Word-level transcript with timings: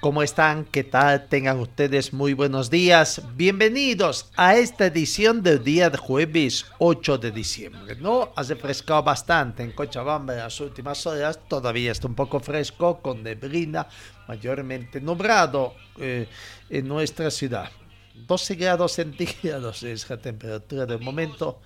¿cómo 0.00 0.22
están? 0.22 0.64
¿Qué 0.64 0.84
tal? 0.84 1.28
Tengan 1.28 1.58
ustedes 1.60 2.12
muy 2.12 2.32
buenos 2.32 2.70
días. 2.70 3.22
Bienvenidos 3.34 4.30
a 4.36 4.56
esta 4.56 4.86
edición 4.86 5.42
del 5.42 5.62
día 5.62 5.90
de 5.90 5.98
jueves 5.98 6.66
8 6.78 7.18
de 7.18 7.30
diciembre. 7.30 7.96
¿No? 7.96 8.32
Ha 8.36 8.42
refrescado 8.42 9.02
bastante 9.02 9.62
en 9.62 9.72
Cochabamba 9.72 10.34
en 10.34 10.40
las 10.40 10.60
últimas 10.60 11.06
horas. 11.06 11.40
Todavía 11.48 11.92
está 11.92 12.08
un 12.08 12.14
poco 12.14 12.40
fresco, 12.40 13.00
con 13.00 13.22
neblina, 13.22 13.86
mayormente 14.28 15.00
nublado 15.00 15.74
eh, 15.98 16.28
en 16.70 16.88
nuestra 16.88 17.30
ciudad. 17.30 17.70
12 18.14 18.54
grados 18.54 18.92
centígrados 18.92 19.82
es 19.82 20.08
la 20.08 20.16
temperatura 20.18 20.86
del 20.86 21.00
momento. 21.00 21.60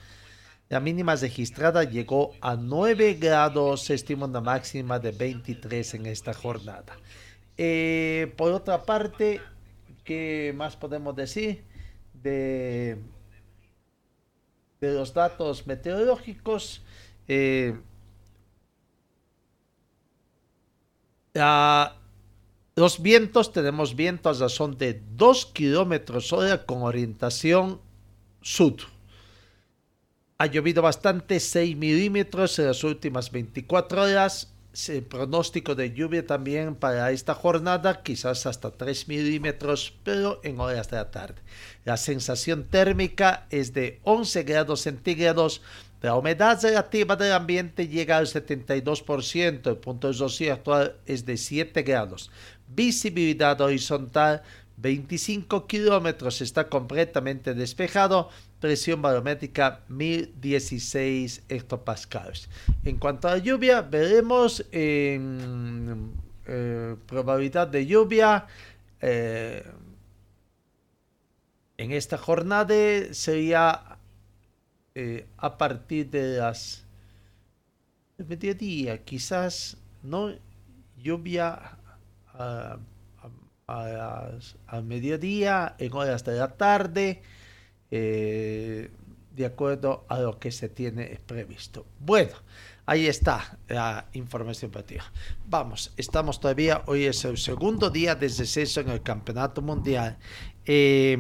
La 0.69 0.79
mínima 0.79 1.17
registrada 1.17 1.83
llegó 1.83 2.33
a 2.41 2.55
9 2.55 3.15
grados, 3.15 3.83
se 3.85 3.95
estima 3.95 4.27
una 4.27 4.41
máxima 4.41 5.01
de 5.01 5.11
23 5.11 5.95
en 5.95 6.07
esta 6.07 6.33
jornada. 6.33 6.97
Eh, 7.63 8.33
por 8.39 8.53
otra 8.53 8.87
parte, 8.87 9.39
¿qué 10.03 10.55
más 10.57 10.77
podemos 10.77 11.15
decir 11.15 11.63
de, 12.15 12.97
los 14.81 15.13
datos 15.13 15.67
meteorológicos? 15.67 16.81
Eh, 17.29 17.79
los 22.77 23.03
vientos, 23.03 23.53
tenemos 23.53 23.95
vientos 23.95 24.41
a 24.41 24.45
razón 24.45 24.79
de 24.79 25.03
2 25.17 25.45
kilómetros 25.53 26.33
hora 26.33 26.65
con 26.65 26.81
orientación 26.81 27.79
sur. 28.41 28.77
Ha 30.39 30.47
llovido 30.47 30.81
bastante, 30.81 31.39
6 31.39 31.77
milímetros 31.77 32.59
en 32.59 32.69
las 32.69 32.83
últimas 32.85 33.31
24 33.31 34.05
horas. 34.05 34.51
El 34.89 35.03
pronóstico 35.03 35.75
de 35.75 35.93
lluvia 35.93 36.25
también 36.25 36.77
para 36.77 37.11
esta 37.11 37.35
jornada, 37.35 38.03
quizás 38.03 38.47
hasta 38.47 38.71
3 38.71 39.09
milímetros, 39.09 39.95
pero 40.05 40.41
en 40.45 40.61
horas 40.61 40.89
de 40.91 40.97
la 40.97 41.11
tarde. 41.11 41.43
La 41.85 41.97
sensación 41.97 42.65
térmica 42.65 43.47
es 43.51 43.75
de 43.75 44.01
11 44.05 44.45
grados 44.45 44.83
centígrados. 44.83 45.61
La 46.03 46.15
humedad 46.15 46.63
relativa 46.63 47.17
del 47.17 47.33
ambiente 47.33 47.89
llega 47.89 48.17
al 48.17 48.27
72%. 48.27 49.67
El 49.67 49.77
punto 49.77 50.07
de 50.09 50.19
rocío 50.19 50.53
actual 50.53 50.97
es 51.05 51.27
de 51.27 51.37
7 51.37 51.83
grados. 51.83 52.31
Visibilidad 52.69 53.61
horizontal 53.61 54.43
25 54.77 55.67
kilómetros. 55.67 56.41
Está 56.41 56.69
completamente 56.69 57.55
despejado 57.55 58.31
presión 58.61 59.01
barométrica 59.03 59.81
1016 59.89 61.43
hectopascales. 61.49 62.49
En 62.85 62.99
cuanto 62.99 63.29
a 63.29 63.39
lluvia, 63.39 63.81
veremos 63.83 64.65
eh, 64.71 65.19
probabilidad 67.07 67.69
de 67.69 67.87
lluvia 67.87 68.47
eh, 69.01 69.65
en 71.79 71.93
esta 71.93 72.19
jornada 72.19 72.75
sería 73.13 73.97
eh, 74.95 75.27
a 75.39 75.57
partir 75.57 76.11
de 76.11 76.37
las 76.37 76.85
de 78.19 78.25
mediodía, 78.25 79.03
quizás 79.03 79.79
no 80.03 80.31
lluvia 80.99 81.79
a, 82.35 82.77
al 83.67 84.85
mediodía, 84.85 85.75
en 85.79 85.93
horas 85.95 86.23
de 86.25 86.37
la 86.37 86.49
tarde 86.49 87.23
eh, 87.91 88.91
de 89.35 89.47
acuerdo 89.47 90.05
a 90.09 90.19
lo 90.21 90.39
que 90.39 90.51
se 90.51 90.69
tiene 90.69 91.19
previsto. 91.27 91.87
Bueno, 91.99 92.33
ahí 92.87 93.07
está 93.07 93.59
la 93.69 94.07
información 94.13 94.71
para 94.71 94.85
ti. 94.85 94.97
Vamos, 95.47 95.93
estamos 95.97 96.41
todavía, 96.41 96.83
hoy 96.87 97.05
es 97.05 97.25
el 97.25 97.39
segundo 97.39 97.91
día 97.91 98.15
de 98.15 98.29
receso 98.29 98.81
en 98.81 98.91
el 98.91 99.03
Campeonato 99.03 99.63
Mundial. 99.63 100.19
Eh, 100.67 101.17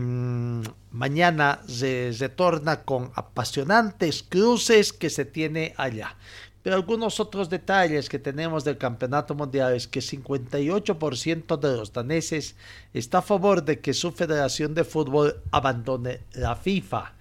mañana 0.90 1.60
se 1.66 2.14
retorna 2.18 2.82
con 2.82 3.10
apasionantes 3.14 4.22
cruces 4.22 4.92
que 4.92 5.10
se 5.10 5.24
tiene 5.24 5.74
allá. 5.76 6.16
Pero 6.62 6.76
algunos 6.76 7.20
otros 7.20 7.48
detalles 7.48 8.08
que 8.08 8.18
tenemos 8.18 8.64
del 8.64 8.76
campeonato 8.76 9.34
mundial 9.34 9.74
es 9.74 9.88
que 9.88 10.00
58% 10.00 11.58
de 11.58 11.76
los 11.76 11.92
daneses 11.92 12.56
está 12.92 13.18
a 13.18 13.22
favor 13.22 13.64
de 13.64 13.80
que 13.80 13.94
su 13.94 14.12
federación 14.12 14.74
de 14.74 14.84
fútbol 14.84 15.40
abandone 15.52 16.20
la 16.32 16.56
FIFA. 16.56 17.14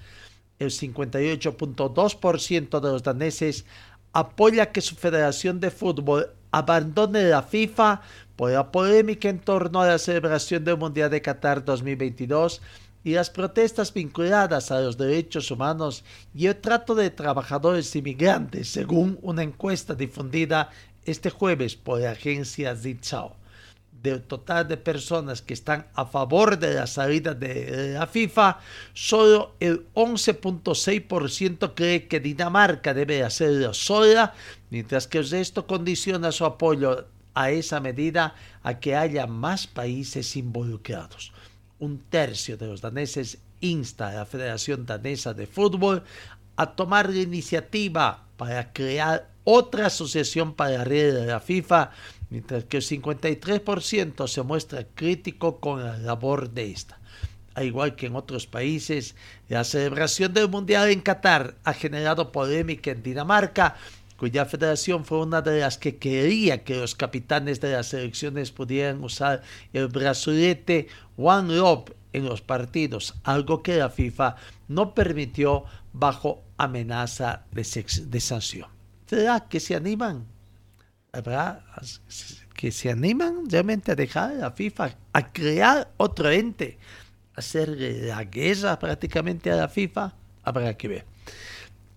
El 0.60 0.72
58.2% 0.72 2.80
de 2.82 2.92
los 2.92 3.04
daneses 3.04 3.66
apoya 4.12 4.74
que 4.74 4.82
su 4.82 4.96
federación 4.96 5.62
de 5.62 5.72
fútbol 5.72 6.34
abandone 6.52 7.24
la 7.24 7.44
FIFA 7.44 8.02
por 8.36 8.52
la 8.52 8.70
polémica 8.72 9.30
en 9.30 9.40
torno 9.40 9.82
a 9.82 9.88
la 9.88 10.00
celebración 10.00 10.66
del 10.66 10.78
Mundial 10.78 11.10
de 11.10 11.22
Qatar 11.22 11.64
2022 11.64 12.62
y 13.04 13.14
las 13.14 13.30
protestas 13.30 13.94
vinculadas 13.94 14.72
a 14.72 14.82
los 14.82 14.98
derechos 14.98 15.52
humanos 15.52 16.04
y 16.34 16.48
el 16.48 16.58
trato 16.58 16.96
de 16.96 17.10
trabajadores 17.10 17.96
inmigrantes, 17.96 18.70
según 18.70 19.18
una 19.22 19.44
encuesta 19.44 19.96
difundida 19.96 20.70
este 21.06 21.30
jueves 21.30 21.76
por 21.76 22.02
la 22.02 22.12
agencia 22.12 22.76
Zitzao. 22.76 23.36
Del 24.02 24.22
total 24.22 24.66
de 24.68 24.78
personas 24.78 25.42
que 25.42 25.54
están 25.54 25.88
a 25.94 26.06
favor 26.06 26.58
de 26.58 26.74
la 26.74 26.88
salida 26.88 27.34
de 27.34 27.96
la 27.96 28.08
FIFA, 28.08 28.60
solo 28.94 29.56
el 29.60 29.88
11.6% 29.94 31.74
cree 31.76 32.08
que 32.08 32.22
Dinamarca 32.22 32.94
debe 32.94 33.24
hacerlo 33.24 33.74
sola, 33.74 34.34
mientras 34.70 35.06
que 35.06 35.18
el 35.18 35.30
resto 35.30 35.68
condiciona 35.68 36.32
su 36.32 36.46
apoyo 36.46 37.08
a 37.34 37.52
esa 37.52 37.82
medida 37.82 38.36
a 38.64 38.80
que 38.80 38.96
haya 38.96 39.28
más 39.28 39.68
países 39.68 40.38
involucrados 40.38 41.34
un 41.80 42.00
tercio 42.00 42.58
de 42.58 42.68
los 42.68 42.82
daneses 42.82 43.40
insta 43.62 44.10
a 44.10 44.14
la 44.14 44.26
Federación 44.26 44.86
Danesa 44.86 45.34
de 45.34 45.48
Fútbol 45.48 46.04
a 46.56 46.76
tomar 46.76 47.10
la 47.10 47.20
iniciativa 47.20 48.26
para 48.38 48.72
crear 48.74 49.30
otra 49.44 49.88
asociación 49.88 50.54
para 50.54 50.84
de 50.84 51.26
la 51.26 51.40
FIFA, 51.40 51.92
mientras 52.30 52.66
que 52.66 52.78
el 52.78 52.84
53% 52.84 54.28
se 54.28 54.42
muestra 54.44 54.86
crítico 54.94 55.60
con 55.60 55.84
la 55.84 55.98
labor 55.98 56.52
de 56.52 56.72
esta. 56.72 57.00
Al 57.56 57.66
igual 57.66 57.96
que 57.96 58.06
en 58.06 58.16
otros 58.16 58.46
países, 58.46 59.16
la 59.48 59.64
celebración 59.64 60.34
del 60.34 60.50
Mundial 60.50 60.90
en 60.90 61.02
Qatar 61.02 61.56
ha 61.64 61.74
generado 61.74 62.32
polémica 62.32 62.92
en 62.92 63.04
Dinamarca, 63.04 63.76
cuya 64.20 64.46
federación 64.46 65.06
fue 65.06 65.22
una 65.22 65.42
de 65.42 65.62
las 65.62 65.78
que 65.78 65.96
quería 65.96 66.66
que 66.66 66.76
los 66.76 66.94
capitanes 66.94 67.62
de 67.62 67.72
las 67.72 67.88
selecciones 67.88 68.52
pudieran 68.52 69.02
usar 69.02 69.42
el 69.72 69.88
brazalete 69.88 70.90
One 71.16 71.56
Love 71.56 71.92
en 72.12 72.26
los 72.26 72.42
partidos, 72.42 73.16
algo 73.24 73.64
que 73.64 73.78
la 73.78 73.90
FIFA 73.90 74.36
no 74.68 74.94
permitió 74.94 75.64
bajo 75.94 76.44
amenaza 76.58 77.46
de, 77.52 78.20
sanción. 78.20 78.68
¿Será 79.08 79.48
que 79.48 79.62
se 79.62 79.76
animan? 79.76 80.26
¿Habrá 81.14 81.64
que 82.54 82.72
se 82.74 82.92
animan 82.92 83.50
realmente 83.50 83.94
a 83.94 83.96
dejar 83.96 84.32
a 84.32 84.36
la 84.36 84.52
FIFA, 84.52 84.98
a 85.14 85.32
crear 85.32 85.94
otro 85.96 86.30
ente, 86.30 86.78
a 87.36 87.40
hacer 87.40 87.70
la 87.70 88.26
guerra 88.26 88.78
prácticamente 88.78 89.50
a 89.50 89.56
la 89.56 89.70
FIFA? 89.70 90.14
Habrá 90.44 90.76
que 90.76 90.88
ver. 90.90 91.06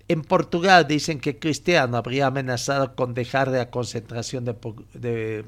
En 0.08 0.22
Portugal 0.22 0.86
dicen 0.86 1.20
que 1.20 1.38
Cristiano 1.38 1.96
habría 1.96 2.26
amenazado 2.26 2.94
con 2.94 3.14
dejar 3.14 3.48
la 3.48 3.70
concentración 3.70 4.44
de, 4.44 5.44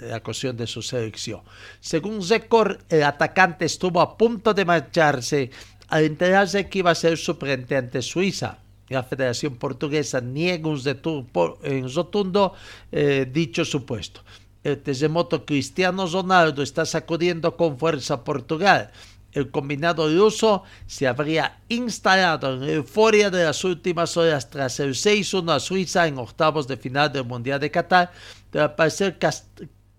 la 0.00 0.20
cuestión 0.20 0.56
de 0.56 0.66
su 0.66 0.82
selección. 0.82 1.42
Según 1.80 2.22
Zekor, 2.22 2.80
el 2.88 3.04
atacante 3.04 3.64
estuvo 3.64 4.00
a 4.00 4.16
punto 4.16 4.52
de 4.52 4.64
marcharse 4.64 5.50
al 5.88 6.04
enterarse 6.04 6.68
que 6.68 6.80
iba 6.80 6.90
a 6.90 6.94
ser 6.94 7.16
suplente 7.16 7.76
ante 7.76 8.02
Suiza. 8.02 8.58
La 8.88 9.04
Federación 9.04 9.56
Portuguesa 9.56 10.20
niega 10.20 10.68
en 11.62 11.94
rotundo 11.94 12.54
eh, 12.90 13.28
dicho 13.32 13.64
supuesto. 13.64 14.22
El 14.64 14.78
terremoto 14.82 15.46
Cristiano 15.46 16.06
Ronaldo 16.06 16.62
está 16.62 16.84
sacudiendo 16.84 17.56
con 17.56 17.78
fuerza 17.78 18.14
a 18.14 18.24
Portugal 18.24 18.90
el 19.32 19.50
combinado 19.50 20.08
de 20.08 20.20
uso 20.20 20.64
se 20.86 21.06
habría 21.06 21.60
instalado 21.68 22.54
en 22.54 22.64
euforia 22.64 23.30
de 23.30 23.44
las 23.44 23.64
últimas 23.64 24.16
horas 24.16 24.50
tras 24.50 24.80
el 24.80 24.94
6-1 24.94 25.52
a 25.52 25.60
Suiza 25.60 26.06
en 26.06 26.18
octavos 26.18 26.66
de 26.66 26.76
final 26.76 27.12
del 27.12 27.24
Mundial 27.24 27.60
de 27.60 27.70
Qatar, 27.70 28.12
de 28.52 28.68
parecer 28.70 29.18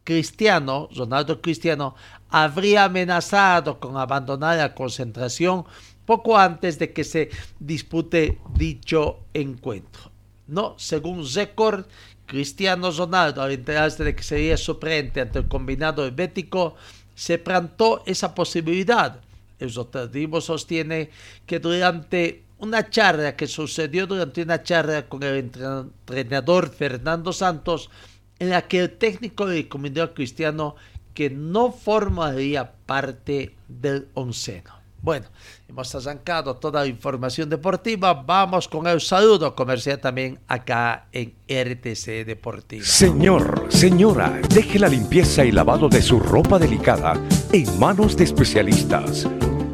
Cristiano, 0.04 0.90
Ronaldo 0.96 1.42
Cristiano, 1.42 1.96
habría 2.30 2.86
amenazado 2.86 3.80
con 3.80 3.98
abandonar 3.98 4.58
la 4.58 4.74
concentración 4.74 5.66
poco 6.06 6.38
antes 6.38 6.80
de 6.80 6.92
que 6.92 7.04
se 7.04 7.30
dispute 7.60 8.40
dicho 8.54 9.20
encuentro. 9.34 10.12
No, 10.48 10.76
según 10.78 11.26
Record, 11.34 11.86
Cristiano 12.26 12.92
Ronaldo, 12.92 13.42
al 13.42 13.52
enterarse 13.52 14.04
de 14.04 14.16
que 14.16 14.24
sería 14.24 14.58
suplente 14.58 15.22
ante 15.22 15.40
el 15.40 15.48
combinado 15.48 16.06
helvético, 16.06 16.76
se 17.22 17.38
plantó 17.38 18.02
esa 18.08 18.34
posibilidad. 18.34 19.22
El 19.60 19.72
rotativo 19.72 20.42
sostiene 20.42 21.12
que 21.46 21.60
durante 21.60 22.46
una 22.58 22.90
charla 22.90 23.36
que 23.36 23.46
sucedió 23.46 24.08
durante 24.08 24.42
una 24.42 24.64
charla 24.64 25.08
con 25.08 25.22
el 25.22 25.36
entrenador 25.38 26.72
Fernando 26.72 27.32
Santos, 27.32 27.92
en 28.40 28.50
la 28.50 28.64
que 28.64 28.80
el 28.80 28.98
técnico 28.98 29.46
le 29.46 29.70
comunicó 29.70 30.02
a 30.02 30.14
Cristiano 30.16 30.76
que 31.14 31.30
no 31.30 31.72
formaría 31.72 32.72
parte 32.88 33.56
del 33.68 34.08
onceno. 34.16 34.81
Bueno, 35.04 35.26
hemos 35.68 35.96
arrancado 35.96 36.58
toda 36.58 36.82
la 36.82 36.88
información 36.88 37.50
deportiva. 37.50 38.14
Vamos 38.14 38.68
con 38.68 38.86
el 38.86 39.02
saludo 39.02 39.56
comercial 39.56 40.00
también 40.00 40.40
acá 40.48 41.08
en 41.12 41.34
RTC 41.50 42.24
Deportiva. 42.24 42.86
Señor, 42.86 43.66
señora, 43.70 44.40
deje 44.50 44.78
la 44.78 44.88
limpieza 44.88 45.44
y 45.44 45.52
lavado 45.52 45.90
de 45.90 46.04
su 46.04 46.20
ropa 46.20 46.60
delicada 46.60 47.14
en 47.52 47.80
manos 47.80 48.16
de 48.16 48.26
especialistas. 48.26 49.28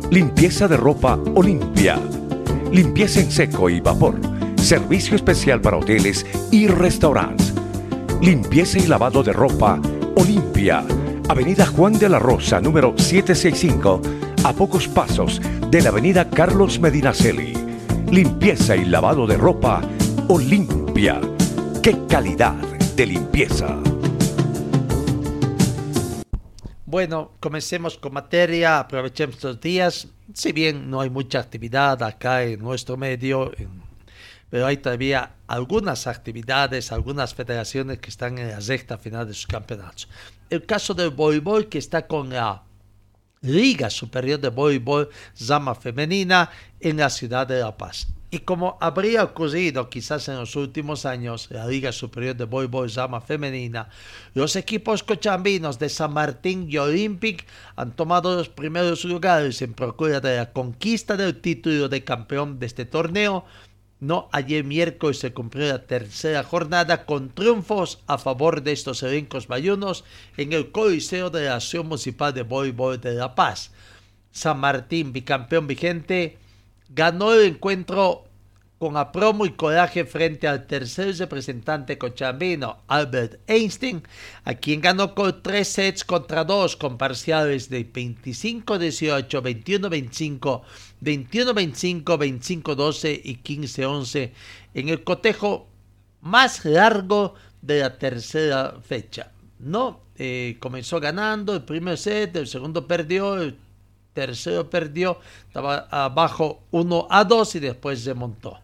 Limpieza 0.10 0.70
de 0.70 0.78
ropa 0.78 1.20
Olimpia. 1.36 2.00
Limpieza 2.72 3.20
en 3.20 3.30
seco 3.30 3.70
y 3.70 3.82
vapor. 3.82 4.16
Servicio 4.56 5.18
especial 5.18 5.60
para 5.60 5.76
hoteles 5.76 6.26
y 6.52 6.68
restaurantes. 6.68 7.54
Limpieza 8.22 8.80
y 8.80 8.88
lavado 8.88 9.24
de 9.24 9.34
ropa 9.34 9.82
Olimpia. 10.16 10.86
Avenida 11.28 11.66
Juan 11.66 12.00
de 12.00 12.08
la 12.08 12.20
Rosa, 12.20 12.62
número 12.62 12.94
765 12.98 14.02
a 14.44 14.54
pocos 14.54 14.88
pasos 14.88 15.42
de 15.70 15.82
la 15.82 15.90
avenida 15.90 16.30
Carlos 16.30 16.80
Medinaceli. 16.80 17.54
Limpieza 18.12 18.76
y 18.76 18.86
lavado 18.86 19.28
de 19.28 19.38
ropa 19.38 19.82
Olimpia. 20.28 21.20
¡Qué 21.84 22.06
calidad 22.08 22.56
de 22.96 23.06
limpieza! 23.06 23.78
Bueno, 26.86 27.32
comencemos 27.40 27.98
con 27.98 28.14
materia, 28.14 28.80
aprovechemos 28.80 29.36
estos 29.36 29.60
días. 29.60 30.08
Si 30.34 30.52
bien 30.54 30.90
no 30.90 31.02
hay 31.02 31.10
mucha 31.10 31.40
actividad 31.40 32.02
acá 32.02 32.44
en 32.44 32.60
nuestro 32.60 32.96
medio, 32.96 33.52
pero 34.50 34.66
hay 34.66 34.78
todavía 34.78 35.36
algunas 35.48 36.08
actividades, 36.08 36.92
algunas 36.92 37.34
federaciones 37.34 38.00
que 38.00 38.10
están 38.10 38.38
en 38.38 38.50
la 38.50 38.60
recta 38.60 38.98
final 38.98 39.28
de 39.28 39.34
sus 39.34 39.48
campeonatos. 39.48 40.08
El 40.50 40.66
caso 40.66 40.94
del 40.94 41.10
voleibol 41.10 41.68
que 41.68 41.78
está 41.78 42.08
con 42.08 42.30
la 42.30 42.64
Liga 43.42 43.90
Superior 43.90 44.40
de 44.40 44.50
Voleibol 44.50 45.10
Zama 45.36 45.76
Femenina 45.76 46.50
en 46.80 46.98
la 46.98 47.10
ciudad 47.10 47.48
de 47.48 47.60
La 47.60 47.76
Paz. 47.76 48.08
Y 48.30 48.40
como 48.40 48.78
habría 48.82 49.24
ocurrido 49.24 49.90
quizás 49.90 50.28
en 50.28 50.36
los 50.36 50.58
últimos 50.58 51.06
años, 51.06 51.48
la 51.50 51.66
Liga 51.66 51.94
Superior 51.94 52.36
de 52.36 52.44
Voleibol 52.44 52.92
Zama 52.92 53.22
Femenina, 53.22 53.88
los 54.34 54.58
equipos 54.58 55.02
cochambinos 55.02 55.80
de 55.80 55.88
San 55.88 56.12
Martín 56.12 56.68
y 56.70 56.78
Olympic 56.78 57.46
han 57.78 57.96
tomado 57.96 58.36
los 58.36 58.50
primeros 58.50 59.06
lugares 59.06 59.62
en 59.62 59.74
procura 59.74 60.20
de 60.20 60.36
la 60.36 60.52
conquista 60.52 61.16
del 61.16 61.40
título 61.40 61.88
de 61.88 62.04
campeón 62.04 62.60
de 62.60 62.66
este 62.66 62.84
torneo, 62.84 63.46
no, 64.00 64.30
ayer 64.32 64.64
miércoles 64.64 65.18
se 65.18 65.34
cumplió 65.34 65.68
la 65.68 65.88
tercera 65.88 66.44
jornada 66.44 67.06
con 67.06 67.30
triunfos 67.30 68.00
a 68.06 68.20
favor 68.20 68.62
de 68.62 68.72
estos 68.72 69.02
elencos 69.02 69.48
bayunos 69.48 70.04
en 70.38 70.54
el 70.54 70.72
Coliseo 70.72 71.32
de 71.32 71.46
la 71.46 71.56
Acción 71.56 71.88
Municipal 71.88 72.32
de 72.32 72.44
Voleibol 72.44 73.02
de 73.02 73.16
La 73.16 73.34
Paz. 73.34 73.72
San 74.32 74.60
Martín, 74.60 75.14
bicampeón 75.14 75.66
vigente, 75.66 76.38
ganó 76.90 77.34
el 77.34 77.48
encuentro 77.48 78.27
con 78.80 78.96
apromo 78.96 79.46
y 79.46 79.52
coraje 79.52 80.06
frente 80.06 80.48
al 80.48 80.68
tercer 80.68 81.16
representante 81.18 81.98
cochambino, 81.98 82.78
Albert 82.88 83.40
Einstein, 83.48 84.04
a 84.44 84.54
quien 84.54 84.82
ganó 84.82 85.16
con 85.16 85.42
tres 85.42 85.70
sets 85.70 86.04
contra 86.04 86.44
dos 86.44 86.76
con 86.76 86.98
parciales 86.98 87.70
de 87.70 87.92
25-18, 87.92 89.28
21-25, 89.42 90.62
21-25, 91.02 92.04
25-12 92.04 93.22
y 93.24 93.38
15-11 93.38 94.32
en 94.76 94.90
el 94.90 95.04
cotejo 95.04 95.68
más 96.22 96.64
largo 96.66 97.34
de 97.62 97.80
la 97.80 97.98
tercera 97.98 98.76
fecha. 98.84 99.32
No, 99.60 100.02
eh, 100.18 100.58
comenzó 100.60 101.00
ganando 101.00 101.56
el 101.56 101.64
primer 101.64 101.98
set, 101.98 102.36
el 102.36 102.46
segundo 102.46 102.86
perdió, 102.86 103.42
el 103.42 103.58
tercero 104.14 104.70
perdió, 104.70 105.20
estaba 105.48 105.88
abajo 105.90 106.62
1 106.72 107.08
a 107.10 107.24
2 107.24 107.56
y 107.56 107.60
después 107.60 108.02
se 108.02 108.14
montó. 108.14 108.60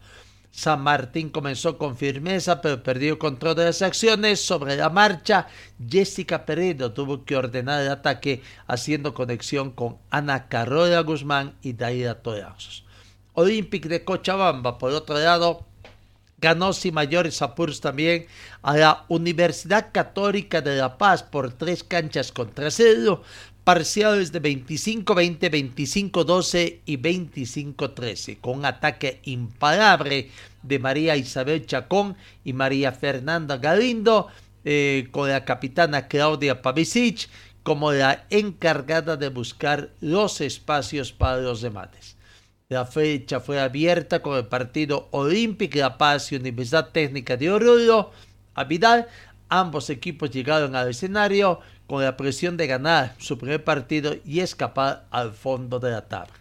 San 0.56 0.82
Martín 0.82 1.30
comenzó 1.30 1.80
con 1.80 1.98
firmeza, 1.98 2.62
pero 2.62 2.84
perdió 2.84 3.18
control 3.18 3.56
de 3.56 3.66
las 3.66 3.82
acciones. 3.82 4.40
Sobre 4.40 4.76
la 4.76 4.92
marcha, 4.92 5.48
Jessica 5.90 6.46
Peredo 6.46 6.94
tuvo 6.94 7.26
que 7.26 7.36
ordenar 7.36 7.82
el 7.82 7.90
ataque, 7.90 8.44
haciendo 8.68 9.16
conexión 9.16 9.72
con 9.72 9.98
Ana 10.12 10.48
Carola 10.50 11.02
Guzmán 11.02 11.56
y 11.64 11.74
Daira 11.74 12.22
Torazos. 12.22 12.86
Olympic 13.34 13.88
de 13.88 14.06
Cochabamba, 14.06 14.78
por 14.78 14.92
otro 14.92 15.18
lado, 15.18 15.66
ganó 16.38 16.72
sin 16.72 16.94
mayores 16.94 17.42
apuros 17.42 17.82
también 17.82 18.28
a 18.62 18.78
la 18.78 19.06
Universidad 19.08 19.90
Católica 19.92 20.62
de 20.62 20.76
La 20.76 21.00
Paz 21.00 21.24
por 21.24 21.52
tres 21.52 21.84
canchas 21.84 22.32
contra 22.32 22.70
cero, 22.70 23.24
parciales 23.64 24.32
de 24.32 24.42
25-20, 24.42 25.40
25-12 26.12 26.80
y 26.86 26.98
25-13, 26.98 28.39
con 28.39 28.60
un 28.60 28.66
ataque 28.66 29.22
imparable 29.24 30.30
de 30.63 30.79
María 30.79 31.15
Isabel 31.15 31.65
Chacón 31.65 32.15
y 32.43 32.53
María 32.53 32.91
Fernanda 32.91 33.58
Galindo, 33.58 34.27
eh, 34.65 35.10
con 35.12 35.29
la 35.29 35.46
capitana 35.46 36.08
Claudia 36.08 36.62
Pavicic 36.62 37.29
como 37.63 37.91
la 37.93 38.25
encargada 38.29 39.15
de 39.17 39.29
buscar 39.29 39.89
los 40.01 40.41
espacios 40.41 41.13
para 41.13 41.38
los 41.38 41.62
debates. 41.62 42.17
La 42.70 42.86
fecha 42.86 43.39
fue 43.39 43.60
abierta 43.60 44.22
con 44.22 44.38
el 44.38 44.48
partido 44.48 45.08
Olímpico 45.12 45.79
La 45.79 45.98
Paz 45.98 46.32
y 46.32 46.36
Universidad 46.36 46.89
Técnica 46.89 47.38
de 47.38 47.51
Oruro. 47.51 48.12
A 48.53 48.63
Vidal, 48.65 49.08
ambos 49.50 49.89
equipos 49.89 50.32
llegaron 50.32 50.75
al 50.75 50.89
escenario 50.89 51.60
con 51.88 52.03
la 52.03 52.17
presión 52.17 52.58
de 52.58 52.67
ganar 52.67 53.15
su 53.17 53.38
primer 53.38 53.63
partido 53.63 54.15
y 54.25 54.39
escapar 54.39 55.05
al 55.12 55.34
fondo 55.34 55.79
de 55.79 55.91
la 55.91 56.08
tabla. 56.08 56.34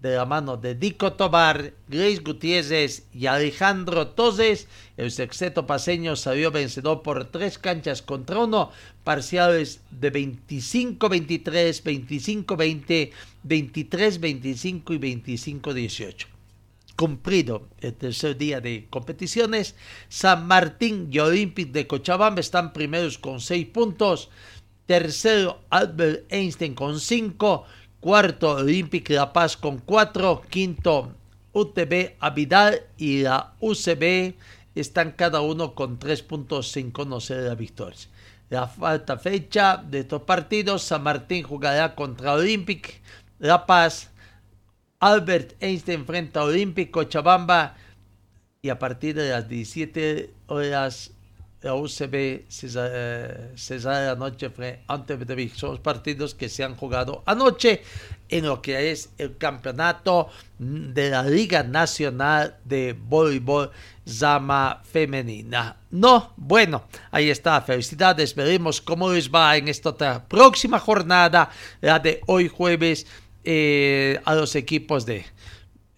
De 0.00 0.16
la 0.16 0.24
mano 0.24 0.56
de 0.56 0.74
Dico 0.74 1.12
Tobar, 1.12 1.74
Grace 1.86 2.22
Gutiérrez 2.24 3.04
y 3.12 3.26
Alejandro 3.26 4.08
Toses, 4.08 4.66
el 4.96 5.10
sexteto 5.10 5.66
paseño 5.66 6.16
salió 6.16 6.50
vencedor 6.50 7.02
por 7.02 7.26
tres 7.26 7.58
canchas 7.58 8.00
contra 8.00 8.38
uno, 8.38 8.70
parciales 9.04 9.82
de 9.90 10.10
25-23, 10.10 11.82
25-20, 11.82 13.10
23-25 13.46 14.94
y 14.94 14.98
25-18 15.60 16.26
cumplido 16.96 17.66
el 17.80 17.94
tercer 17.94 18.36
día 18.36 18.60
de 18.60 18.86
competiciones. 18.90 19.74
San 20.10 20.46
Martín 20.46 21.08
y 21.10 21.18
Olympic 21.18 21.72
de 21.72 21.86
Cochabamba 21.86 22.40
están 22.40 22.74
primeros 22.74 23.16
con 23.16 23.40
seis 23.40 23.66
puntos. 23.66 24.28
Tercero, 24.84 25.60
Albert 25.70 26.30
Einstein 26.30 26.74
con 26.74 27.00
5. 27.00 27.64
Cuarto, 28.00 28.52
Olympic 28.56 29.10
La 29.10 29.30
Paz 29.30 29.58
con 29.58 29.78
4. 29.78 30.42
Quinto, 30.48 31.12
UTB 31.52 32.14
Avidal 32.18 32.80
y 32.96 33.22
la 33.22 33.52
UCB 33.60 34.34
están 34.74 35.12
cada 35.12 35.42
uno 35.42 35.74
con 35.74 35.98
3 35.98 36.22
puntos 36.22 36.72
sin 36.72 36.90
conocer 36.92 37.42
la 37.42 37.54
victoria. 37.54 37.98
La 38.48 38.66
falta 38.66 39.18
fecha 39.18 39.76
de 39.76 40.00
estos 40.00 40.22
partidos, 40.22 40.82
San 40.82 41.02
Martín 41.02 41.42
jugará 41.42 41.94
contra 41.94 42.32
Olympic 42.32 43.02
La 43.38 43.66
Paz, 43.66 44.10
Albert 44.98 45.62
Einstein 45.62 46.06
frente 46.06 46.38
a 46.38 46.44
Olympic 46.44 46.90
Cochabamba, 46.90 47.76
y 48.62 48.70
a 48.70 48.78
partir 48.78 49.14
de 49.14 49.30
las 49.30 49.48
17 49.48 50.32
horas 50.46 51.12
la 51.62 51.74
UCB 51.74 52.14
eh, 52.14 53.52
César 53.54 54.08
anoche 54.08 54.48
fue 54.50 54.82
ante 54.86 55.16
Bedevich. 55.16 55.54
Son 55.54 55.70
los 55.70 55.80
partidos 55.80 56.34
que 56.34 56.48
se 56.48 56.64
han 56.64 56.74
jugado 56.74 57.22
anoche 57.26 57.82
en 58.28 58.46
lo 58.46 58.62
que 58.62 58.90
es 58.90 59.10
el 59.18 59.36
campeonato 59.36 60.28
de 60.58 61.10
la 61.10 61.22
Liga 61.22 61.62
Nacional 61.62 62.56
de 62.64 62.96
Voleibol 62.98 63.70
Zama 64.08 64.80
Femenina. 64.84 65.76
No, 65.90 66.32
bueno, 66.36 66.84
ahí 67.10 67.28
está. 67.28 67.60
Felicidades. 67.60 68.34
Veremos 68.34 68.80
cómo 68.80 69.12
les 69.12 69.30
va 69.30 69.56
en 69.56 69.68
esta 69.68 70.26
próxima 70.26 70.78
jornada, 70.78 71.50
la 71.80 71.98
de 71.98 72.20
hoy 72.26 72.48
jueves, 72.48 73.06
eh, 73.44 74.20
a 74.24 74.34
los 74.34 74.54
equipos 74.54 75.06
de 75.06 75.24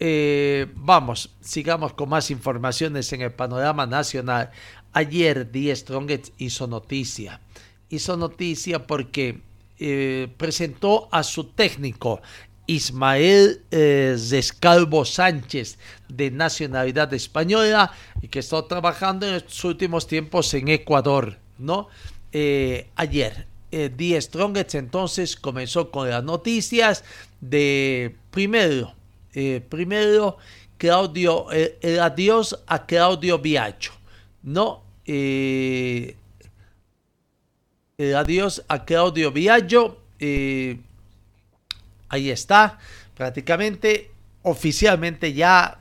eh, 0.04 0.66
vamos, 0.75 1.31
sigamos 1.40 1.92
con 1.92 2.09
más 2.09 2.33
informaciones 2.33 3.12
en 3.12 3.21
el 3.21 3.31
panorama 3.31 3.87
nacional. 3.87 4.50
Ayer 4.92 5.50
Die 5.50 5.75
Strongest 5.75 6.30
hizo 6.38 6.66
noticia. 6.66 7.40
Hizo 7.88 8.16
noticia 8.16 8.87
porque 8.87 9.40
eh, 9.78 10.28
presentó 10.37 11.08
a 11.11 11.22
su 11.22 11.44
técnico 11.44 12.20
Ismael 12.66 13.62
eh, 13.70 14.16
Zescalvo 14.18 15.04
Sánchez, 15.04 15.78
de 16.08 16.30
nacionalidad 16.30 17.12
española, 17.12 17.92
y 18.20 18.28
que 18.28 18.38
está 18.38 18.66
trabajando 18.66 19.26
en 19.26 19.34
estos 19.34 19.64
últimos 19.64 20.06
tiempos 20.06 20.52
en 20.54 20.68
Ecuador, 20.68 21.38
¿no? 21.58 21.88
Eh, 22.32 22.88
ayer, 22.96 23.46
Die 23.70 24.20
Strongest 24.20 24.75
entonces 24.75 25.34
comenzó 25.34 25.90
con 25.90 26.11
las 26.11 26.22
noticias 26.22 27.04
de, 27.40 28.14
primero, 28.30 28.94
eh, 29.34 29.62
primero, 29.66 30.37
Claudio, 30.76 31.46
eh, 31.52 31.78
el 31.80 32.00
adiós 32.00 32.58
a 32.66 32.87
Claudio 32.87 33.38
Viaggio, 33.38 33.92
¿no? 34.42 34.82
Eh, 35.04 36.16
el 37.99 38.16
adiós 38.16 38.64
a 38.68 38.84
Claudio 38.84 39.30
Viaggio, 39.32 39.99
ahí 42.08 42.30
está, 42.30 42.78
prácticamente, 43.16 44.11
oficialmente 44.42 45.32
ya 45.32 45.78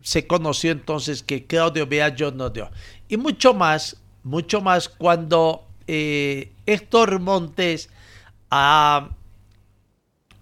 se 0.00 0.26
conoció 0.26 0.72
entonces 0.72 1.22
que 1.22 1.46
Claudio 1.46 1.86
Viaggio 1.86 2.30
no 2.32 2.50
dio. 2.50 2.70
Y 3.08 3.16
mucho 3.16 3.54
más, 3.54 3.96
mucho 4.24 4.60
más 4.60 4.88
cuando 4.88 5.66
Héctor 5.86 7.20
Montes 7.20 7.90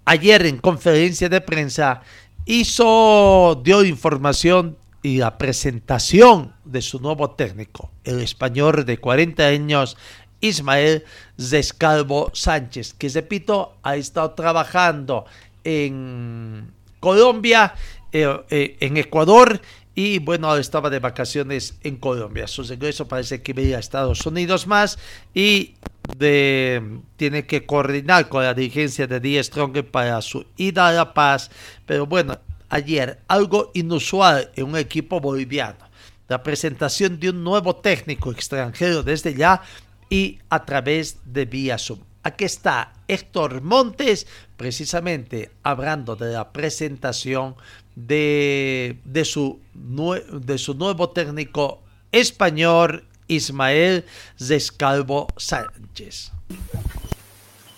ayer 0.04 0.46
en 0.46 0.58
conferencia 0.58 1.28
de 1.28 1.40
prensa 1.40 2.02
hizo, 2.46 3.60
dio 3.62 3.84
información 3.84 4.78
y 5.02 5.18
la 5.18 5.38
presentación 5.38 6.54
de 6.64 6.82
su 6.82 7.00
nuevo 7.00 7.30
técnico, 7.30 7.90
el 8.04 8.20
español 8.20 8.84
de 8.84 8.98
40 8.98 9.46
años, 9.46 9.96
Ismael 10.40 11.04
Zescalvo 11.40 12.30
Sánchez, 12.32 12.94
que 12.94 13.08
repito, 13.08 13.76
ha 13.82 13.96
estado 13.96 14.32
trabajando 14.32 15.24
en 15.64 16.72
Colombia, 17.00 17.74
eh, 18.12 18.26
eh, 18.50 18.76
en 18.80 18.96
Ecuador 18.96 19.60
y 19.94 20.20
bueno, 20.20 20.56
estaba 20.56 20.90
de 20.90 21.00
vacaciones 21.00 21.76
en 21.82 21.96
Colombia. 21.96 22.46
Su 22.46 22.62
regreso 22.62 23.08
parece 23.08 23.42
que 23.42 23.50
iba 23.50 23.76
a 23.76 23.80
Estados 23.80 24.24
Unidos 24.26 24.66
más 24.66 24.98
y 25.34 25.74
tiene 26.16 27.46
que 27.46 27.66
coordinar 27.66 28.28
con 28.28 28.44
la 28.44 28.54
dirigencia 28.54 29.06
de 29.06 29.20
Die 29.20 29.42
Strong 29.42 29.84
para 29.90 30.22
su 30.22 30.46
ida 30.56 30.88
a 30.88 30.92
La 30.92 31.14
Paz. 31.14 31.50
Pero 31.84 32.06
bueno, 32.06 32.38
ayer 32.68 33.20
algo 33.28 33.70
inusual 33.74 34.50
en 34.56 34.66
un 34.66 34.76
equipo 34.76 35.20
boliviano. 35.20 35.88
La 36.28 36.42
presentación 36.42 37.18
de 37.18 37.30
un 37.30 37.42
nuevo 37.42 37.76
técnico 37.76 38.30
extranjero 38.30 39.02
desde 39.02 39.34
ya 39.34 39.62
y 40.10 40.38
a 40.50 40.64
través 40.64 41.18
de 41.24 41.44
vía 41.44 41.78
Zoom. 41.78 42.00
Aquí 42.22 42.44
está 42.44 42.92
Héctor 43.06 43.62
Montes, 43.62 44.26
precisamente 44.56 45.50
hablando 45.62 46.16
de 46.16 46.32
la 46.32 46.52
presentación 46.52 47.54
de, 47.94 48.98
de, 49.04 49.24
su, 49.24 49.60
de 49.74 50.58
su 50.58 50.74
nuevo 50.74 51.10
técnico 51.10 51.82
español 52.12 53.04
Ismael 53.28 54.04
Zescalvo 54.38 55.28
Sánchez. 55.36 56.32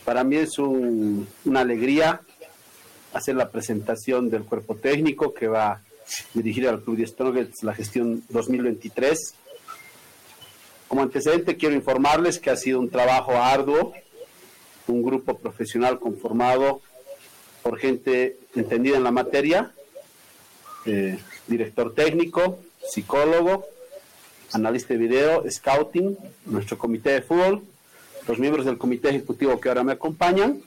Para 0.05 0.25
mí 0.25 0.37
es 0.37 0.59
una 0.59 1.61
alegría 1.61 2.21
hacer 3.13 3.35
la 3.35 3.51
presentación 3.51 4.31
del 4.31 4.45
cuerpo 4.45 4.77
técnico 4.77 5.35
que 5.35 5.49
va 5.49 5.73
a 5.73 5.81
dirigir 6.35 6.69
al 6.69 6.83
Club 6.83 6.99
de 6.99 7.07
Strongets 7.07 7.63
la 7.63 7.75
gestión 7.75 8.23
2023. 8.29 9.35
Como 10.89 11.03
antecedente 11.03 11.57
quiero 11.57 11.75
informarles 11.75 12.39
que 12.39 12.51
ha 12.51 12.57
sido 12.57 12.81
un 12.81 12.91
trabajo 12.91 13.33
arduo, 13.33 13.93
un 14.87 15.03
grupo 15.03 15.39
profesional 15.39 15.99
conformado 16.01 16.81
por 17.63 17.79
gente 17.79 18.39
entendida 18.55 18.97
en 18.97 19.05
la 19.05 19.13
materia, 19.13 19.73
eh, 20.87 21.19
director 21.47 21.95
técnico, 21.95 22.59
psicólogo, 22.89 23.67
analista 24.53 24.95
de 24.95 25.01
video, 25.01 25.45
scouting, 25.49 26.17
nuestro 26.47 26.79
comité 26.79 27.11
de 27.11 27.23
fútbol, 27.23 27.63
los 28.27 28.39
miembros 28.39 28.67
del 28.67 28.79
comité 28.79 29.11
ejecutivo 29.11 29.61
que 29.61 29.69
ahora 29.69 29.85
me 29.85 29.93
acompañan, 29.93 30.63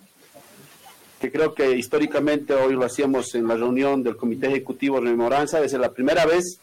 que 1.23 1.31
creo 1.31 1.53
que 1.53 1.77
históricamente 1.77 2.53
hoy 2.53 2.73
lo 2.73 2.83
hacíamos 2.83 3.33
en 3.33 3.47
la 3.47 3.55
reunión 3.55 4.03
del 4.03 4.17
comité 4.17 4.47
ejecutivo 4.47 4.99
de 4.99 5.09
memoranza, 5.09 5.63
es 5.63 5.71
la 5.71 5.93
primera 5.93 6.25
vez 6.25 6.59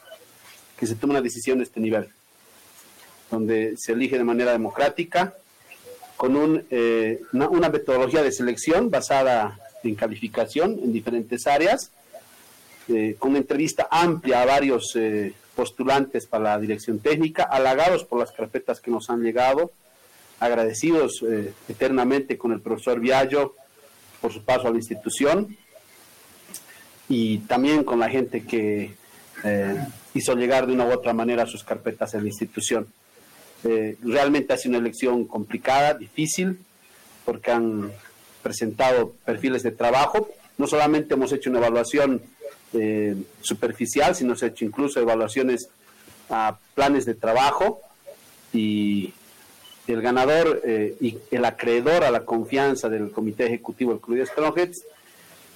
que 0.79 0.87
se 0.87 0.97
toma 0.97 1.15
una 1.15 1.23
decisión 1.23 1.57
de 1.57 1.65
este 1.65 1.81
nivel, 1.81 2.11
donde 3.31 3.73
se 3.79 3.93
elige 3.93 4.19
de 4.19 4.25
manera 4.25 4.53
democrática, 4.53 5.33
con 6.19 6.67
eh, 6.71 7.23
una, 7.33 7.71
metodología 7.71 8.23
de 8.23 8.33
selección 8.33 8.91
basada 8.91 9.59
en 9.83 9.95
calificación 9.95 10.79
en 10.85 10.93
diferentes 10.93 11.47
áreas, 11.47 11.91
eh, 12.89 13.17
con 13.19 13.31
una 13.31 13.39
entrevista 13.39 13.89
amplia 13.91 14.43
a 14.43 14.45
varios 14.45 14.95
eh, 14.95 15.33
postulantes 15.57 16.27
para 16.27 16.45
la 16.45 16.59
dirección 16.59 16.99
técnica, 16.99 17.45
halagados 17.45 18.05
por 18.05 18.19
las 18.19 18.31
carpetas 18.31 18.79
que 18.79 18.91
nos 18.91 19.09
han 19.09 19.23
llegado, 19.23 19.73
agradecidos 20.39 21.25
eh, 21.27 21.55
eternamente 21.67 22.37
con 22.37 22.53
el 22.53 22.61
profesor 22.61 23.01
Viallo 23.01 23.55
por 24.21 24.33
su 24.33 24.43
paso 24.45 24.69
a 24.69 24.71
la 24.71 24.77
institución 24.77 25.57
y 27.09 27.39
también 27.39 27.85
con 27.85 27.99
la 27.99 28.09
gente 28.09 28.45
que 28.45 28.95
eh, 29.45 29.87
hizo 30.15 30.35
llegar 30.35 30.67
de 30.67 30.73
una 30.73 30.85
u 30.85 30.93
otra 30.93 31.13
manera 31.13 31.47
sus 31.47 31.65
carpetas 31.65 32.15
en 32.15 32.23
la 32.23 32.29
institución. 32.29 32.87
Eh, 33.65 33.97
realmente 34.03 34.53
ha 34.53 34.57
sido 34.57 34.71
una 34.71 34.79
elección 34.79 35.25
complicada, 35.27 35.95
difícil, 35.95 36.59
porque 37.25 37.51
han 37.51 37.93
presentado 38.43 39.13
perfiles 39.25 39.63
de 39.63 39.73
trabajo. 39.73 40.29
No 40.57 40.67
solamente 40.67 41.15
hemos 41.15 41.33
hecho 41.33 41.51
una 41.51 41.59
evaluación 41.59 42.23
eh, 42.73 43.17
superficial, 43.43 44.15
sino 44.15 44.37
se 44.37 44.47
ha 44.47 44.49
hecho 44.49 44.65
incluso 44.65 45.01
evaluaciones 45.01 45.69
a 46.29 46.59
planes 46.75 47.05
de 47.05 47.15
trabajo 47.15 47.81
y 48.53 49.13
el 49.87 50.03
ganador 50.03 50.61
eh, 50.65 50.97
y 51.01 51.19
el 51.31 51.45
acreedor 51.45 52.05
a 52.05 52.11
la 52.11 52.25
confianza 52.25 52.89
del 52.89 53.11
Comité 53.11 53.47
Ejecutivo 53.47 53.93
del 53.93 54.01
Club 54.01 54.19
de 54.19 54.27
Strongheads 54.27 54.85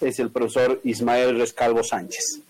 es 0.00 0.19
el 0.19 0.31
profesor 0.31 0.81
Ismael 0.85 1.38
Rescalvo 1.38 1.83
Sánchez. 1.85 2.40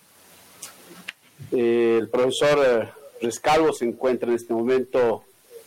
Eh, 1.53 1.99
el 2.01 2.09
profesor 2.09 2.89
Rescalvo 3.21 3.73
se 3.73 3.85
encuentra 3.85 4.29
en 4.29 4.37
este 4.37 4.55
momento 4.55 5.25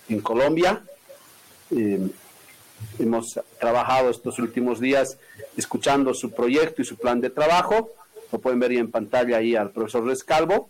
en 0.09 0.21
Colombia. 0.21 0.81
hemos 2.99 3.39
trabajado 3.59 4.09
estos 4.09 4.39
últimos 4.39 4.79
días 4.79 5.17
escuchando 5.55 6.13
su 6.13 6.31
proyecto 6.31 6.81
y 6.81 6.85
su 6.85 6.95
plan 6.95 7.19
de 7.19 7.29
trabajo 7.29 7.91
lo 8.31 8.39
pueden 8.39 8.59
ver 8.59 8.73
en 8.73 8.91
pantalla 8.91 9.37
ahí 9.37 9.55
al 9.55 9.71
profesor 9.71 10.05
Rescalvo. 10.05 10.69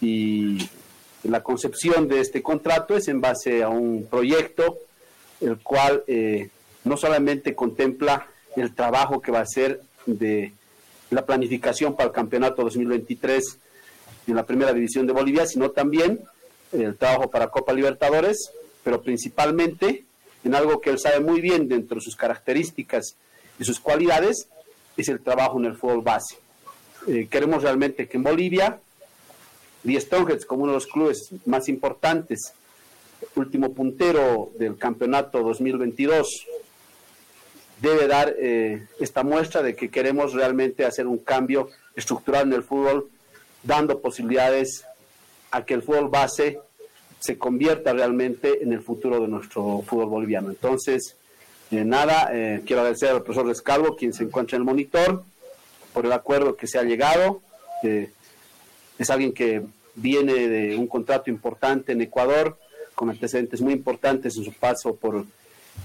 Y 0.00 0.58
la 1.24 1.42
concepción 1.42 2.08
de 2.08 2.20
este 2.20 2.42
contrato 2.42 2.96
es 2.96 3.08
en 3.08 3.20
base 3.20 3.62
a 3.62 3.68
un 3.68 4.06
proyecto, 4.10 4.78
el 5.40 5.58
cual 5.58 6.02
eh, 6.06 6.48
no 6.84 6.96
solamente 6.96 7.54
contempla 7.54 8.26
el 8.56 8.74
trabajo 8.74 9.20
que 9.20 9.32
va 9.32 9.40
a 9.40 9.46
ser 9.46 9.80
de 10.06 10.52
la 11.10 11.24
planificación 11.24 11.94
para 11.94 12.08
el 12.08 12.14
campeonato 12.14 12.62
2023 12.62 13.58
en 14.26 14.36
la 14.36 14.46
primera 14.46 14.72
división 14.72 15.06
de 15.06 15.12
Bolivia, 15.12 15.46
sino 15.46 15.70
también 15.70 16.20
el 16.72 16.96
trabajo 16.96 17.30
para 17.30 17.48
Copa 17.48 17.72
Libertadores, 17.72 18.50
pero 18.82 19.02
principalmente 19.02 20.04
en 20.44 20.54
algo 20.54 20.80
que 20.80 20.90
él 20.90 20.98
sabe 20.98 21.20
muy 21.20 21.40
bien 21.40 21.68
dentro 21.68 21.96
de 21.96 22.00
sus 22.00 22.16
características 22.16 23.14
y 23.58 23.64
sus 23.64 23.78
cualidades, 23.78 24.48
es 24.96 25.08
el 25.08 25.20
trabajo 25.20 25.58
en 25.58 25.66
el 25.66 25.76
fútbol 25.76 26.02
base. 26.02 26.36
Eh, 27.06 27.28
queremos 27.30 27.62
realmente 27.62 28.08
que 28.08 28.16
en 28.16 28.22
Bolivia, 28.22 28.80
Die 29.82 30.00
Strongheads, 30.00 30.46
como 30.46 30.62
uno 30.62 30.72
de 30.72 30.76
los 30.76 30.86
clubes 30.86 31.30
más 31.44 31.68
importantes, 31.68 32.52
último 33.34 33.72
puntero 33.72 34.50
del 34.58 34.76
campeonato 34.76 35.42
2022, 35.42 36.46
debe 37.80 38.06
dar 38.06 38.34
eh, 38.38 38.86
esta 39.00 39.24
muestra 39.24 39.62
de 39.62 39.74
que 39.74 39.90
queremos 39.90 40.34
realmente 40.34 40.84
hacer 40.84 41.06
un 41.06 41.18
cambio 41.18 41.68
estructural 41.96 42.46
en 42.46 42.52
el 42.52 42.62
fútbol, 42.62 43.08
dando 43.62 44.00
posibilidades 44.00 44.84
a 45.50 45.64
que 45.64 45.74
el 45.74 45.82
fútbol 45.82 46.08
base 46.08 46.60
se 47.18 47.38
convierta 47.38 47.92
realmente 47.92 48.62
en 48.62 48.72
el 48.72 48.82
futuro 48.82 49.20
de 49.20 49.28
nuestro 49.28 49.82
fútbol 49.86 50.06
boliviano. 50.06 50.50
Entonces, 50.50 51.16
eh, 51.70 51.84
nada, 51.84 52.30
eh, 52.32 52.62
quiero 52.66 52.82
agradecer 52.82 53.10
al 53.10 53.22
profesor 53.22 53.46
Rescalvo, 53.46 53.96
quien 53.96 54.12
se 54.12 54.24
encuentra 54.24 54.56
en 54.56 54.62
el 54.62 54.66
monitor, 54.66 55.24
por 55.92 56.06
el 56.06 56.12
acuerdo 56.12 56.56
que 56.56 56.66
se 56.66 56.78
ha 56.78 56.82
llegado. 56.82 57.42
Es 59.02 59.10
alguien 59.10 59.32
que 59.32 59.62
viene 59.94 60.48
de 60.48 60.76
un 60.76 60.86
contrato 60.86 61.30
importante 61.30 61.92
en 61.92 62.00
Ecuador, 62.00 62.58
con 62.94 63.10
antecedentes 63.10 63.60
muy 63.60 63.72
importantes 63.72 64.36
en 64.36 64.44
su 64.44 64.52
paso 64.52 64.94
por 64.96 65.24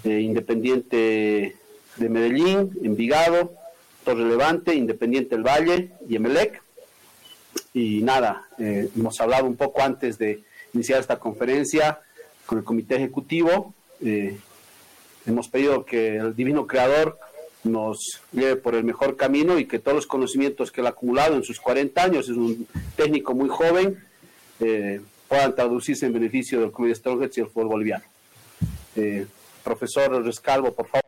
eh, 0.03 0.19
Independiente 0.21 1.55
de 1.95 2.09
Medellín, 2.09 2.77
Envigado, 2.83 3.53
Torre 4.03 4.23
Levante, 4.25 4.75
Independiente 4.75 5.35
del 5.35 5.45
Valle 5.45 5.91
y 6.07 6.15
Emelec. 6.15 6.61
Y 7.73 8.01
nada, 8.01 8.47
eh, 8.59 8.89
hemos 8.95 9.19
hablado 9.19 9.45
un 9.45 9.55
poco 9.55 9.81
antes 9.81 10.17
de 10.17 10.43
iniciar 10.73 10.99
esta 10.99 11.17
conferencia 11.17 11.99
con 12.45 12.59
el 12.59 12.63
comité 12.63 12.95
ejecutivo. 12.95 13.73
Eh, 14.03 14.37
hemos 15.25 15.47
pedido 15.49 15.85
que 15.85 16.17
el 16.17 16.35
divino 16.35 16.67
creador 16.67 17.17
nos 17.63 18.21
lleve 18.31 18.55
por 18.55 18.75
el 18.75 18.83
mejor 18.83 19.15
camino 19.15 19.59
y 19.59 19.65
que 19.65 19.79
todos 19.79 19.95
los 19.95 20.07
conocimientos 20.07 20.71
que 20.71 20.81
él 20.81 20.87
ha 20.87 20.91
acumulado 20.91 21.35
en 21.35 21.43
sus 21.43 21.59
40 21.59 22.01
años, 22.03 22.29
es 22.29 22.37
un 22.37 22.67
técnico 22.95 23.33
muy 23.33 23.49
joven, 23.49 24.03
eh, 24.59 25.01
puedan 25.27 25.55
traducirse 25.55 26.05
en 26.05 26.13
beneficio 26.13 26.61
del 26.61 26.71
Club 26.71 26.87
de 26.87 26.95
Strongheads 26.95 27.37
y 27.37 27.41
el 27.41 27.47
fútbol 27.47 27.67
boliviano. 27.67 28.05
Eh, 28.95 29.25
profesor 29.63 30.23
Rescalvo, 30.23 30.73
por 30.73 30.87
favor. 30.87 31.03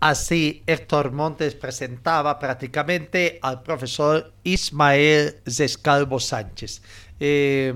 Así, 0.00 0.62
Héctor 0.66 1.10
Montes 1.10 1.56
presentaba 1.56 2.38
prácticamente 2.38 3.40
al 3.42 3.62
profesor 3.62 4.32
Ismael 4.44 5.40
Rescalvo 5.44 6.20
Sánchez. 6.20 6.82
Eh, 7.18 7.74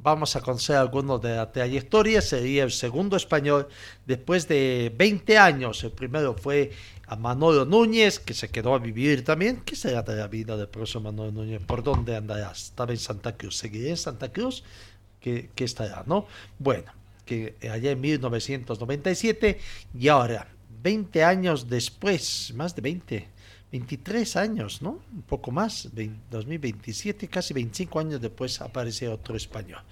vamos 0.00 0.36
a 0.36 0.40
conocer 0.40 0.76
algunos 0.76 1.20
de 1.20 1.36
la 1.36 1.50
trayectoria. 1.50 2.20
Sería 2.20 2.64
el 2.64 2.70
segundo 2.70 3.16
español 3.16 3.68
después 4.06 4.48
de 4.48 4.92
20 4.96 5.38
años. 5.38 5.82
El 5.84 5.92
primero 5.92 6.34
fue 6.34 6.70
a 7.06 7.16
Manolo 7.16 7.64
Núñez, 7.64 8.18
que 8.18 8.34
se 8.34 8.50
quedó 8.50 8.74
a 8.74 8.78
vivir 8.78 9.24
también. 9.24 9.62
¿Qué 9.64 9.76
será 9.76 10.02
de 10.02 10.16
la 10.16 10.28
vida 10.28 10.56
del 10.56 10.68
profesor 10.68 11.02
Manolo 11.02 11.32
Núñez? 11.32 11.62
¿Por 11.62 11.82
dónde 11.82 12.16
andarás? 12.16 12.64
Estaba 12.64 12.92
en 12.92 12.98
Santa 12.98 13.36
Cruz. 13.36 13.56
¿Seguiré 13.56 13.90
en 13.90 13.96
Santa 13.96 14.30
Cruz? 14.32 14.62
¿Qué, 15.20 15.50
qué 15.54 15.64
estará, 15.64 16.04
no? 16.06 16.26
Bueno, 16.58 16.92
que 17.24 17.56
allá 17.70 17.90
en 17.90 18.00
1997 18.00 19.58
y 19.98 20.08
ahora, 20.08 20.48
20 20.82 21.24
años 21.24 21.68
después, 21.68 22.52
más 22.54 22.74
de 22.74 22.82
20, 22.82 23.28
23 23.72 24.36
años, 24.36 24.82
¿no? 24.82 25.00
Un 25.12 25.22
poco 25.22 25.50
más, 25.50 25.88
2027, 26.30 27.28
casi 27.28 27.54
25 27.54 28.00
años 28.00 28.20
después 28.20 28.60
aparece 28.60 29.08
otro 29.08 29.36
español. 29.36 29.82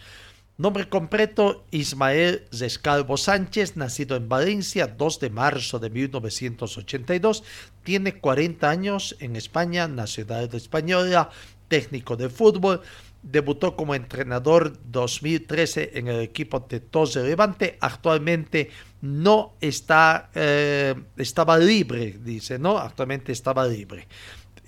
Nombre 0.59 0.88
completo, 0.88 1.66
Ismael 1.71 2.47
Rescalvo 2.50 3.18
Sánchez, 3.18 3.76
nacido 3.76 4.16
en 4.16 4.26
Valencia 4.26 4.87
2 4.87 5.21
de 5.21 5.28
marzo 5.28 5.78
de 5.78 5.90
1982, 5.90 7.45
tiene 7.85 8.18
40 8.18 8.71
años 8.71 9.16
en 9.21 9.37
España, 9.37 9.87
nacionalidad 9.87 10.54
española, 10.54 11.28
técnico 11.68 12.16
de 12.16 12.30
fútbol, 12.30 12.80
debutó 13.30 13.75
como 13.75 13.95
entrenador 13.95 14.78
2013 14.85 15.92
en 15.95 16.09
el 16.09 16.21
equipo 16.21 16.61
de 16.61 16.80
Tos 16.80 17.16
Levante, 17.16 17.76
actualmente 17.80 18.71
no 19.02 19.54
está, 19.61 20.30
eh, 20.35 20.95
estaba 21.16 21.59
libre, 21.59 22.18
dice, 22.23 22.59
¿no? 22.59 22.78
Actualmente 22.78 23.33
estaba 23.33 23.66
libre. 23.66 24.06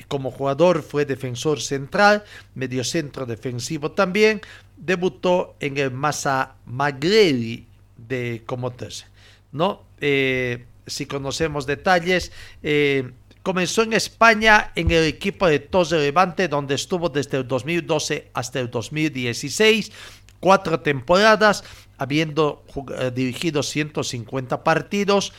Como 0.09 0.31
jugador 0.31 0.83
fue 0.83 1.05
defensor 1.05 1.61
central, 1.61 2.25
mediocentro 2.55 3.27
defensivo 3.27 3.93
también, 3.93 4.41
debutó 4.77 5.57
en 5.61 5.79
el 5.79 5.93
Massa 5.93 6.57
Magreli 6.67 7.67
de 7.97 8.43
Comotes, 8.45 9.07
¿no? 9.53 9.85
Eh, 10.01 10.65
si 10.87 11.07
conocemos 11.07 11.67
detalles, 11.67 12.33
eh, 12.63 13.13
comenzó 13.43 13.83
en 13.83 13.93
España 13.93 14.73
en 14.75 14.91
el 14.91 15.05
equipo 15.05 15.47
de 15.47 15.59
Tos 15.59 15.91
de 15.91 15.99
Levante, 15.99 16.49
donde 16.49 16.75
estuvo 16.75 17.09
desde 17.09 17.39
el 17.39 17.49
2012 17.49 18.31
hasta 18.35 18.61
el 18.61 18.71
2016, 18.71 19.93
cuatro 20.41 20.81
temporadas, 20.81 21.65
habiendo 21.97 22.65
eh, 22.99 23.11
dirigido 23.15 23.63
150 23.63 24.63
partidos, 24.63 25.33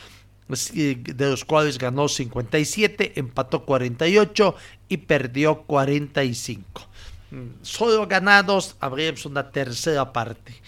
de 0.48 1.30
los 1.30 1.44
cuales 1.44 1.78
ganó 1.78 2.08
57, 2.08 3.12
empató 3.16 3.64
48 3.64 4.56
y 4.88 4.96
perdió 4.96 5.62
45. 5.62 6.88
Mm, 7.30 7.36
solo 7.62 8.08
ganados 8.08 8.76
habríamos 8.80 9.24
una 9.26 9.52
tercera 9.52 10.12
parte 10.12 10.60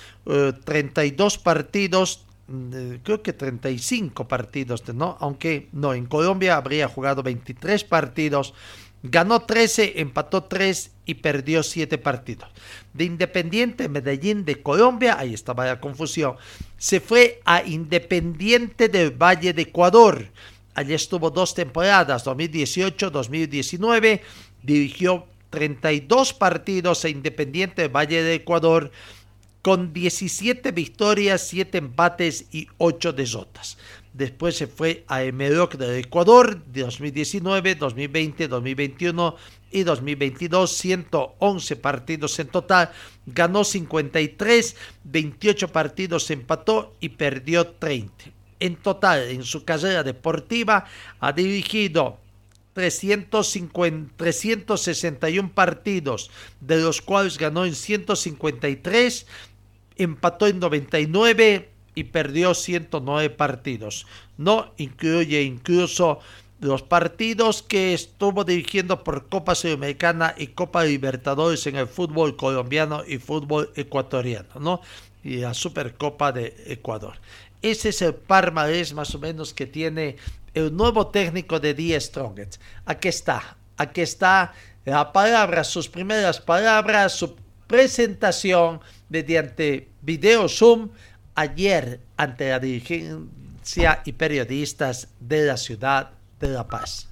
32 0.64 1.36
eh, 1.36 1.40
partidos, 1.44 2.26
mm, 2.48 2.96
creo 3.04 3.22
que 3.22 3.34
35 3.34 4.28
partidos, 4.28 4.84
¿no? 4.94 5.18
Aunque 5.20 5.70
no, 5.72 5.94
en 5.94 6.06
Colombia 6.06 6.58
habría 6.58 6.88
jugado 6.88 7.24
23 7.24 7.84
partidos, 7.84 8.54
ganó 9.04 9.42
13, 9.42 10.00
empató 10.00 10.46
3 10.46 10.92
y 11.06 11.16
perdió 11.16 11.62
7 11.62 11.98
partidos. 11.98 12.50
De 12.94 13.04
Independiente 13.04 13.90
Medellín 13.90 14.46
de 14.46 14.62
Colombia, 14.64 15.20
ahí 15.20 15.34
estaba 15.34 15.66
la 15.66 15.82
confusión, 15.82 16.38
se 16.78 17.02
fue 17.02 17.42
a 17.46 17.64
Independiente 17.64 18.88
del 18.88 19.12
Valle 19.12 19.54
de 19.54 19.64
Ecuador. 19.64 20.30
Allí 20.74 20.94
estuvo 20.94 21.30
dos 21.30 21.54
temporadas, 21.54 22.26
2018-2019, 22.26 24.22
dirigió 24.64 25.28
32 25.50 26.34
partidos 26.34 27.06
a 27.06 27.10
Independiente 27.10 27.84
del 27.84 27.96
Valle 27.96 28.24
de 28.24 28.36
Ecuador 28.36 28.90
con 29.62 29.94
17 29.94 30.72
victorias, 30.72 31.48
7 31.48 31.78
empates 31.78 32.46
y 32.52 32.68
8 32.78 33.14
derrotas. 33.14 33.78
Después 34.14 34.56
se 34.56 34.68
fue 34.68 35.04
a 35.08 35.24
Emeroc 35.24 35.74
de 35.76 36.00
Ecuador, 36.00 36.62
2019, 36.68 37.74
2020, 37.74 38.48
2021 38.48 39.36
y 39.72 39.82
2022, 39.82 40.72
111 40.72 41.76
partidos 41.78 42.38
en 42.38 42.48
total, 42.48 42.92
ganó 43.26 43.64
53, 43.64 44.76
28 45.04 45.68
partidos 45.70 46.30
empató 46.30 46.94
y 47.00 47.10
perdió 47.10 47.66
30. 47.66 48.26
En 48.60 48.76
total, 48.76 49.24
en 49.24 49.44
su 49.44 49.66
carrera 49.66 50.04
deportiva, 50.04 50.86
ha 51.20 51.32
dirigido 51.32 52.20
350, 52.74 54.14
361 54.16 55.54
partidos, 55.56 56.30
de 56.62 56.82
los 56.82 57.02
cuales 57.02 57.40
ganó 57.40 57.66
en 57.66 57.74
153, 57.74 59.26
empató 59.98 60.46
en 60.46 60.60
99 60.60 61.73
y 61.96 62.06
perdió 62.06 62.54
109 62.54 63.30
partidos. 63.32 64.06
No 64.38 64.74
incluye 64.78 65.42
incluso 65.44 66.20
los 66.60 66.82
partidos 66.82 67.62
que 67.62 67.94
estuvo 67.94 68.44
dirigiendo 68.44 69.04
por 69.04 69.28
Copa 69.28 69.54
Sudamericana 69.54 70.34
y 70.38 70.48
Copa 70.48 70.84
Libertadores 70.84 71.68
en 71.68 71.76
el 71.76 71.88
fútbol 71.88 72.36
colombiano 72.38 73.04
y 73.06 73.18
fútbol 73.18 73.72
ecuatoriano, 73.76 74.60
¿no? 74.60 74.82
Y 75.24 75.38
la 75.38 75.54
Supercopa 75.54 76.32
de 76.32 76.56
Ecuador. 76.68 77.16
Ese 77.62 77.90
es 77.90 78.02
el 78.02 78.14
palmarés 78.16 78.94
más 78.94 79.14
o 79.16 79.20
menos 79.20 79.54
que 79.54 79.66
tiene 79.66 80.18
el 80.54 80.76
nuevo 80.76 81.08
técnico 81.08 81.60
de 81.60 81.74
The 81.74 82.00
Strongest. 82.00 82.62
Aquí 82.86 83.08
está, 83.08 83.58
aquí 83.78 84.02
está 84.02 84.54
la 84.86 85.12
palabra, 85.12 85.64
sus 85.64 85.88
primeras 85.88 86.40
palabras, 86.40 87.14
su 87.14 87.36
presentación 87.68 88.82
mediante 89.10 89.90
video 90.02 90.48
Zoom 90.50 90.90
ayer 91.36 92.00
ante 92.18 92.50
la 92.50 92.60
dirigencia 92.60 94.02
y 94.06 94.14
periodistas 94.14 95.08
de 95.20 95.46
la 95.46 95.58
ciudad 95.58 96.12
de 96.40 96.48
La 96.50 96.68
Paz. 96.68 97.10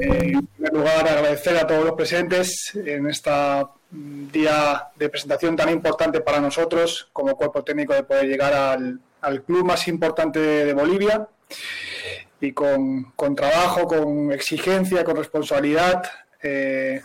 en 0.00 0.46
primer 0.46 0.72
lugar, 0.72 1.08
agradecer 1.08 1.56
a 1.56 1.66
todos 1.66 1.84
los 1.84 1.94
presentes 1.94 2.72
en 2.74 3.08
este 3.08 3.30
día 3.90 4.88
de 4.96 5.08
presentación 5.08 5.56
tan 5.56 5.68
importante 5.68 6.20
para 6.20 6.40
nosotros 6.40 7.08
como 7.12 7.36
cuerpo 7.36 7.62
técnico 7.64 7.92
de 7.94 8.04
poder 8.04 8.26
llegar 8.26 8.52
al, 8.52 9.00
al 9.20 9.42
club 9.42 9.64
más 9.64 9.88
importante 9.88 10.38
de 10.38 10.72
Bolivia 10.74 11.28
y 12.40 12.52
con, 12.52 13.12
con 13.16 13.34
trabajo, 13.34 13.86
con 13.86 14.32
exigencia, 14.32 15.04
con 15.04 15.16
responsabilidad, 15.16 16.02
eh, 16.42 17.02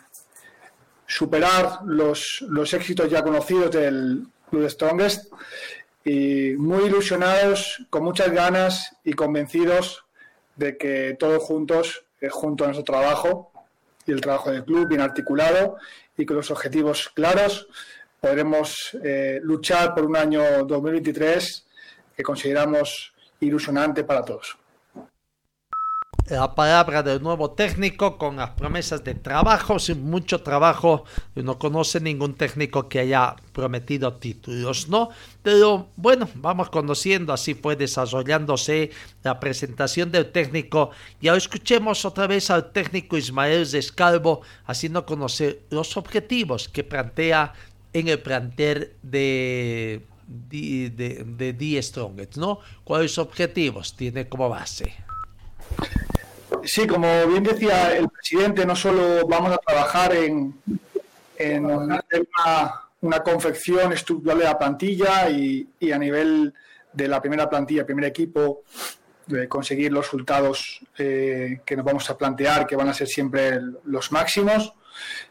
superar 1.05 1.79
los, 1.85 2.43
los 2.47 2.73
éxitos 2.73 3.09
ya 3.09 3.21
conocidos 3.21 3.71
del 3.71 4.27
Club 4.49 4.69
Strongest 4.69 5.31
y 6.05 6.53
muy 6.57 6.85
ilusionados, 6.85 7.85
con 7.89 8.03
muchas 8.03 8.31
ganas 8.31 8.95
y 9.03 9.13
convencidos 9.13 10.05
de 10.55 10.77
que 10.77 11.17
todos 11.19 11.43
juntos, 11.43 12.05
junto 12.29 12.63
a 12.63 12.67
nuestro 12.67 12.85
trabajo 12.85 13.51
y 14.05 14.11
el 14.11 14.21
trabajo 14.21 14.51
del 14.51 14.63
club 14.63 14.87
bien 14.87 15.01
articulado 15.01 15.77
y 16.15 16.25
con 16.25 16.37
los 16.37 16.51
objetivos 16.51 17.09
claros, 17.09 17.67
podremos 18.21 18.95
eh, 19.03 19.39
luchar 19.41 19.93
por 19.93 20.05
un 20.05 20.15
año 20.15 20.63
2023 20.63 21.65
que 22.15 22.23
consideramos 22.23 23.13
ilusionante 23.39 24.03
para 24.03 24.23
todos 24.23 24.57
la 26.27 26.55
palabra 26.55 27.03
del 27.03 27.21
nuevo 27.21 27.51
técnico 27.51 28.17
con 28.17 28.37
las 28.37 28.51
promesas 28.51 29.03
de 29.03 29.13
trabajo, 29.13 29.77
sin 29.77 30.03
mucho 30.03 30.41
trabajo. 30.41 31.03
No 31.35 31.59
conoce 31.59 31.99
ningún 31.99 32.33
técnico 32.33 32.89
que 32.89 32.99
haya 32.99 33.35
prometido 33.51 34.13
títulos, 34.13 34.89
¿no? 34.89 35.09
Pero 35.43 35.89
bueno, 35.95 36.27
vamos 36.35 36.69
conociendo, 36.69 37.31
así 37.31 37.53
fue 37.53 37.75
desarrollándose 37.75 38.89
la 39.23 39.39
presentación 39.39 40.11
del 40.11 40.31
técnico. 40.31 40.89
Y 41.21 41.27
ahora 41.27 41.37
escuchemos 41.37 42.05
otra 42.05 42.25
vez 42.25 42.49
al 42.49 42.71
técnico 42.71 43.17
Ismael 43.17 43.69
Descalvo 43.69 44.41
haciendo 44.65 45.05
conocer 45.05 45.61
los 45.69 45.95
objetivos 45.95 46.69
que 46.69 46.83
plantea 46.83 47.53
en 47.93 48.07
el 48.07 48.19
plantel 48.19 48.93
de 49.03 50.05
de, 50.27 50.89
de, 51.37 51.53
de 51.53 51.83
Strongest, 51.83 52.37
¿no? 52.37 52.59
¿Cuáles 52.83 53.17
objetivos 53.19 53.95
tiene 53.95 54.27
como 54.27 54.49
base? 54.49 54.95
Sí, 56.65 56.87
como 56.87 57.27
bien 57.27 57.43
decía 57.43 57.95
el 57.95 58.09
presidente, 58.09 58.65
no 58.65 58.75
solo 58.75 59.27
vamos 59.27 59.53
a 59.53 59.57
trabajar 59.57 60.15
en, 60.15 60.55
en 61.37 61.65
una, 61.65 62.03
una, 63.01 63.19
confección 63.19 63.93
estructural 63.93 64.39
de 64.39 64.43
la 64.45 64.57
plantilla 64.57 65.29
y, 65.29 65.67
y, 65.79 65.91
a 65.91 65.97
nivel 65.97 66.53
de 66.91 67.07
la 67.07 67.21
primera 67.21 67.49
plantilla, 67.49 67.85
primer 67.85 68.05
equipo, 68.05 68.63
de 69.27 69.47
conseguir 69.47 69.91
los 69.91 70.05
resultados 70.05 70.79
eh, 70.97 71.61
que 71.65 71.75
nos 71.75 71.85
vamos 71.85 72.09
a 72.09 72.17
plantear, 72.17 72.67
que 72.67 72.75
van 72.75 72.89
a 72.89 72.93
ser 72.93 73.07
siempre 73.07 73.59
los 73.85 74.11
máximos, 74.11 74.73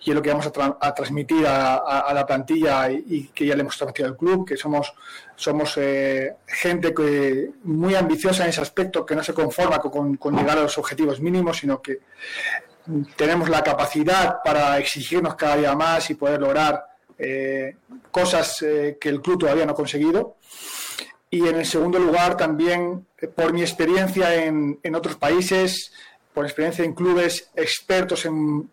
y 0.05 0.11
es 0.11 0.14
lo 0.14 0.22
que 0.22 0.31
vamos 0.31 0.46
a, 0.46 0.53
tra 0.53 0.77
a 0.81 0.94
transmitir 0.94 1.46
a, 1.46 1.74
a, 1.77 2.00
a, 2.00 2.14
la 2.14 2.27
plantilla 2.27 2.90
y, 2.90 3.05
y, 3.09 3.22
que 3.29 3.46
ya 3.46 3.55
le 3.55 3.62
hemos 3.62 3.77
transmitido 3.77 4.09
al 4.09 4.16
club, 4.16 4.46
que 4.46 4.57
somos, 4.57 4.92
somos 5.37 5.74
eh, 5.77 6.37
gente 6.46 6.94
que, 6.94 7.50
muy 7.64 7.94
ambiciosa 7.94 8.44
en 8.44 8.50
ese 8.50 8.61
aspecto, 8.61 9.05
que 9.05 9.16
no 9.16 9.22
se 9.22 9.35
conforma 9.35 9.79
con, 9.79 10.16
con, 10.16 10.37
llegar 10.37 10.59
a 10.59 10.62
los 10.62 10.79
objetivos 10.79 11.20
mínimos, 11.20 11.59
sino 11.59 11.81
que 11.81 12.00
tenemos 13.16 13.48
la 13.48 13.62
capacidad 13.62 14.37
para 14.44 14.79
exigirnos 14.79 15.35
cada 15.37 15.57
día 15.57 15.74
más 15.74 16.11
y 16.11 16.14
poder 16.14 16.40
lograr 16.40 16.85
eh, 17.18 17.77
cosas 18.11 18.61
eh, 18.62 18.98
que 19.00 19.09
el 19.09 19.20
club 19.20 19.40
todavía 19.40 19.64
no 19.64 19.72
ha 19.72 19.77
conseguido. 19.77 20.37
Y 21.31 21.48
en 21.48 21.57
el 21.57 21.66
segundo 21.66 21.98
lugar, 21.98 22.37
también 22.37 23.07
eh, 23.18 23.29
por 23.29 23.53
mi 23.53 23.62
experiencia 23.62 24.35
en, 24.44 24.79
en 24.83 24.94
otros 24.94 25.16
países, 25.16 25.92
por 26.33 26.44
experiencia 26.44 26.85
en 26.85 26.94
clubes 26.94 27.50
expertos 27.55 28.24
en, 28.27 28.68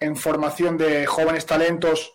en 0.00 0.16
formación 0.16 0.78
de 0.78 1.06
jóvenes 1.06 1.46
talentos, 1.46 2.14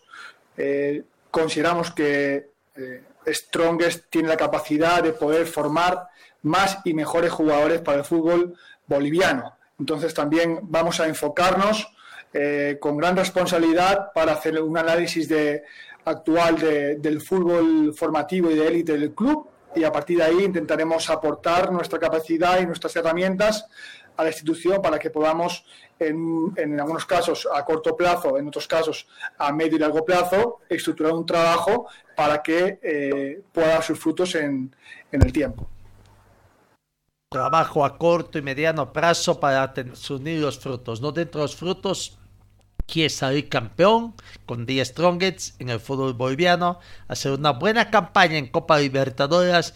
eh, 0.56 1.04
consideramos 1.30 1.92
que 1.92 2.50
eh, 2.74 3.02
Strongest 3.28 4.06
tiene 4.10 4.28
la 4.28 4.36
capacidad 4.36 5.02
de 5.02 5.12
poder 5.12 5.46
formar 5.46 6.08
más 6.42 6.78
y 6.84 6.94
mejores 6.94 7.32
jugadores 7.32 7.80
para 7.80 7.98
el 7.98 8.04
fútbol 8.04 8.54
boliviano. 8.86 9.56
Entonces 9.78 10.14
también 10.14 10.60
vamos 10.62 11.00
a 11.00 11.06
enfocarnos 11.06 11.88
eh, 12.32 12.78
con 12.80 12.96
gran 12.96 13.16
responsabilidad 13.16 14.12
para 14.12 14.32
hacer 14.32 14.60
un 14.60 14.76
análisis 14.76 15.28
de, 15.28 15.62
actual 16.04 16.58
de, 16.58 16.96
del 16.96 17.20
fútbol 17.20 17.94
formativo 17.94 18.50
y 18.50 18.56
de 18.56 18.66
élite 18.66 18.98
del 18.98 19.14
club 19.14 19.48
y 19.74 19.84
a 19.84 19.92
partir 19.92 20.18
de 20.18 20.24
ahí 20.24 20.44
intentaremos 20.44 21.10
aportar 21.10 21.70
nuestra 21.70 21.98
capacidad 21.98 22.60
y 22.60 22.66
nuestras 22.66 22.96
herramientas 22.96 23.66
a 24.16 24.22
la 24.22 24.30
institución 24.30 24.80
para 24.80 24.98
que 24.98 25.10
podamos, 25.10 25.64
en, 25.98 26.52
en, 26.56 26.80
algunos 26.80 27.04
casos 27.06 27.46
a 27.52 27.64
corto 27.64 27.96
plazo, 27.96 28.38
en 28.38 28.48
otros 28.48 28.66
casos 28.66 29.06
a 29.38 29.52
medio 29.52 29.76
y 29.76 29.80
largo 29.80 30.04
plazo, 30.04 30.60
estructurar 30.68 31.12
un 31.12 31.26
trabajo 31.26 31.88
para 32.14 32.42
que 32.42 32.78
eh, 32.82 33.42
pueda 33.52 33.68
dar 33.68 33.82
sus 33.82 33.98
frutos 33.98 34.34
en, 34.34 34.74
en, 35.12 35.22
el 35.22 35.32
tiempo. 35.32 35.68
Trabajo 37.30 37.84
a 37.84 37.98
corto 37.98 38.38
y 38.38 38.42
mediano 38.42 38.92
plazo 38.92 39.38
para 39.40 39.74
unir 40.10 40.40
los 40.40 40.58
frutos. 40.58 41.00
No 41.00 41.12
dentro 41.12 41.40
de 41.40 41.44
los 41.44 41.56
frutos, 41.56 42.18
quiere 42.86 43.10
salir 43.10 43.48
campeón 43.48 44.14
con 44.46 44.64
10 44.64 44.88
Strongets 44.88 45.56
en 45.58 45.68
el 45.68 45.80
fútbol 45.80 46.14
boliviano, 46.14 46.78
hacer 47.08 47.32
una 47.32 47.50
buena 47.50 47.90
campaña 47.90 48.38
en 48.38 48.46
Copa 48.46 48.78
Libertadores 48.78 49.74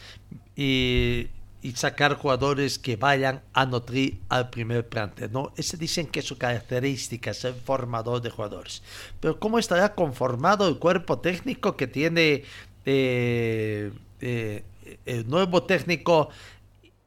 y 0.57 1.29
y 1.63 1.73
sacar 1.73 2.15
jugadores 2.15 2.79
que 2.79 2.97
vayan 2.97 3.43
a 3.53 3.67
nutrir 3.67 4.19
al 4.29 4.49
primer 4.51 4.89
plantel, 4.89 5.31
¿no? 5.31 5.53
Ese 5.57 5.77
dicen 5.77 6.07
que 6.07 6.21
es 6.21 6.27
su 6.27 6.39
característica, 6.39 7.35
ser 7.35 7.55
formador 7.55 8.23
de 8.23 8.31
jugadores. 8.31 8.83
Pero 9.21 9.39
¿cómo 9.39 9.59
estará 9.59 9.95
conformado 9.95 10.69
el 10.69 10.79
cuerpo 10.79 11.19
técnico 11.19 11.77
que 11.77 11.87
tiene 11.87 12.45
eh, 12.87 13.93
eh, 14.21 14.65
el 15.05 15.29
nuevo 15.29 15.65
técnico 15.65 16.31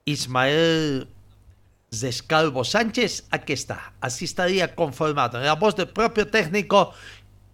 Ismael 0.05 1.07
Descalvo 1.89 2.63
Sánchez? 2.63 3.25
Aquí 3.31 3.53
está, 3.53 3.93
así 4.01 4.25
estaría 4.25 4.75
conformado. 4.75 5.39
En 5.39 5.45
la 5.45 5.55
voz 5.55 5.75
del 5.75 5.89
propio 5.89 6.27
técnico, 6.27 6.93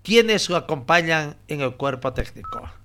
¿quiénes 0.03 0.49
lo 0.49 0.57
acompañan 0.57 1.37
en 1.47 1.61
el 1.61 1.75
cuerpo 1.75 2.11
técnico? 2.11 2.78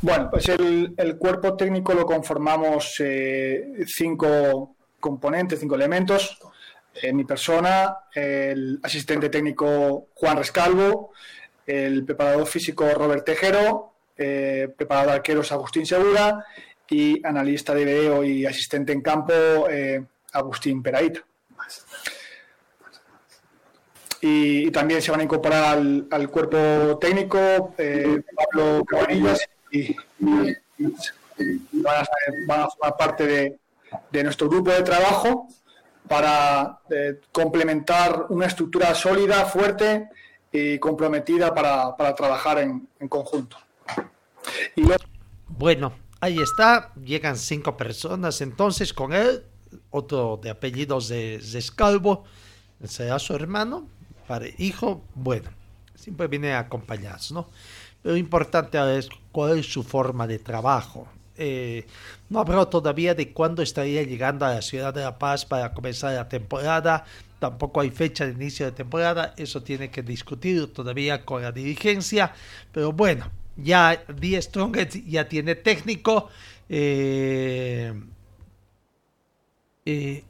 Bueno, 0.00 0.28
pues 0.30 0.48
el, 0.48 1.16
cuerpo 1.18 1.56
técnico 1.56 1.92
lo 1.92 2.06
conformamos 2.06 2.96
eh, 3.00 3.84
cinco 3.86 4.76
componentes, 5.00 5.58
cinco 5.58 5.74
elementos. 5.74 6.38
Eh, 6.94 7.12
mi 7.12 7.24
persona, 7.24 7.96
el 8.14 8.78
asistente 8.82 9.28
técnico 9.28 10.08
Juan 10.14 10.36
Rescalvo, 10.36 11.12
el 11.66 12.04
preparador 12.04 12.46
físico 12.46 12.88
Robert 12.94 13.24
Tejero, 13.24 13.92
eh, 14.16 14.68
preparador 14.76 15.14
arqueros 15.14 15.52
Agustín 15.52 15.86
Segura 15.86 16.44
y 16.88 17.24
analista 17.26 17.74
de 17.74 17.84
video 17.84 18.24
y 18.24 18.46
asistente 18.46 18.92
en 18.92 19.02
campo 19.02 19.32
eh, 19.70 20.04
Agustín 20.32 20.82
Peraíta. 20.82 21.20
Y, 24.20 24.66
y, 24.66 24.70
también 24.72 25.00
se 25.00 25.12
van 25.12 25.20
a 25.20 25.22
incorporar 25.22 25.76
al, 25.76 26.08
al 26.10 26.28
cuerpo 26.28 26.98
técnico 26.98 27.74
eh, 27.78 28.22
Pablo 28.34 28.84
Cabanillas 28.84 29.48
y, 29.70 29.96
van, 31.72 32.60
a, 32.60 32.68
formar 32.68 32.96
parte 32.98 33.26
de, 33.26 33.58
de, 34.10 34.24
nuestro 34.24 34.48
grupo 34.48 34.70
de 34.70 34.82
trabajo 34.82 35.48
para 36.08 36.80
eh, 36.90 37.20
complementar 37.30 38.26
una 38.30 38.46
estructura 38.46 38.94
sólida, 38.94 39.44
fuerte 39.44 40.08
y 40.50 40.78
comprometida 40.78 41.54
para, 41.54 41.96
para 41.96 42.14
trabajar 42.14 42.58
en, 42.58 42.88
conjunto. 43.08 43.58
Bueno, 45.46 45.92
ahí 46.20 46.38
está, 46.40 46.92
llegan 46.94 47.36
cinco 47.36 47.76
personas 47.76 48.40
entonces 48.40 48.92
con 48.92 49.12
él, 49.12 49.44
otro 49.90 50.38
de 50.42 50.50
apellidos 50.50 51.08
de, 51.08 51.38
de 51.38 51.60
Scalvo, 51.60 52.24
será 52.84 53.18
su 53.18 53.34
hermano, 53.34 53.86
hijo, 54.58 55.02
bueno, 55.14 55.50
siempre 55.94 56.26
viene 56.28 56.54
acompañados, 56.54 57.32
¿no? 57.32 57.48
Lo 58.08 58.16
importante 58.16 58.78
es 58.96 59.10
cuál 59.32 59.58
es 59.58 59.70
su 59.70 59.82
forma 59.82 60.26
de 60.26 60.38
trabajo. 60.38 61.06
Eh, 61.36 61.84
no 62.30 62.40
habló 62.40 62.66
todavía 62.66 63.14
de 63.14 63.34
cuándo 63.34 63.60
estaría 63.60 64.02
llegando 64.02 64.46
a 64.46 64.54
la 64.54 64.62
ciudad 64.62 64.94
de 64.94 65.02
La 65.02 65.18
Paz 65.18 65.44
para 65.44 65.74
comenzar 65.74 66.14
la 66.14 66.26
temporada. 66.26 67.04
Tampoco 67.38 67.82
hay 67.82 67.90
fecha 67.90 68.24
de 68.24 68.32
inicio 68.32 68.64
de 68.64 68.72
temporada. 68.72 69.34
Eso 69.36 69.62
tiene 69.62 69.90
que 69.90 70.02
discutir 70.02 70.72
todavía 70.72 71.26
con 71.26 71.42
la 71.42 71.52
dirigencia. 71.52 72.32
Pero 72.72 72.92
bueno, 72.92 73.30
ya 73.58 74.02
Die 74.18 74.40
Strongest 74.40 74.94
ya 75.06 75.28
tiene 75.28 75.54
técnico. 75.54 76.30
Eh, 76.66 77.92
eh, 79.84 80.24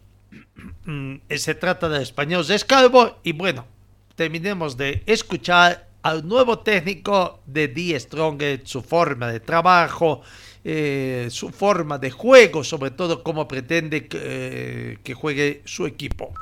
se 1.39 1.55
trata 1.55 1.89
de 1.89 2.03
español 2.03 2.45
Escalvo 2.51 3.19
y 3.23 3.31
bueno, 3.31 3.67
terminemos 4.17 4.77
de 4.77 5.05
escuchar 5.07 5.88
al 6.03 6.27
nuevo 6.27 6.61
técnico 6.61 7.41
de 7.47 7.69
Die 7.69 7.99
Strong, 7.99 8.43
su 8.65 8.83
forma 8.83 9.31
de 9.31 9.41
trabajo, 9.41 10.23
eh, 10.65 11.29
su 11.31 11.51
forma 11.51 11.99
de 11.99 12.11
juego, 12.11 12.65
sobre 12.65 12.91
todo 12.91 13.23
cómo 13.23 13.49
pretende 13.49 14.07
que, 14.07 14.99
eh, 15.05 15.15
juegue 15.15 15.63
su 15.65 15.87
equipo. 15.87 16.33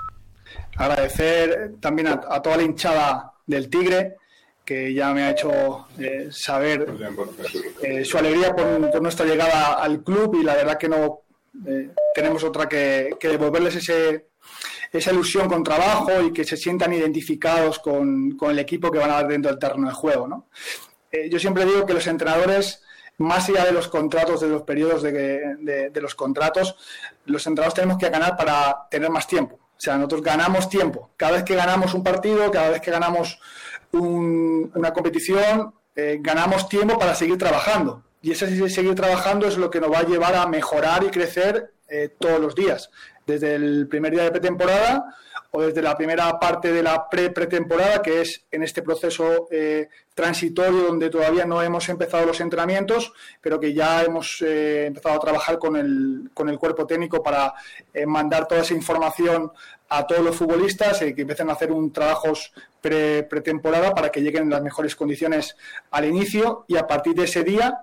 Agradecer 0.77 1.75
también 1.81 2.09
a, 2.09 2.43
toda 2.43 2.57
la 2.59 2.63
hinchada 2.63 3.33
del 3.47 3.71
Tigre, 3.71 4.17
que 4.65 4.93
ya 4.93 5.13
me 5.15 5.23
ha 5.23 5.31
hecho 5.31 5.87
eh, 5.99 6.29
saber 6.31 6.87
su 8.05 8.19
alegría 8.19 8.55
por, 8.55 9.01
nuestra 9.01 9.25
llegada 9.25 9.75
al 9.75 10.03
club 10.03 10.37
y 10.41 10.45
la 10.45 10.57
verdad 10.57 10.77
que 10.77 10.89
no 10.89 11.21
tenemos 12.15 12.43
otra 12.45 12.69
que, 12.69 13.11
que 13.19 13.29
devolverles 13.29 13.77
ese, 13.77 14.27
esa 14.99 15.13
ilusión 15.13 15.49
con 15.49 15.63
trabajo 15.63 16.23
y 16.23 16.33
que 16.33 16.45
se 16.45 16.57
sientan 16.57 16.93
identificados 16.93 17.79
con, 17.79 18.37
el 18.41 18.59
equipo 18.59 18.91
que 18.91 18.99
van 18.99 19.11
a 19.11 19.15
dar 19.15 19.29
dentro 19.29 19.51
del 19.51 19.59
terreno 19.59 19.89
de 19.89 19.95
juego. 19.95 20.27
¿no? 20.27 20.47
Eh, 21.11 21.29
yo 21.31 21.39
siempre 21.39 21.65
digo 21.65 21.87
que 21.87 21.95
los 21.95 22.07
entrenadores, 22.07 22.83
más 23.19 23.49
allá 23.49 23.65
de 23.65 23.73
los 23.73 23.89
contratos, 23.89 24.41
de 24.41 24.49
los 24.49 24.63
periodos 24.63 25.03
de, 25.03 25.91
los 25.95 26.15
contratos, 26.15 26.77
los 27.25 27.47
entrenadores 27.47 27.75
tenemos 27.75 27.99
que 27.99 28.11
ganar 28.11 28.37
para 28.37 28.87
tener 28.91 29.11
más 29.11 29.27
tiempo. 29.27 29.57
O 29.57 29.81
sea, 29.81 29.97
nosotros 29.97 30.23
ganamos 30.23 30.69
tiempo. 30.69 31.11
Cada 31.17 31.33
vez 31.33 31.45
que 31.45 31.55
ganamos 31.55 31.93
un 31.93 32.03
partido, 32.03 32.51
cada 32.51 32.71
vez 32.71 32.81
que 32.81 32.91
ganamos 32.91 33.39
una 33.93 34.93
competición, 34.93 35.75
eh, 35.95 36.19
ganamos 36.21 36.69
tiempo 36.69 36.99
para 36.99 37.15
seguir 37.15 37.39
trabajando. 37.39 38.03
Y 38.23 38.33
ese 38.33 38.69
seguir 38.71 38.95
trabajando 38.95 39.47
es 39.47 39.57
lo 39.57 39.71
que 39.71 39.81
nos 39.81 39.93
va 39.93 40.01
a 40.01 40.07
llevar 40.07 40.35
a 40.35 40.47
mejorar 40.47 41.05
y 41.05 41.09
crecer 41.09 41.75
eh, 41.89 42.09
todos 42.19 42.41
los 42.41 42.55
días 42.55 42.91
desde 43.27 43.57
el 43.57 43.89
primer 43.89 44.13
día 44.13 44.23
de 44.23 44.31
pretemporada 44.31 45.17
o 45.51 45.63
desde 45.63 45.83
la 45.83 45.97
primera 45.97 46.39
parte 46.39 46.73
de 46.73 46.83
la 46.83 47.09
pre-pretemporada, 47.09 48.03
que 48.03 48.21
es 48.21 48.45
en 48.51 48.63
este 48.63 48.83
proceso 48.83 49.49
eh, 49.51 49.89
transitorio 50.15 50.83
donde 50.83 51.11
todavía 51.11 51.45
no 51.45 51.63
hemos 51.63 51.89
empezado 51.89 52.27
los 52.27 52.41
entrenamientos, 52.41 53.13
pero 53.41 53.59
que 53.59 53.73
ya 53.73 54.05
hemos 54.05 54.43
eh, 54.43 54.87
empezado 54.87 55.17
a 55.17 55.21
trabajar 55.21 55.59
con 55.59 55.77
el, 55.77 56.31
con 56.35 56.49
el 56.49 56.59
cuerpo 56.59 56.87
técnico 56.87 57.23
para 57.23 57.55
eh, 57.93 58.07
mandar 58.07 58.47
toda 58.47 58.61
esa 58.61 58.75
información 58.75 59.51
a 59.89 60.07
todos 60.07 60.23
los 60.23 60.37
futbolistas 60.37 61.01
y 61.03 61.15
que 61.15 61.23
empiecen 61.23 61.49
a 61.49 61.55
hacer 61.55 61.73
un 61.73 61.93
trabajos 61.93 62.53
pre 62.81 63.23
pretemporada 63.23 63.95
para 63.95 64.11
que 64.11 64.21
lleguen 64.21 64.45
en 64.45 64.51
las 64.51 64.63
mejores 64.63 64.95
condiciones 64.95 65.57
al 65.91 66.05
inicio 66.05 66.65
y 66.69 66.77
a 66.77 66.87
partir 66.87 67.15
de 67.15 67.25
ese 67.25 67.45
día 67.45 67.83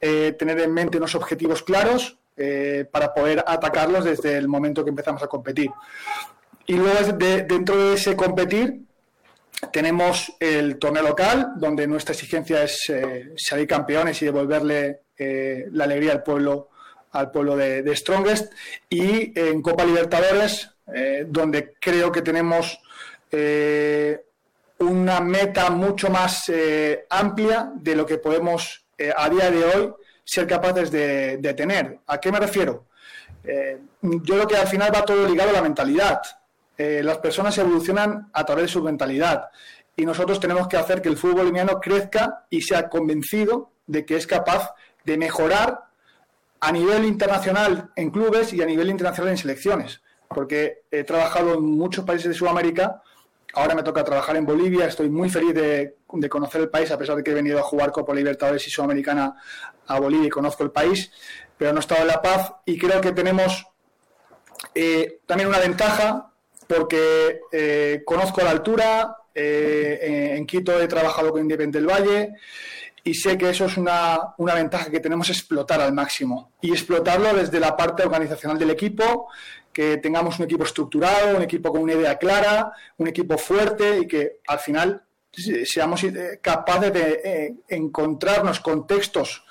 tener 0.00 0.60
en 0.60 0.72
mente 0.72 0.98
unos 0.98 1.16
objetivos 1.16 1.62
claros, 1.64 2.18
eh, 2.40 2.86
para 2.88 3.12
poder 3.12 3.42
atacarlos 3.44 4.04
desde 4.04 4.36
el 4.36 4.46
momento 4.46 4.84
que 4.84 4.90
empezamos 4.90 5.20
a 5.24 5.26
competir. 5.26 5.72
Y 6.66 6.74
luego 6.74 7.12
dentro 7.12 7.76
de 7.76 7.94
ese 7.94 8.14
competir 8.14 8.82
tenemos 9.72 10.32
el 10.38 10.78
torneo 10.78 11.02
local, 11.02 11.54
donde 11.56 11.88
nuestra 11.88 12.14
exigencia 12.14 12.62
es 12.62 12.90
eh, 12.90 13.32
salir 13.36 13.66
campeones 13.66 14.22
y 14.22 14.26
devolverle 14.26 15.00
eh, 15.18 15.66
la 15.72 15.82
alegría 15.82 16.12
al 16.12 16.22
pueblo, 16.22 16.68
al 17.10 17.32
pueblo 17.32 17.56
de, 17.56 17.96
Strongest. 17.96 18.52
Y 18.88 19.36
en 19.36 19.60
Copa 19.60 19.84
Libertadores, 19.84 20.70
donde 21.26 21.74
creo 21.80 22.12
que 22.12 22.22
tenemos 22.22 22.78
una 24.78 25.20
meta 25.20 25.70
mucho 25.70 26.08
más 26.08 26.52
amplia 27.10 27.72
de 27.74 27.96
lo 27.96 28.06
que 28.06 28.18
podemos 28.18 28.86
a 29.16 29.28
día 29.28 29.50
de 29.50 29.64
hoy 29.64 29.94
ser 30.28 30.46
capaces 30.46 30.90
de, 30.90 31.54
tener. 31.56 32.00
¿A 32.06 32.18
qué 32.18 32.30
me 32.30 32.38
refiero? 32.38 32.84
Eh, 33.42 33.78
yo 34.02 34.34
creo 34.34 34.46
que 34.46 34.56
al 34.56 34.66
final 34.66 34.94
va 34.94 35.02
todo 35.02 35.26
ligado 35.26 35.48
a 35.48 35.54
la 35.54 35.62
mentalidad. 35.62 36.20
Eh, 36.76 37.00
las 37.02 37.16
personas 37.18 37.56
evolucionan 37.56 38.28
a 38.34 38.44
través 38.44 38.64
de 38.64 38.68
su 38.68 38.82
mentalidad 38.82 39.46
y 39.96 40.04
nosotros 40.04 40.38
tenemos 40.38 40.68
que 40.68 40.76
hacer 40.76 41.00
que 41.00 41.08
el 41.08 41.16
fútbol 41.16 41.36
boliviano 41.36 41.80
crezca 41.80 42.44
y 42.50 42.60
sea 42.60 42.90
convencido 42.90 43.70
de 43.86 44.04
que 44.04 44.16
es 44.16 44.26
capaz 44.26 44.74
de 45.02 45.16
mejorar 45.16 45.84
a 46.60 46.72
nivel 46.72 47.06
internacional 47.06 47.90
en 47.96 48.10
clubes 48.10 48.52
y 48.52 48.60
a 48.60 48.66
nivel 48.66 48.90
internacional 48.90 49.30
en 49.30 49.38
selecciones. 49.38 50.02
Porque 50.28 50.82
he 50.90 51.04
trabajado 51.04 51.54
en 51.54 51.64
muchos 51.64 52.04
países 52.04 52.28
de 52.28 52.34
Sudamérica 52.34 53.02
Ahora 53.54 53.74
me 53.74 53.82
toca 53.82 54.04
trabajar 54.04 54.36
en 54.36 54.44
Bolivia, 54.44 54.86
estoy 54.86 55.08
muy 55.08 55.30
feliz 55.30 55.54
de, 55.54 55.96
conocer 56.28 56.60
el 56.60 56.68
país, 56.68 56.90
a 56.90 56.98
pesar 56.98 57.16
de 57.16 57.24
que 57.24 57.30
he 57.30 57.34
venido 57.34 57.58
a 57.58 57.62
jugar 57.62 57.92
Copa 57.92 58.14
Libertadores 58.14 58.66
y 58.66 58.70
Sudamericana 58.70 59.34
a 59.88 59.98
Bolivia 59.98 60.26
y 60.26 60.30
conozco 60.30 60.62
el 60.62 60.70
país, 60.70 61.10
pero 61.56 61.72
no 61.72 61.78
he 61.78 61.80
estado 61.80 62.02
en 62.02 62.08
La 62.08 62.22
Paz 62.22 62.52
y 62.64 62.78
creo 62.78 63.00
que 63.00 63.12
tenemos 63.12 63.66
eh, 64.74 65.20
también 65.26 65.48
una 65.48 65.58
ventaja 65.58 66.30
porque 66.66 67.40
eh, 67.50 68.02
conozco 68.04 68.42
la 68.42 68.50
altura, 68.50 69.16
eh, 69.34 70.34
en 70.36 70.46
Quito 70.46 70.80
he 70.80 70.86
trabajado 70.86 71.32
con 71.32 71.40
Independiente 71.40 71.78
del 71.78 71.88
Valle 71.88 72.34
y 73.04 73.14
sé 73.14 73.38
que 73.38 73.50
eso 73.50 73.64
es 73.64 73.76
una, 73.76 74.34
una, 74.36 74.54
ventaja 74.54 74.90
que 74.90 75.00
tenemos 75.00 75.30
explotar 75.30 75.80
al 75.80 75.92
máximo 75.92 76.52
y 76.60 76.72
explotarlo 76.72 77.32
desde 77.32 77.58
la 77.58 77.76
parte 77.76 78.02
organizacional 78.02 78.58
del 78.58 78.70
equipo, 78.70 79.28
que 79.72 79.96
tengamos 79.96 80.38
un 80.38 80.44
equipo 80.44 80.64
estructurado, 80.64 81.36
un 81.36 81.42
equipo 81.42 81.70
con 81.70 81.82
una 81.82 81.94
idea 81.94 82.18
clara, 82.18 82.72
un 82.98 83.08
equipo 83.08 83.38
fuerte 83.38 84.00
y 84.00 84.06
que 84.06 84.40
al 84.46 84.58
final 84.58 85.04
seamos 85.64 86.04
eh, 86.04 86.40
capaces 86.42 86.92
de 86.92 87.20
eh, 87.24 87.54
encontrarnos 87.68 88.60
contextos 88.60 89.44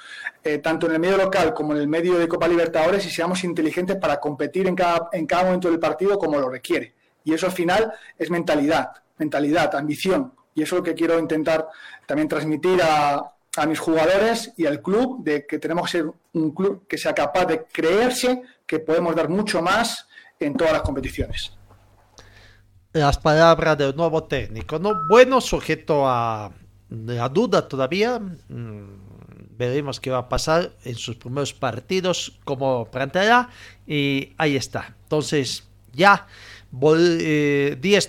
eh, 0.48 0.60
tanto 0.60 0.88
en 0.88 0.94
el 0.94 1.00
medio 1.00 1.18
local 1.18 1.54
como 1.54 1.74
en 1.74 1.82
el 1.82 1.90
medio 1.90 2.18
de 2.18 2.26
Copa 2.26 2.48
Libertadores 2.48 3.06
y 3.06 3.10
seamos 3.10 3.44
inteligentes 3.44 3.98
para 3.98 4.18
competir 4.18 4.66
en 4.66 4.76
cada, 4.76 5.10
en 5.12 5.26
cada 5.26 5.44
momento 5.44 5.70
del 5.70 5.78
partido 5.78 6.18
como 6.18 6.40
lo 6.40 6.50
requiere. 6.50 6.96
Y 7.26 7.34
eso 7.34 7.48
al 7.48 7.52
final 7.52 7.92
es 8.18 8.30
mentalidad, 8.30 8.92
mentalidad, 9.18 9.76
ambición. 9.76 10.34
Y 10.56 10.64
eso 10.64 10.76
es 10.76 10.80
lo 10.80 10.84
que 10.86 10.94
quiero 10.94 11.20
intentar 11.20 11.68
también 12.06 12.30
transmitir 12.30 12.82
a, 12.82 13.34
a 13.58 13.66
mis 13.66 13.78
jugadores 13.78 14.54
y 14.56 14.66
al 14.66 14.82
club, 14.82 15.22
de 15.22 15.46
que 15.46 15.60
tenemos 15.60 15.92
que 15.92 15.98
ser 15.98 16.12
un 16.34 16.52
club 16.52 16.88
que 16.88 16.98
sea 16.98 17.14
capaz 17.14 17.44
de 17.44 17.66
creerse 17.66 18.42
que 18.66 18.80
podemos 18.80 19.16
dar 19.18 19.28
mucho 19.28 19.62
más 19.62 20.08
en 20.40 20.56
todas 20.56 20.72
las 20.72 20.82
competiciones. 20.82 21.52
Las 22.94 23.18
palabras 23.18 23.78
del 23.78 23.96
nuevo 23.98 24.24
técnico, 24.24 24.80
¿no? 24.80 24.94
Bueno, 25.10 25.42
sujeto 25.42 26.08
a 26.08 26.52
duda 26.90 27.68
todavía. 27.68 28.18
Mm, 28.20 29.07
veremos 29.58 30.00
qué 30.00 30.10
va 30.10 30.20
a 30.20 30.30
pasar 30.30 30.72
en 30.84 30.96
sus 30.96 31.16
primeros 31.16 31.54
partidos 31.54 32.40
como 32.44 32.86
planteará. 32.86 33.50
Y 33.86 34.34
ahí 34.38 34.56
está. 34.56 34.96
Entonces, 35.04 35.64
ya. 35.94 36.28
Eh, 36.84 37.78
Die 37.80 38.00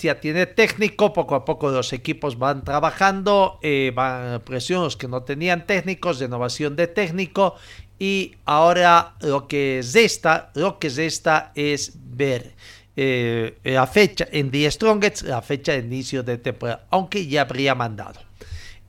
ya 0.00 0.20
tiene 0.20 0.46
técnico, 0.46 1.12
poco 1.12 1.34
a 1.34 1.44
poco 1.44 1.70
los 1.70 1.92
equipos 1.92 2.38
van 2.38 2.62
trabajando, 2.62 3.58
eh, 3.60 3.92
van 3.94 4.40
presiones 4.42 4.96
que 4.96 5.08
no 5.08 5.24
tenían 5.24 5.66
técnicos, 5.66 6.20
renovación 6.20 6.76
de 6.76 6.86
técnico 6.86 7.56
y 7.98 8.36
ahora 8.44 9.14
lo 9.20 9.48
que 9.48 9.80
es 9.80 9.96
esta, 9.96 10.52
lo 10.54 10.78
que 10.78 10.86
es 10.86 10.98
esta 10.98 11.52
es 11.56 11.92
ver 11.96 12.54
eh, 12.96 13.58
la 13.64 13.86
fecha 13.88 14.26
en 14.30 14.50
The 14.50 14.70
Strongest, 14.70 15.22
la 15.22 15.42
fecha 15.42 15.72
de 15.72 15.78
inicio 15.78 16.22
de 16.22 16.38
temporada, 16.38 16.86
aunque 16.90 17.26
ya 17.26 17.42
habría 17.42 17.74
mandado. 17.74 18.20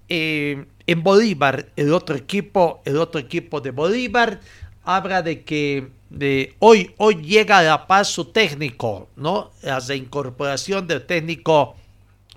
Eh, 0.09 0.65
en 0.87 1.03
Bolívar, 1.03 1.67
el 1.75 1.93
otro 1.93 2.15
equipo, 2.15 2.81
el 2.85 2.97
otro 2.97 3.19
equipo 3.19 3.59
de 3.61 3.71
Bolívar, 3.71 4.39
habla 4.83 5.21
de 5.21 5.43
que 5.43 5.87
de 6.09 6.55
hoy, 6.59 6.93
hoy 6.97 7.15
llega 7.15 7.57
a 7.57 7.63
La 7.63 7.87
Paz 7.87 8.09
su 8.09 8.25
técnico, 8.25 9.09
¿no? 9.15 9.51
La 9.63 9.95
incorporación 9.95 10.87
del 10.87 11.05
técnico 11.05 11.75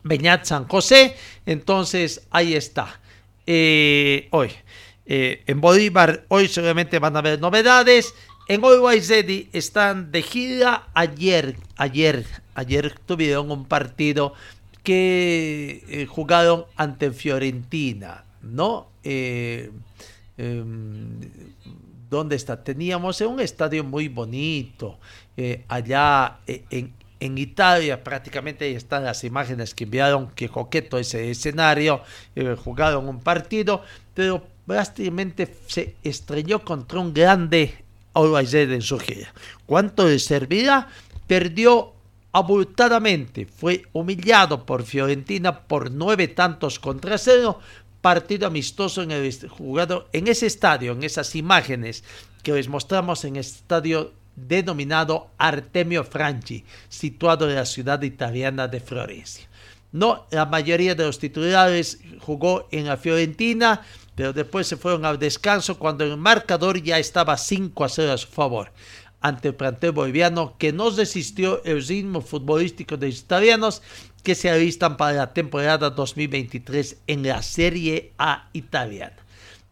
Beñat 0.02 0.44
San 0.44 0.66
José. 0.66 1.14
Entonces, 1.46 2.26
ahí 2.30 2.54
está. 2.54 3.00
Eh, 3.46 4.28
hoy. 4.30 4.50
Eh, 5.10 5.42
en 5.46 5.60
Bolívar 5.60 6.26
hoy 6.28 6.48
seguramente 6.48 6.98
van 6.98 7.16
a 7.16 7.20
haber 7.20 7.40
novedades. 7.40 8.14
En 8.46 8.64
Always 8.64 9.10
están 9.52 10.10
de 10.10 10.22
gira. 10.22 10.88
Ayer, 10.94 11.56
ayer, 11.76 12.26
ayer 12.54 12.98
tuvieron 13.06 13.50
un 13.50 13.64
partido 13.64 14.34
que 14.88 15.84
eh, 15.86 16.06
jugaron 16.06 16.64
ante 16.74 17.10
Fiorentina, 17.10 18.24
¿no? 18.40 18.88
Eh, 19.04 19.70
em, 20.38 21.20
¿Dónde 22.08 22.36
está? 22.36 22.64
Teníamos 22.64 23.20
un 23.20 23.38
estadio 23.38 23.84
muy 23.84 24.08
bonito, 24.08 24.98
allá 25.68 26.38
en, 26.46 26.94
en 27.20 27.36
Italia 27.36 28.02
prácticamente 28.02 28.64
ahí 28.64 28.74
están 28.74 29.04
las 29.04 29.24
imágenes 29.24 29.74
que 29.74 29.84
enviaron, 29.84 30.30
que 30.30 30.48
coqueto 30.48 30.96
ese 30.96 31.30
escenario, 31.30 32.00
jugaron 32.64 33.10
un 33.10 33.20
partido, 33.20 33.82
pero 34.14 34.42
prácticamente 34.66 35.54
se 35.66 35.96
estrelló 36.02 36.64
contra 36.64 36.98
un 36.98 37.12
grande 37.12 37.84
Always 38.14 38.54
en 38.54 38.80
su 38.80 38.98
gira. 38.98 39.34
¿Cuánto 39.66 40.08
le 40.08 40.18
servirá? 40.18 40.88
Perdió 41.26 41.92
abultadamente, 42.38 43.46
fue 43.46 43.82
humillado 43.92 44.64
por 44.64 44.84
Fiorentina 44.84 45.62
por 45.62 45.90
nueve 45.90 46.28
tantos 46.28 46.78
contra 46.78 47.18
cero, 47.18 47.58
partido 48.00 48.46
amistoso 48.46 49.02
en 49.02 49.10
el 49.10 49.48
jugado 49.48 50.08
en 50.12 50.28
ese 50.28 50.46
estadio, 50.46 50.92
en 50.92 51.02
esas 51.02 51.34
imágenes 51.34 52.04
que 52.44 52.52
les 52.52 52.68
mostramos 52.68 53.24
en 53.24 53.36
el 53.36 53.40
estadio 53.40 54.12
denominado 54.36 55.30
Artemio 55.36 56.04
Franchi, 56.04 56.64
situado 56.88 57.48
en 57.48 57.56
la 57.56 57.66
ciudad 57.66 58.00
italiana 58.02 58.68
de 58.68 58.78
Florencia. 58.78 59.48
No, 59.90 60.26
la 60.30 60.46
mayoría 60.46 60.94
de 60.94 61.04
los 61.04 61.18
titulares 61.18 61.98
jugó 62.20 62.68
en 62.70 62.86
la 62.86 62.98
Fiorentina, 62.98 63.82
pero 64.14 64.32
después 64.32 64.68
se 64.68 64.76
fueron 64.76 65.04
al 65.04 65.18
descanso 65.18 65.78
cuando 65.78 66.04
el 66.04 66.16
marcador 66.16 66.80
ya 66.80 66.98
estaba 66.98 67.36
5 67.36 67.84
a 67.84 67.88
0 67.88 68.12
a 68.12 68.18
su 68.18 68.28
favor 68.28 68.70
ante 69.20 69.48
el 69.48 69.54
plantel 69.54 69.92
boliviano 69.92 70.56
que 70.58 70.72
no 70.72 70.90
resistió 70.90 71.62
el 71.64 71.84
ritmo 71.86 72.20
futbolístico 72.20 72.96
de 72.96 73.08
los 73.08 73.20
italianos 73.20 73.82
que 74.22 74.34
se 74.34 74.50
alistan 74.50 74.96
para 74.96 75.12
la 75.12 75.32
temporada 75.32 75.90
2023 75.90 76.98
en 77.06 77.26
la 77.26 77.42
Serie 77.42 78.12
A 78.18 78.48
italiana. 78.52 79.16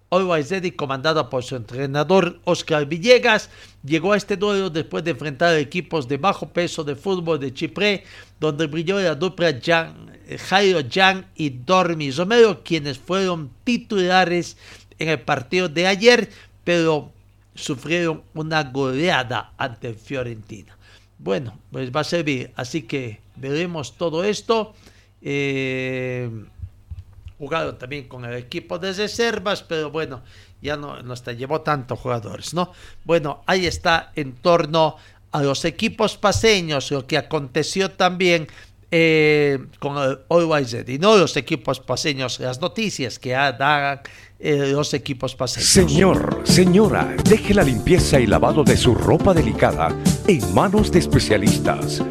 Always 0.08 0.50
Ready, 0.50 0.70
comandado 0.70 1.28
por 1.28 1.42
su 1.42 1.56
entrenador 1.56 2.40
Oscar 2.44 2.86
Villegas, 2.86 3.50
llegó 3.84 4.12
a 4.12 4.16
este 4.16 4.36
duelo 4.36 4.70
después 4.70 5.02
de 5.02 5.10
enfrentar 5.10 5.56
equipos 5.56 6.06
de 6.06 6.16
bajo 6.16 6.48
peso 6.48 6.84
de 6.84 6.94
fútbol 6.94 7.40
de 7.40 7.52
Chipre, 7.52 8.04
donde 8.38 8.68
brilló 8.68 9.00
la 9.00 9.16
dupla 9.16 9.58
Jairo 10.48 10.80
Jan 10.88 11.26
y 11.34 11.50
Dormi 11.50 12.12
Romero, 12.12 12.62
quienes 12.62 12.98
fueron 12.98 13.50
titulares 13.64 14.56
en 14.98 15.08
el 15.08 15.20
partido 15.20 15.68
de 15.68 15.88
ayer, 15.88 16.30
pero 16.62 17.12
sufrieron 17.56 18.22
una 18.34 18.62
goleada 18.64 19.52
ante 19.56 19.94
Fiorentina. 19.94 20.76
Bueno, 21.18 21.58
pues 21.72 21.90
va 21.94 22.00
a 22.00 22.04
servir, 22.04 22.52
así 22.56 22.82
que 22.82 23.20
veremos 23.36 23.96
todo 23.96 24.22
esto. 24.22 24.74
Eh, 25.22 26.30
jugaron 27.38 27.78
también 27.78 28.08
con 28.08 28.24
el 28.24 28.34
equipo 28.34 28.78
de 28.78 28.92
reservas, 28.92 29.62
pero 29.62 29.90
bueno, 29.90 30.22
ya 30.62 30.76
no 30.76 31.02
nos 31.02 31.24
llevó 31.24 31.62
tantos 31.62 31.98
jugadores, 31.98 32.54
¿no? 32.54 32.72
Bueno, 33.04 33.42
ahí 33.46 33.66
está 33.66 34.12
en 34.14 34.34
torno 34.34 34.96
a 35.32 35.42
los 35.42 35.64
equipos 35.64 36.16
paseños, 36.16 36.90
lo 36.90 37.06
que 37.06 37.18
aconteció 37.18 37.90
también 37.90 38.46
eh, 38.90 39.58
con 39.78 39.96
el 39.98 40.18
Always 40.28 40.76
y 40.86 40.98
no 40.98 41.16
los 41.16 41.36
equipos 41.36 41.80
paseños, 41.80 42.40
las 42.40 42.60
noticias 42.60 43.18
que 43.18 43.30
dan 43.30 44.00
eh, 44.38 44.70
los 44.72 44.94
equipos 44.94 45.34
paseños. 45.34 45.68
Señor, 45.68 46.42
señora, 46.44 47.14
deje 47.24 47.54
la 47.54 47.62
limpieza 47.62 48.20
y 48.20 48.26
lavado 48.26 48.64
de 48.64 48.76
su 48.76 48.94
ropa 48.94 49.34
delicada 49.34 49.88
en 50.26 50.54
manos 50.54 50.90
de 50.92 51.00
especialistas. 51.00 52.02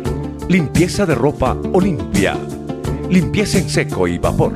Limpieza 0.49 1.05
de 1.05 1.15
ropa 1.15 1.57
Olimpia. 1.73 2.37
Limpieza 3.09 3.59
en 3.59 3.69
seco 3.69 4.07
y 4.07 4.17
vapor 4.17 4.53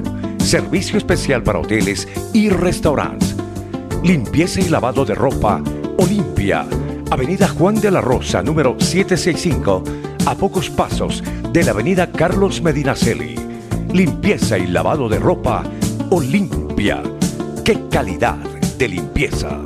Servicio 0.50 0.98
especial 0.98 1.44
para 1.44 1.60
hoteles 1.60 2.08
y 2.34 2.50
restaurantes. 2.50 3.36
Limpieza 4.04 4.60
y 4.62 4.70
lavado 4.70 5.06
de 5.06 5.14
ropa 5.14 5.62
Olimpia. 6.00 6.66
Avenida 7.12 7.48
Juan 7.50 7.80
de 7.80 7.92
la 7.92 8.02
Rosa, 8.02 8.42
número 8.42 8.76
765, 8.80 9.84
a 10.26 10.36
pocos 10.36 10.70
pasos 10.70 11.24
de 11.52 11.64
la 11.64 11.72
Avenida 11.72 12.12
Carlos 12.12 12.62
Medinaceli. 12.62 13.36
Limpieza 13.94 14.58
y 14.58 14.68
lavado 14.68 15.10
de 15.10 15.20
ropa 15.20 15.64
Olimpia. 16.10 17.02
¡Qué 17.66 17.88
calidad 17.90 18.38
de 18.78 18.88
limpieza! 18.88 19.62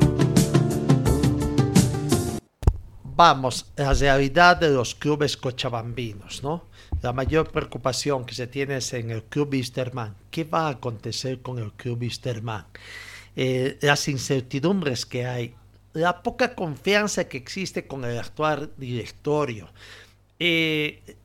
Vamos, 3.16 3.68
la 3.76 3.94
realidad 3.94 4.58
de 4.58 4.70
los 4.70 4.96
clubes 4.96 5.38
cochabambinos, 5.38 6.42
¿no? 6.42 6.66
La 7.02 7.14
mayor 7.14 7.52
preocupación 7.52 8.26
que 8.26 8.34
se 8.34 8.48
tiene 8.48 8.78
es 8.78 8.94
en 8.94 9.12
el 9.12 9.24
Club 9.24 9.50
Wisterman. 9.52 10.16
¿Qué 10.32 10.46
va 10.46 10.68
a 10.68 10.72
acontecer 10.72 11.42
con 11.42 11.60
el 11.60 11.74
Club 11.74 12.02
Wisterman? 12.02 12.66
Eh, 13.36 13.78
las 13.82 14.08
incertidumbres 14.08 15.06
que 15.06 15.26
hay, 15.26 15.56
la 15.94 16.24
poca 16.24 16.56
confianza 16.56 17.26
que 17.26 17.38
existe 17.38 17.86
con 17.86 18.04
el 18.04 18.18
actual 18.18 18.72
directorio, 18.78 19.70
eh, 20.46 21.16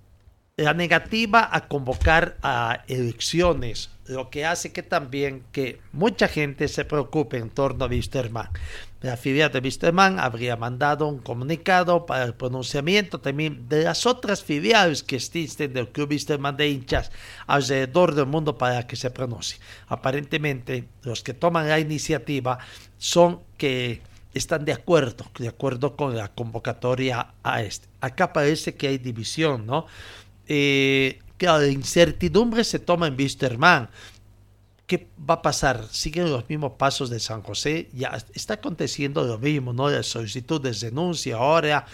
la 0.57 0.75
negativa 0.75 1.49
a 1.51 1.67
convocar 1.67 2.37
a 2.41 2.85
elecciones, 2.87 3.91
lo 4.07 4.31
que 4.31 4.47
hace 4.47 4.73
que 4.73 4.85
también 4.85 5.43
que 5.51 5.81
mucha 5.93 6.29
gente 6.29 6.69
se 6.69 6.85
preocupe 6.85 7.37
en 7.37 7.51
torno 7.51 7.85
a 7.85 7.89
Wisterman. 7.89 8.49
La 9.01 9.17
filial 9.17 9.51
de 9.51 9.59
Wisterman 9.59 10.21
habría 10.21 10.57
mandado 10.57 11.09
un 11.09 11.19
comunicado 11.19 12.07
para 12.07 12.25
el 12.25 12.35
pronunciamiento 12.35 13.21
también 13.21 13.69
de 13.69 13.83
las 13.83 14.07
otras 14.07 14.45
filiales 14.45 15.03
que 15.03 15.17
existen 15.17 15.73
del 15.73 15.89
Club 15.89 16.11
Wisterman 16.11 16.57
de 16.57 16.69
hinchas 16.69 17.11
alrededor 17.49 18.15
del 18.15 18.27
mundo 18.27 18.57
para 18.57 18.87
que 18.87 18.95
se 18.95 19.11
pronuncie. 19.11 19.59
Aparentemente, 19.89 20.89
los 21.03 21.25
que 21.25 21.35
toman 21.35 21.69
la 21.69 21.81
iniciativa 21.81 22.59
son 22.99 23.41
que 23.57 24.01
están 24.39 24.65
de 24.65 24.73
acuerdo, 24.73 25.27
de 25.39 25.49
acuerdo 25.49 25.97
con 25.97 26.17
la 26.17 26.29
convocatoria 26.29 27.35
a 27.43 27.63
este. 27.63 27.89
Acá 28.01 28.33
parece 28.33 28.75
que 28.75 28.89
hay 28.89 28.99
división, 28.99 29.67
¿no? 29.67 29.87
Eh, 30.47 31.21
que 31.37 31.47
la 31.47 31.67
incertidumbre 31.67 32.65
se 32.65 32.79
toma 32.79 33.07
en 33.07 33.17
Wisterman. 33.17 33.91
¿Qué 34.87 35.07
va 35.29 35.35
a 35.35 35.43
pasar? 35.43 35.87
¿Siguen 35.91 36.31
los 36.31 36.49
mismos 36.49 36.73
pasos 36.79 37.11
de 37.11 37.21
San 37.21 37.43
José? 37.43 37.91
Ya 37.93 38.17
está 38.35 38.55
aconteciendo 38.55 39.23
lo 39.25 39.39
mismo, 39.39 39.73
¿no? 39.73 39.91
La 39.91 40.03
solicitud 40.03 40.61
de 40.61 40.73
denuncia 40.73 41.37
ahora 41.37 41.85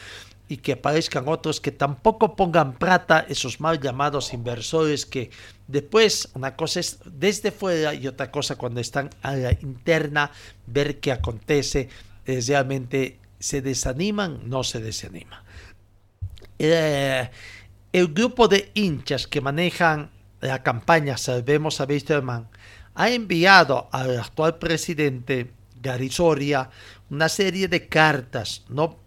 y 0.48 0.58
que 0.58 0.72
aparezcan 0.72 1.26
otros 1.26 1.60
que 1.60 1.72
tampoco 1.72 2.36
pongan 2.36 2.74
plata, 2.74 3.24
esos 3.28 3.60
mal 3.60 3.80
llamados 3.80 4.34
inversores 4.34 5.06
que 5.06 5.30
después 5.66 6.28
una 6.34 6.54
cosa 6.54 6.80
es 6.80 6.98
desde 7.04 7.50
fuera 7.50 7.94
y 7.94 8.06
otra 8.06 8.30
cosa 8.30 8.56
cuando 8.56 8.80
están 8.80 9.10
a 9.22 9.34
la 9.34 9.52
interna 9.52 10.30
ver 10.66 11.00
qué 11.00 11.12
acontece, 11.12 11.88
realmente 12.26 13.18
se 13.38 13.60
desaniman, 13.62 14.48
no 14.48 14.64
se 14.64 14.80
desaniman. 14.80 15.42
Eh, 16.58 17.30
el 17.92 18.08
grupo 18.08 18.48
de 18.48 18.70
hinchas 18.74 19.26
que 19.26 19.40
manejan 19.40 20.10
la 20.40 20.62
campaña 20.62 21.16
Salvemos 21.16 21.80
a 21.80 21.84
Wisterman 21.84 22.48
ha 22.94 23.10
enviado 23.10 23.88
al 23.92 24.18
actual 24.18 24.58
presidente 24.58 25.50
Garisoria 25.80 26.70
una 27.10 27.28
serie 27.28 27.68
de 27.68 27.88
cartas 27.88 28.64
¿no? 28.68 28.98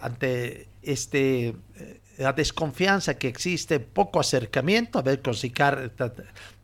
ante 0.00 0.68
este, 0.82 1.48
eh, 1.48 2.00
la 2.18 2.32
desconfianza 2.32 3.18
que 3.18 3.28
existe, 3.28 3.80
poco 3.80 4.20
acercamiento, 4.20 4.98
a 4.98 5.02
ver 5.02 5.20
con 5.22 5.34
si 5.34 5.50
cartas, 5.50 6.12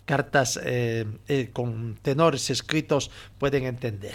cartas 0.04 0.58
eh, 0.62 1.06
eh, 1.28 1.50
con 1.52 1.98
tenores 2.02 2.50
escritos 2.50 3.10
pueden 3.38 3.64
entender. 3.64 4.14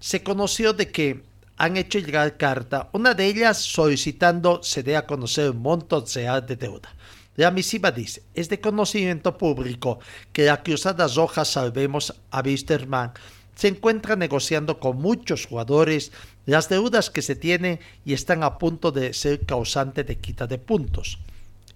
Se 0.00 0.22
conoció 0.22 0.72
de 0.72 0.90
que 0.90 1.22
han 1.56 1.76
hecho 1.76 1.98
llegar 1.98 2.36
carta, 2.36 2.88
una 2.92 3.14
de 3.14 3.26
ellas 3.26 3.58
solicitando 3.58 4.62
se 4.62 4.82
dé 4.82 4.96
a 4.96 5.06
conocer 5.06 5.50
un 5.50 5.62
monto 5.62 6.00
de 6.00 6.56
deuda. 6.56 6.94
La 7.36 7.50
misiva 7.50 7.92
dice, 7.92 8.22
es 8.34 8.48
de 8.48 8.60
conocimiento 8.60 9.38
público 9.38 10.00
que 10.32 10.46
la 10.46 10.62
Cruzada 10.62 11.06
Roja 11.06 11.44
Salvemos 11.44 12.14
a 12.30 12.40
Wisterman 12.40 13.12
se 13.54 13.68
encuentra 13.68 14.16
negociando 14.16 14.78
con 14.78 14.98
muchos 14.98 15.46
jugadores 15.46 16.12
las 16.46 16.68
deudas 16.68 17.10
que 17.10 17.22
se 17.22 17.36
tienen 17.36 17.80
y 18.04 18.12
están 18.12 18.42
a 18.42 18.58
punto 18.58 18.92
de 18.92 19.12
ser 19.12 19.44
causante 19.44 20.04
de 20.04 20.16
quita 20.16 20.46
de 20.46 20.58
puntos. 20.58 21.18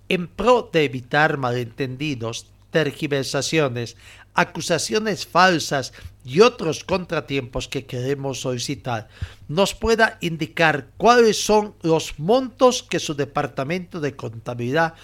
En 0.09 0.29
pro 0.29 0.71
de 0.73 0.85
evitar 0.85 1.39
malentendidos, 1.39 2.47
tergiversaciones, 2.73 3.97
acusaciones 4.35 5.27
falsas 5.27 5.93
y 6.25 6.41
otros 6.41 6.83
contratiempos 6.83 7.69
que 7.69 7.87
queremos 7.87 8.41
solicitar, 8.41 9.09
nos 9.47 9.75
pueda 9.75 10.19
indicar 10.21 10.89
cuáles 10.97 11.45
son 11.45 11.75
los 11.83 12.19
montos 12.19 12.83
que 12.83 12.99
su 12.99 13.15
departamento 13.15 14.01
de 14.01 14.17
contabilidad 14.17 14.95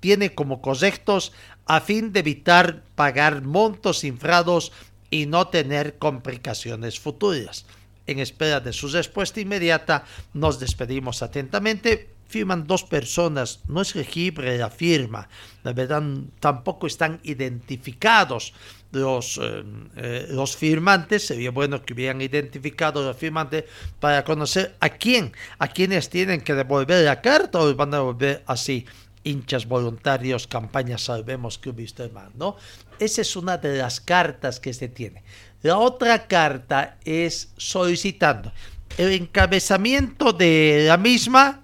tiene 0.00 0.34
como 0.34 0.60
correctos 0.60 1.32
a 1.66 1.80
fin 1.80 2.12
de 2.12 2.20
evitar 2.20 2.82
pagar 2.94 3.42
montos 3.42 4.02
infrados 4.02 4.72
y 5.10 5.26
no 5.26 5.48
tener 5.48 5.98
complicaciones 5.98 6.98
futuras. 6.98 7.66
En 8.06 8.18
espera 8.20 8.60
de 8.60 8.72
su 8.72 8.88
respuesta 8.88 9.40
inmediata, 9.40 10.04
nos 10.32 10.58
despedimos 10.58 11.22
atentamente 11.22 12.08
firman 12.28 12.66
dos 12.66 12.84
personas, 12.84 13.60
no 13.66 13.80
es 13.80 13.94
legible 13.94 14.56
la 14.58 14.70
firma, 14.70 15.28
la 15.64 15.72
verdad 15.72 16.02
tampoco 16.38 16.86
están 16.86 17.20
identificados 17.24 18.52
los, 18.92 19.38
eh, 19.42 19.64
eh, 19.96 20.26
los 20.30 20.56
firmantes, 20.56 21.26
sería 21.26 21.50
bueno 21.50 21.82
que 21.82 21.94
hubieran 21.94 22.20
identificado 22.20 23.02
los 23.02 23.16
firmantes 23.16 23.64
para 23.98 24.24
conocer 24.24 24.76
a 24.80 24.90
quién, 24.90 25.32
a 25.58 25.68
quienes 25.68 26.10
tienen 26.10 26.42
que 26.42 26.54
devolver 26.54 27.04
la 27.04 27.20
carta 27.20 27.60
o 27.60 27.74
van 27.74 27.94
a 27.94 27.98
devolver 27.98 28.42
así 28.46 28.86
hinchas 29.24 29.66
voluntarios, 29.66 30.46
campañas 30.46 31.02
Salvemos 31.02 31.60
usted 31.64 32.12
más, 32.12 32.34
¿no? 32.34 32.56
Esa 32.98 33.22
es 33.22 33.36
una 33.36 33.56
de 33.56 33.78
las 33.78 34.00
cartas 34.00 34.60
que 34.60 34.72
se 34.72 34.88
tiene. 34.88 35.22
La 35.62 35.78
otra 35.78 36.26
carta 36.26 36.98
es 37.04 37.52
solicitando 37.56 38.52
el 38.96 39.12
encabezamiento 39.12 40.32
de 40.32 40.84
la 40.86 40.96
misma 40.96 41.62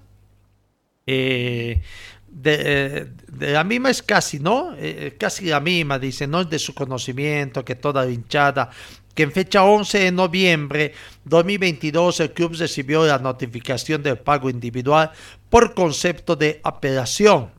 eh, 1.05 1.81
de, 2.27 3.07
la 3.39 3.63
misma 3.63 3.89
es 3.89 4.03
casi, 4.03 4.39
¿no? 4.39 4.75
casi 5.17 5.45
la 5.45 5.59
misma, 5.59 5.99
dice, 5.99 6.27
no 6.27 6.41
es 6.41 6.49
de 6.49 6.59
su 6.59 6.73
conocimiento 6.73 7.63
que 7.63 7.75
toda 7.75 8.09
hinchada 8.09 8.69
que 9.15 9.23
en 9.23 9.31
fecha 9.31 9.63
11 9.63 9.97
de 9.97 10.11
noviembre 10.11 10.93
2022 11.23 12.19
el 12.19 12.33
club 12.33 12.53
recibió 12.59 13.05
la 13.05 13.17
notificación 13.17 14.03
del 14.03 14.17
pago 14.17 14.49
individual 14.49 15.11
por 15.49 15.73
concepto 15.73 16.35
de 16.35 16.59
apelación 16.63 17.49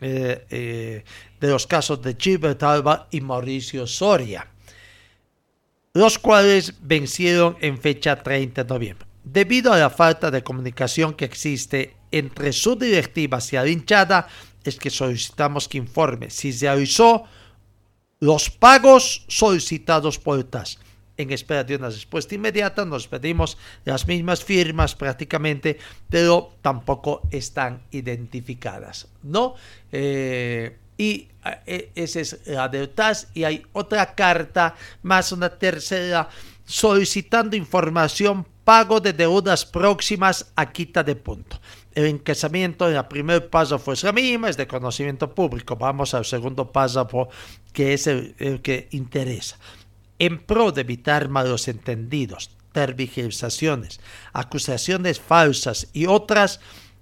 eh, 0.00 0.44
eh, 0.50 1.04
de 1.40 1.48
los 1.48 1.66
casos 1.66 2.02
de 2.02 2.16
Gilbert 2.18 2.62
Alba 2.62 3.08
y 3.10 3.20
Mauricio 3.20 3.86
Soria, 3.86 4.48
los 5.94 6.18
cuales 6.18 6.74
vencieron 6.82 7.56
en 7.60 7.78
fecha 7.78 8.16
30 8.16 8.64
de 8.64 8.68
noviembre. 8.68 9.06
Debido 9.24 9.72
a 9.72 9.78
la 9.78 9.90
falta 9.90 10.30
de 10.30 10.42
comunicación 10.42 11.14
que 11.14 11.24
existe 11.24 11.95
entre 12.10 12.52
su 12.52 12.76
directiva 12.76 13.38
y 13.50 13.54
la 13.56 13.68
hinchada, 13.68 14.28
es 14.64 14.78
que 14.78 14.90
solicitamos 14.90 15.68
que 15.68 15.78
informe 15.78 16.30
si 16.30 16.52
se 16.52 16.68
avisó 16.68 17.24
los 18.20 18.50
pagos 18.50 19.24
solicitados 19.28 20.18
por 20.18 20.42
TAS 20.44 20.78
en 21.16 21.32
espera 21.32 21.64
de 21.64 21.76
una 21.76 21.88
respuesta 21.88 22.34
inmediata. 22.34 22.84
Nos 22.84 23.08
pedimos 23.08 23.56
las 23.84 24.06
mismas 24.06 24.44
firmas 24.44 24.94
prácticamente, 24.94 25.78
pero 26.08 26.54
tampoco 26.62 27.22
están 27.30 27.82
identificadas, 27.90 29.08
¿no? 29.22 29.54
Eh, 29.92 30.76
y 30.98 31.28
eh, 31.66 31.90
esa 31.94 32.20
es 32.20 32.40
la 32.46 32.68
de 32.68 32.88
TAS 32.88 33.28
y 33.34 33.44
hay 33.44 33.62
otra 33.72 34.14
carta, 34.14 34.74
más 35.02 35.32
una 35.32 35.50
tercera, 35.50 36.28
solicitando 36.64 37.56
información 37.56 38.46
pago 38.64 39.00
de 39.00 39.12
deudas 39.12 39.64
próximas 39.64 40.52
a 40.56 40.72
quita 40.72 41.02
de 41.02 41.14
punto. 41.14 41.60
El 41.96 42.04
encasamiento 42.04 42.88
en 42.88 42.96
el 42.96 43.06
primer 43.06 43.50
paso 43.50 43.80
fue 43.80 43.96
la 44.02 44.12
misma, 44.12 44.50
es 44.50 44.56
de 44.56 44.68
conocimiento 44.68 45.34
público. 45.34 45.74
Vamos 45.76 46.14
al 46.14 46.24
segundo 46.24 46.70
paso, 46.70 47.08
que 47.72 47.94
es 47.94 48.06
el 48.06 48.60
que 48.62 48.86
interesa 48.92 49.58
en 50.18 50.38
pro 50.38 50.72
de 50.72 50.82
evitar 50.82 51.28
malos 51.28 51.68
entendidos, 51.68 52.50
tergiversaciones, 52.72 54.00
acusaciones 54.32 55.20
falsas 55.20 55.88
y 55.92 56.06
otras 56.06 56.60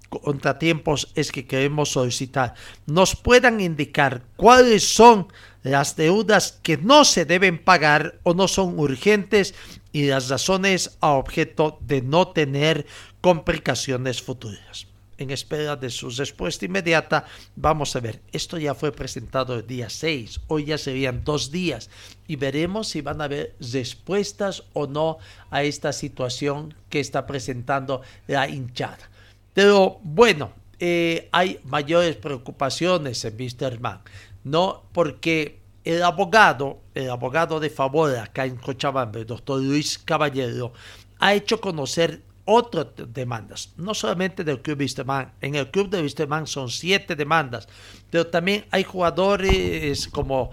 contratiempos 0.09 1.11
es 1.15 1.31
que 1.31 1.45
queremos 1.45 1.89
solicitar 1.89 2.53
nos 2.85 3.17
puedan 3.17 3.59
indicar 3.59 4.23
cuáles 4.37 4.87
son 4.87 5.27
las 5.63 5.97
deudas 5.97 6.59
que 6.63 6.77
no 6.77 7.03
se 7.03 7.25
deben 7.25 7.61
pagar 7.61 8.19
o 8.23 8.33
no 8.33 8.47
son 8.47 8.79
urgentes 8.79 9.55
y 9.91 10.05
las 10.05 10.29
razones 10.29 10.97
a 11.01 11.09
objeto 11.09 11.79
de 11.81 12.01
no 12.01 12.29
tener 12.29 12.85
complicaciones 13.25 14.21
futuras 14.21 14.85
en 15.17 15.31
espera 15.31 15.75
de 15.75 15.89
su 15.89 16.11
respuesta 16.11 16.65
inmediata. 16.65 17.25
Vamos 17.55 17.95
a 17.95 17.99
ver, 17.99 18.21
esto 18.31 18.59
ya 18.59 18.75
fue 18.75 18.91
presentado 18.91 19.55
el 19.55 19.65
día 19.65 19.89
6, 19.89 20.41
hoy 20.47 20.65
ya 20.65 20.77
serían 20.77 21.23
dos 21.23 21.49
días 21.49 21.89
y 22.27 22.35
veremos 22.35 22.89
si 22.89 23.01
van 23.01 23.21
a 23.21 23.23
haber 23.23 23.55
respuestas 23.59 24.65
o 24.73 24.85
no 24.85 25.17
a 25.49 25.63
esta 25.63 25.91
situación 25.91 26.75
que 26.87 26.99
está 26.99 27.25
presentando 27.25 28.03
la 28.27 28.47
hinchada. 28.47 29.09
Pero 29.55 29.99
bueno, 30.03 30.53
eh, 30.77 31.27
hay 31.31 31.59
mayores 31.63 32.17
preocupaciones 32.17 33.25
en 33.25 33.37
Mr. 33.37 33.79
Mann, 33.79 34.01
¿no? 34.43 34.83
Porque 34.91 35.61
el 35.83 36.03
abogado, 36.03 36.77
el 36.93 37.09
abogado 37.09 37.59
de 37.59 37.71
favor 37.71 38.15
acá 38.17 38.45
en 38.45 38.57
Cochabamba, 38.57 39.17
el 39.17 39.25
doctor 39.25 39.59
Luis 39.59 39.97
Caballero, 39.97 40.73
ha 41.17 41.33
hecho 41.33 41.59
conocer 41.59 42.21
otras 42.45 42.87
demandas, 43.09 43.73
no 43.77 43.93
solamente 43.93 44.43
del 44.43 44.61
Club 44.61 44.79
Wisterman. 44.79 45.33
En 45.41 45.55
el 45.55 45.69
Club 45.71 45.89
de 45.89 46.01
Wisterman 46.01 46.47
son 46.47 46.69
siete 46.69 47.15
demandas, 47.15 47.67
pero 48.09 48.27
también 48.27 48.65
hay 48.71 48.83
jugadores 48.83 50.07
como 50.07 50.51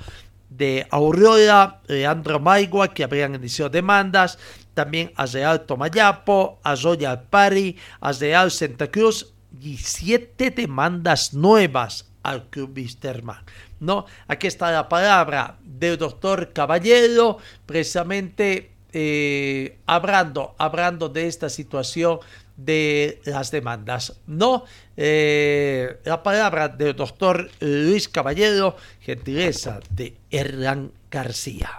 de 0.48 0.86
Aurora, 0.90 1.80
Leandro 1.86 2.40
Maigua, 2.40 2.92
que 2.92 3.04
habrían 3.04 3.34
iniciado 3.34 3.70
demandas, 3.70 4.38
también 4.74 5.12
a 5.16 5.26
Real 5.26 5.62
Tomayapo, 5.62 6.58
a 6.62 6.74
Royal 6.74 7.22
Pari, 7.28 7.76
a 8.00 8.12
Real 8.12 8.50
Santa 8.50 8.90
Cruz 8.90 9.32
y 9.60 9.76
siete 9.76 10.50
demandas 10.50 11.34
nuevas 11.34 12.10
al 12.22 12.48
Club 12.48 12.72
Wisterman. 12.76 13.44
¿no? 13.80 14.06
Aquí 14.28 14.46
está 14.46 14.70
la 14.70 14.88
palabra 14.88 15.56
del 15.62 15.98
doctor 15.98 16.52
Caballero, 16.52 17.38
precisamente 17.66 18.71
eh, 18.92 19.78
hablando, 19.86 20.54
hablando 20.58 21.08
de 21.08 21.26
esta 21.26 21.48
situación 21.48 22.20
de 22.56 23.20
las 23.24 23.50
demandas. 23.50 24.14
No, 24.26 24.64
eh, 24.96 25.98
la 26.04 26.22
palabra 26.22 26.68
del 26.68 26.94
doctor 26.94 27.50
Luis 27.60 28.08
Caballero, 28.08 28.76
gentileza 29.00 29.80
de 29.90 30.16
Hernán 30.30 30.92
García. 31.10 31.70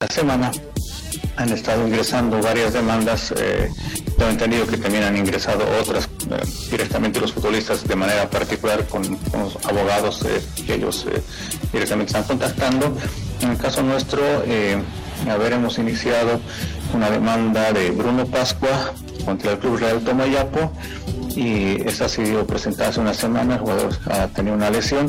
La 0.00 0.06
semana 0.08 0.52
han 1.36 1.48
estado 1.50 1.86
ingresando 1.86 2.40
varias 2.40 2.72
demandas. 2.72 3.32
Eh, 3.36 3.68
tengo 4.16 4.30
entendido 4.30 4.66
que 4.66 4.76
también 4.76 5.04
han 5.04 5.16
ingresado 5.16 5.64
otras 5.80 6.08
eh, 6.30 6.70
directamente 6.70 7.20
los 7.20 7.32
futbolistas 7.32 7.86
de 7.86 7.96
manera 7.96 8.28
particular 8.30 8.86
con, 8.86 9.02
los 9.32 9.56
abogados 9.66 10.24
que 10.66 10.74
ellos 10.74 11.06
directamente 11.72 12.10
están 12.10 12.24
contactando. 12.24 12.96
En 13.40 13.50
el 13.50 13.58
caso 13.58 13.82
nuestro, 13.82 14.20
haber 15.30 15.52
hemos 15.52 15.78
iniciado 15.78 16.40
una 16.94 17.10
demanda 17.10 17.72
de 17.72 17.90
Bruno 17.90 18.26
Pascua 18.26 18.92
contra 19.24 19.52
el 19.52 19.58
Club 19.58 19.78
Real 19.78 20.00
Tomayapo 20.00 20.72
y 21.34 21.82
esta 21.86 22.06
ha 22.06 22.08
sido 22.08 22.46
presentada 22.46 22.90
hace 22.90 23.00
una 23.00 23.14
semana, 23.14 23.54
el 23.54 23.60
jugador 23.60 23.98
ha 24.10 24.26
tenido 24.28 24.56
una 24.56 24.70
lesión. 24.70 25.06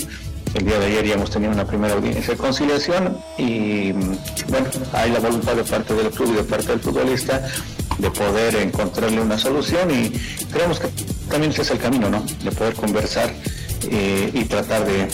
El 0.53 0.66
día 0.66 0.80
de 0.80 0.88
ayer 0.88 1.05
ya 1.05 1.14
hemos 1.14 1.30
tenido 1.30 1.51
una 1.51 1.66
primera 1.66 1.93
audiencia 1.93 2.34
de 2.34 2.38
conciliación 2.38 3.18
y 3.38 3.91
bueno, 3.91 4.68
hay 4.93 5.12
la 5.12 5.20
voluntad 5.20 5.55
de 5.55 5.64
parte 5.64 5.93
del 5.93 6.10
club 6.10 6.32
y 6.34 6.38
de 6.38 6.43
parte 6.43 6.68
del 6.68 6.80
futbolista 6.80 7.47
de 7.99 8.10
poder 8.10 8.55
encontrarle 8.55 9.22
una 9.22 9.38
solución 9.38 9.91
y 9.91 10.10
creemos 10.51 10.80
que 10.80 10.88
también 11.30 11.51
ese 11.51 11.62
es 11.62 11.72
el 11.72 11.78
camino, 11.78 12.10
¿no? 12.10 12.24
De 12.43 12.51
poder 12.51 12.74
conversar 12.74 13.32
eh, 13.90 14.32
y 14.34 14.44
tratar 14.46 14.86
de, 14.86 15.08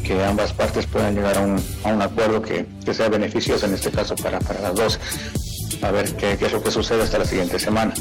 que 0.00 0.22
ambas 0.22 0.52
partes 0.52 0.86
puedan 0.86 1.14
llegar 1.14 1.38
a 1.38 1.40
un, 1.40 2.02
acuerdo 2.02 2.42
que, 2.42 2.66
sea 2.92 3.08
beneficioso 3.08 3.66
en 3.66 3.74
este 3.74 3.90
caso 3.90 4.14
para, 4.16 4.38
las 4.40 4.74
dos. 4.74 5.00
A 5.82 5.90
ver 5.90 6.14
qué, 6.16 6.32
es 6.40 6.52
lo 6.52 6.62
que 6.62 6.70
sucede 6.70 7.02
hasta 7.02 7.18
la 7.18 7.24
siguiente 7.24 7.58
semana. 7.58 7.94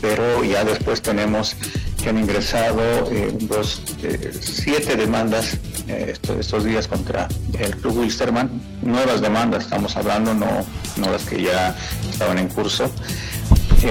Pero 0.00 0.44
ya 0.44 0.64
después 0.64 1.00
tenemos 1.00 1.56
que 2.02 2.10
han 2.10 2.18
ingresado 2.18 2.80
eh, 3.12 3.32
dos, 3.42 3.82
eh, 4.02 4.32
siete 4.40 4.96
demandas 4.96 5.56
estos, 5.86 6.64
días 6.64 6.88
contra 6.88 7.28
el 7.58 7.76
Club 7.76 7.98
Wilstermann, 7.98 8.50
nuevas 8.82 9.20
demandas 9.20 9.64
estamos 9.64 9.96
hablando, 9.96 10.32
no, 10.32 10.64
no 10.96 11.10
las 11.10 11.24
que 11.24 11.42
ya 11.42 11.76
estaban 12.10 12.38
en 12.38 12.48
curso 12.48 12.90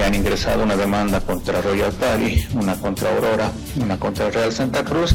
han 0.04 0.14
ingresado 0.14 0.62
una 0.62 0.76
demanda 0.76 1.20
contra 1.20 1.60
Royal 1.60 1.92
Party, 1.92 2.46
una 2.54 2.74
contra 2.76 3.14
Aurora, 3.14 3.52
una 3.80 3.98
contra 3.98 4.30
Real 4.30 4.52
Santa 4.52 4.84
Cruz 4.84 5.14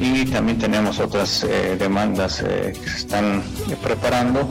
y 0.00 0.24
también 0.26 0.58
tenemos 0.58 0.98
otras 0.98 1.44
eh, 1.44 1.76
demandas 1.78 2.42
eh, 2.42 2.72
que 2.72 2.90
se 2.90 2.96
están 2.98 3.42
preparando 3.82 4.48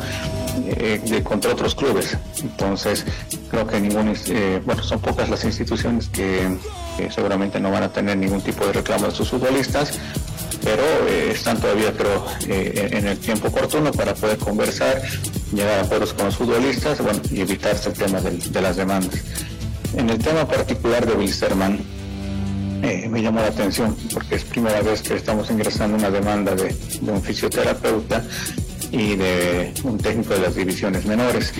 eh, 0.66 1.22
contra 1.24 1.52
otros 1.52 1.76
clubes. 1.76 2.18
Entonces, 2.42 3.06
creo 3.50 3.68
que 3.68 3.80
ningún, 3.80 4.16
bueno, 4.66 4.84
son 4.84 5.00
pocas 5.00 5.30
las 5.30 5.44
instituciones 5.44 6.10
que, 6.10 6.58
seguramente 7.10 7.60
no 7.60 7.72
van 7.72 7.84
a 7.84 7.90
tener 7.90 8.18
ningún 8.18 8.42
tipo 8.42 8.66
de 8.68 8.74
reclamo 8.74 9.08
de 9.08 9.12
sus 9.12 9.30
futbolistas, 9.30 10.00
pero 10.64 10.84
están 11.08 11.60
todavía, 11.60 11.92
creo, 11.94 12.26
en 12.48 13.08
el 13.08 13.18
tiempo 13.18 13.50
oportuno 13.50 13.92
para 13.92 14.14
poder 14.14 14.38
conversar, 14.38 15.02
llegar 15.54 15.80
a 15.80 15.82
acuerdos 15.84 16.14
con 16.14 16.26
los 16.28 16.36
futbolistas 16.38 17.00
y 17.32 17.42
evitarse 17.42 17.90
el 17.90 17.96
tema 17.96 18.22
de 18.22 18.62
las 18.62 18.78
demandas. 18.78 19.22
En 19.96 20.10
el 20.10 20.18
tema 20.18 20.48
particular 20.48 21.06
de 21.06 21.14
Wilstermann, 21.14 21.80
eh, 22.84 23.08
me 23.08 23.22
llamó 23.22 23.40
la 23.40 23.48
atención 23.48 23.96
porque 24.12 24.36
es 24.36 24.44
primera 24.44 24.82
vez 24.82 25.02
que 25.02 25.16
estamos 25.16 25.50
ingresando 25.50 25.96
una 25.98 26.12
demanda 26.12 26.54
de, 26.54 26.76
un 27.02 27.22
fisioterapeuta 27.22 28.22
y 28.92 29.16
de 29.16 29.74
un 29.84 29.98
técnico 29.98 30.34
de 30.34 30.42
las 30.42 30.56
divisiones 30.56 31.06
menores. 31.06 31.54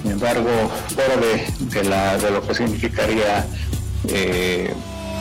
Sin 0.00 0.12
embargo, 0.12 0.48
fuera 0.94 1.16
de, 1.16 2.30
lo 2.30 2.46
que 2.46 2.54
significaría 2.54 3.46
eh, 4.08 4.72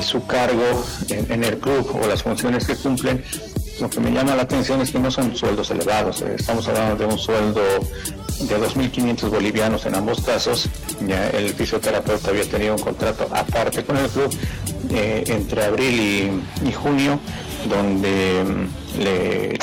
su 0.02 0.26
cargo 0.26 0.84
en, 1.10 1.44
el 1.44 1.58
club 1.58 1.90
o 2.02 2.08
las 2.08 2.24
funciones 2.24 2.66
que 2.66 2.76
cumplen, 2.76 3.24
lo 3.82 3.90
que 3.90 4.00
me 4.00 4.12
llama 4.12 4.36
la 4.36 4.44
atención 4.44 4.82
es 4.82 4.92
que 4.92 5.00
no 5.00 5.12
son 5.12 5.36
sueldos 5.36 5.72
elevados. 5.72 6.22
Eh, 6.22 6.36
estamos 6.38 6.68
hablando 6.68 6.96
de 6.96 7.06
un 7.06 7.18
sueldo 7.18 7.62
de 8.42 8.58
2.500 8.58 9.30
bolivianos 9.30 9.86
en 9.86 9.96
ambos 9.96 10.22
casos. 10.22 10.70
Ya 11.08 11.30
el 11.30 11.50
fisioterapeuta 11.54 12.30
había 12.30 12.50
tenido 12.50 12.76
un 12.76 12.82
contrato 12.82 13.28
aparte 13.32 13.84
con 13.84 13.98
el 13.98 14.10
club 14.10 14.34
eh, 14.92 15.24
entre 15.28 15.66
abril 15.66 16.42
y, 16.66 16.72
junio, 16.72 17.20
donde 17.70 18.44
mm, 18.44 19.02
le, 19.02 19.60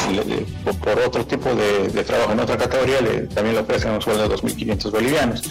por 0.83 0.99
otro 0.99 1.25
tipo 1.27 1.51
de, 1.55 2.03
trabajo 2.05 2.33
en 2.33 2.41
otra 2.41 2.57
categoría 2.57 2.99
también 3.29 3.55
le 3.55 3.61
ofrecen 3.61 3.93
un 3.93 4.03
sueldo 4.03 4.29
de 4.29 4.35
2.500 4.35 4.91
bolivianos. 4.91 5.43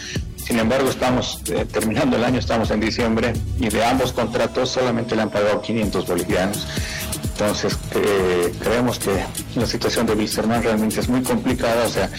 Sin 0.50 0.58
embargo, 0.58 0.89
estamos 0.89 1.39
eh, 1.52 1.64
terminando 1.72 2.18
el 2.18 2.24
año, 2.24 2.39
estamos 2.39 2.72
en 2.72 2.80
diciembre 2.80 3.34
y 3.60 3.70
de 3.70 3.86
ambos 3.86 4.12
contratos 4.12 4.72
solamente 4.72 5.16
le 5.16 5.22
han 5.22 5.30
pagado 5.30 5.62
500 5.62 6.08
bolivianos. 6.08 6.66
Entonces, 7.34 7.78
eh, 7.93 8.52
creemos 8.60 8.97
que 8.97 9.12
la 9.56 9.68
situación 9.68 10.08
de 10.08 10.14
Wilstermann 10.14 10.64
realmente 10.64 11.02
es 11.02 11.08
muy 11.08 11.22
complicada, 11.22 11.86
o 11.86 11.89
sea, 11.89 12.10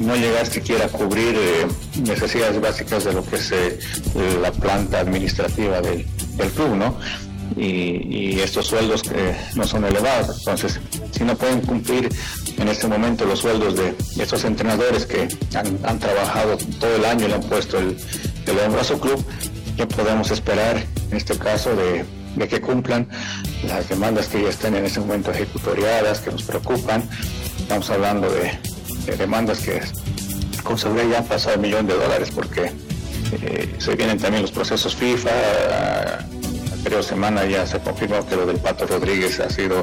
no 0.00 0.16
llegar 0.16 0.46
siquiera 0.46 0.86
a 0.86 0.88
cubrir 0.88 1.36
eh, 1.36 1.68
necesidades 2.02 2.60
básicas 2.60 3.04
de 3.04 3.12
lo 3.12 3.24
que 3.24 3.36
es 3.36 3.54
la 4.42 4.50
planta 4.50 4.98
administrativa 4.98 5.80
del, 5.80 6.04
club, 6.56 6.74
¿no? 6.74 6.98
Y, 7.56 8.40
estos 8.40 8.66
sueldos 8.66 9.02
que 9.02 9.34
no 9.54 9.66
son 9.66 9.84
elevados. 9.84 10.38
Entonces, 10.38 10.78
si 11.10 11.24
no 11.24 11.34
pueden 11.36 11.62
cumplir 11.62 12.08
en 12.58 12.68
este 12.68 12.86
momento 12.86 13.24
los 13.24 13.40
sueldos 13.40 13.74
de 13.74 13.94
estos 14.18 14.44
entrenadores 14.44 15.06
que 15.06 15.26
han, 15.54 15.98
trabajado 15.98 16.56
todo 16.78 16.96
el 16.96 17.04
año 17.04 17.24
y 17.24 17.28
le 17.28 17.34
han 17.34 17.42
puesto 17.42 17.78
el, 17.78 17.96
el 18.46 18.58
hombro 18.58 18.82
a 18.82 18.84
su 18.84 19.00
club, 19.00 19.24
¿qué 19.76 19.86
podemos 19.86 20.30
esperar 20.30 20.84
en 21.10 21.16
este 21.16 21.36
caso 21.38 21.74
de 21.74 22.04
que 22.46 22.60
cumplan 22.60 23.08
las 23.66 23.88
demandas 23.88 24.28
que 24.28 24.42
ya 24.42 24.50
estén 24.50 24.74
en 24.76 24.84
ese 24.84 25.00
momento 25.00 25.30
ejecutoriadas, 25.30 26.20
que 26.20 26.30
nos 26.30 26.42
preocupan. 26.42 27.08
Estamos 27.58 27.88
hablando 27.88 28.28
de, 28.30 29.16
demandas 29.16 29.60
que 29.60 29.80
con 30.62 30.76
seguridad 30.76 31.08
ya 31.08 31.18
han 31.18 31.24
pasado 31.24 31.56
un 31.56 31.62
millón 31.62 31.86
de 31.86 31.94
dólares 31.94 32.30
porque 32.34 32.70
eh, 33.32 33.74
se 33.78 33.94
vienen 33.94 34.18
también 34.18 34.42
los 34.42 34.52
procesos 34.52 34.94
FIFA. 34.94 35.30
Anterior 36.86 37.02
semana 37.02 37.44
ya 37.46 37.66
se 37.66 37.80
confirmó 37.80 38.24
que 38.24 38.36
lo 38.36 38.46
del 38.46 38.58
Pato 38.58 38.86
Rodríguez 38.86 39.40
ha 39.40 39.50
sido 39.50 39.82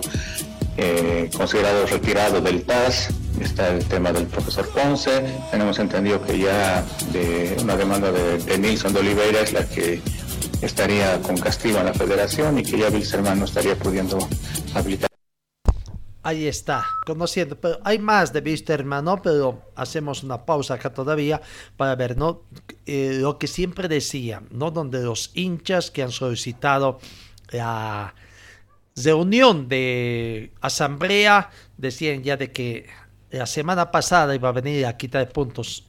eh, 0.77 1.29
considerado 1.35 1.85
retirado 1.85 2.39
del 2.39 2.63
TAS. 2.63 3.09
Está 3.41 3.67
el 3.73 3.83
tema 3.83 4.13
del 4.13 4.25
profesor 4.25 4.69
Ponce. 4.69 5.21
Tenemos 5.51 5.79
entendido 5.79 6.21
que 6.25 6.39
ya 6.39 6.81
de 7.11 7.57
una 7.61 7.75
demanda 7.75 8.09
de, 8.09 8.37
de 8.37 8.57
Nilson 8.57 8.93
de 8.93 9.01
Oliveira 9.01 9.41
es 9.41 9.51
la 9.51 9.67
que 9.67 10.01
estaría 10.61 11.21
con 11.21 11.35
castigo 11.35 11.79
en 11.79 11.87
la 11.87 11.93
federación 11.93 12.57
y 12.59 12.63
que 12.63 12.77
ya 12.77 12.87
Wilstermann 12.87 13.37
no 13.37 13.43
estaría 13.43 13.75
pudiendo 13.75 14.17
habilitar. 14.73 15.12
Ahí 16.25 16.47
está, 16.47 16.85
conociendo, 17.05 17.59
pero 17.59 17.79
hay 17.83 17.99
más 17.99 18.31
de 18.31 18.39
Wilstermann, 18.39 19.03
¿no? 19.03 19.21
Pero 19.21 19.61
hacemos 19.75 20.23
una 20.23 20.45
pausa 20.45 20.75
acá 20.75 20.93
todavía 20.93 21.41
para 21.75 21.95
ver, 21.95 22.17
¿no? 22.17 22.43
Eh, 22.85 23.17
lo 23.19 23.37
que 23.37 23.47
siempre 23.47 23.89
decía, 23.89 24.41
¿no? 24.49 24.71
Donde 24.71 25.03
los 25.03 25.31
hinchas 25.33 25.91
que 25.91 26.01
han 26.01 26.11
solicitado 26.11 26.99
la 27.49 28.15
reunión 28.95 29.67
de 29.67 30.53
asamblea 30.61 31.49
decían 31.77 32.23
ya 32.23 32.37
de 32.37 32.53
que 32.53 32.87
la 33.29 33.45
semana 33.45 33.91
pasada 33.91 34.33
iba 34.33 34.47
a 34.47 34.53
venir 34.53 34.85
a 34.85 34.95
quitar 34.95 35.27
puntos 35.29 35.85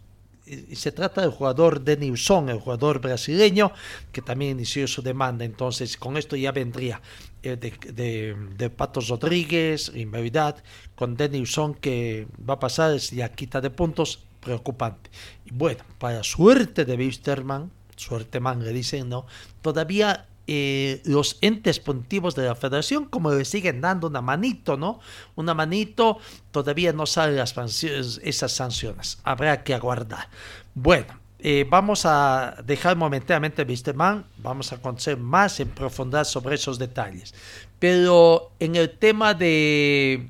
y 0.47 0.76
se 0.76 0.92
trata 0.92 1.22
del 1.22 1.30
jugador 1.30 1.80
Denilson, 1.80 2.51
el 2.51 2.59
jugador 2.59 3.01
brasileño, 3.01 3.72
que 4.12 4.20
también 4.20 4.53
inició 4.53 4.86
su 4.86 5.03
demanda. 5.03 5.45
Entonces, 5.45 5.97
con 5.97 6.16
esto 6.16 6.36
ya 6.36 6.53
vendría 6.53 7.01
eh, 7.42 7.57
de, 7.57 8.70
Patos 8.70 9.09
Rodríguez, 9.09 9.90
en 9.95 10.11
verdad, 10.11 10.62
con 10.95 11.16
Denilson 11.16 11.74
que 11.74 12.26
va 12.49 12.55
a 12.55 12.61
pasar 12.61 12.97
ya 12.99 13.30
quita 13.30 13.61
de 13.61 13.70
puntos, 13.70 14.24
preocupante. 14.40 15.11
Y 15.47 15.53
bueno, 15.53 15.82
para 15.99 16.22
suerte 16.22 16.84
de 16.84 16.97
Wisterman, 16.97 17.70
suerte 17.97 18.40
man 18.40 18.62
le 18.62 18.72
dicen, 18.72 19.09
¿no? 19.09 19.26
Todavía 19.62 20.28
eh, 20.47 21.01
los 21.05 21.38
entes 21.40 21.80
puntivos 21.80 22.34
de 22.34 22.45
la 22.45 22.55
federación 22.55 23.07
como 23.07 23.30
le 23.30 23.45
siguen 23.45 23.80
dando 23.80 24.09
una 24.09 24.20
manito, 24.20 24.76
¿no? 24.76 25.01
Una 25.36 25.55
manito, 25.55 26.18
todavía 26.51 26.92
no 26.92 27.07
salen 27.07 27.38
esas 27.38 28.53
sanciones. 28.53 29.18
Habrá 29.24 29.64
que 29.64 29.74
aguardar. 29.74 30.28
Bueno, 30.74 31.18
eh, 31.38 31.66
vamos 31.68 32.07
a 32.07 32.57
dejar 32.64 32.97
momentáneamente 32.97 33.64
Wisterman, 33.64 34.24
vamos 34.38 34.72
a 34.72 34.78
conocer 34.80 35.18
más 35.18 35.61
en 35.61 35.68
profundidad 35.68 36.24
sobre 36.24 36.55
esos 36.55 36.78
detalles. 36.78 37.34
Pero 37.78 38.53
en 38.59 38.76
el 38.76 38.90
tema 38.90 39.34
de 39.34 40.28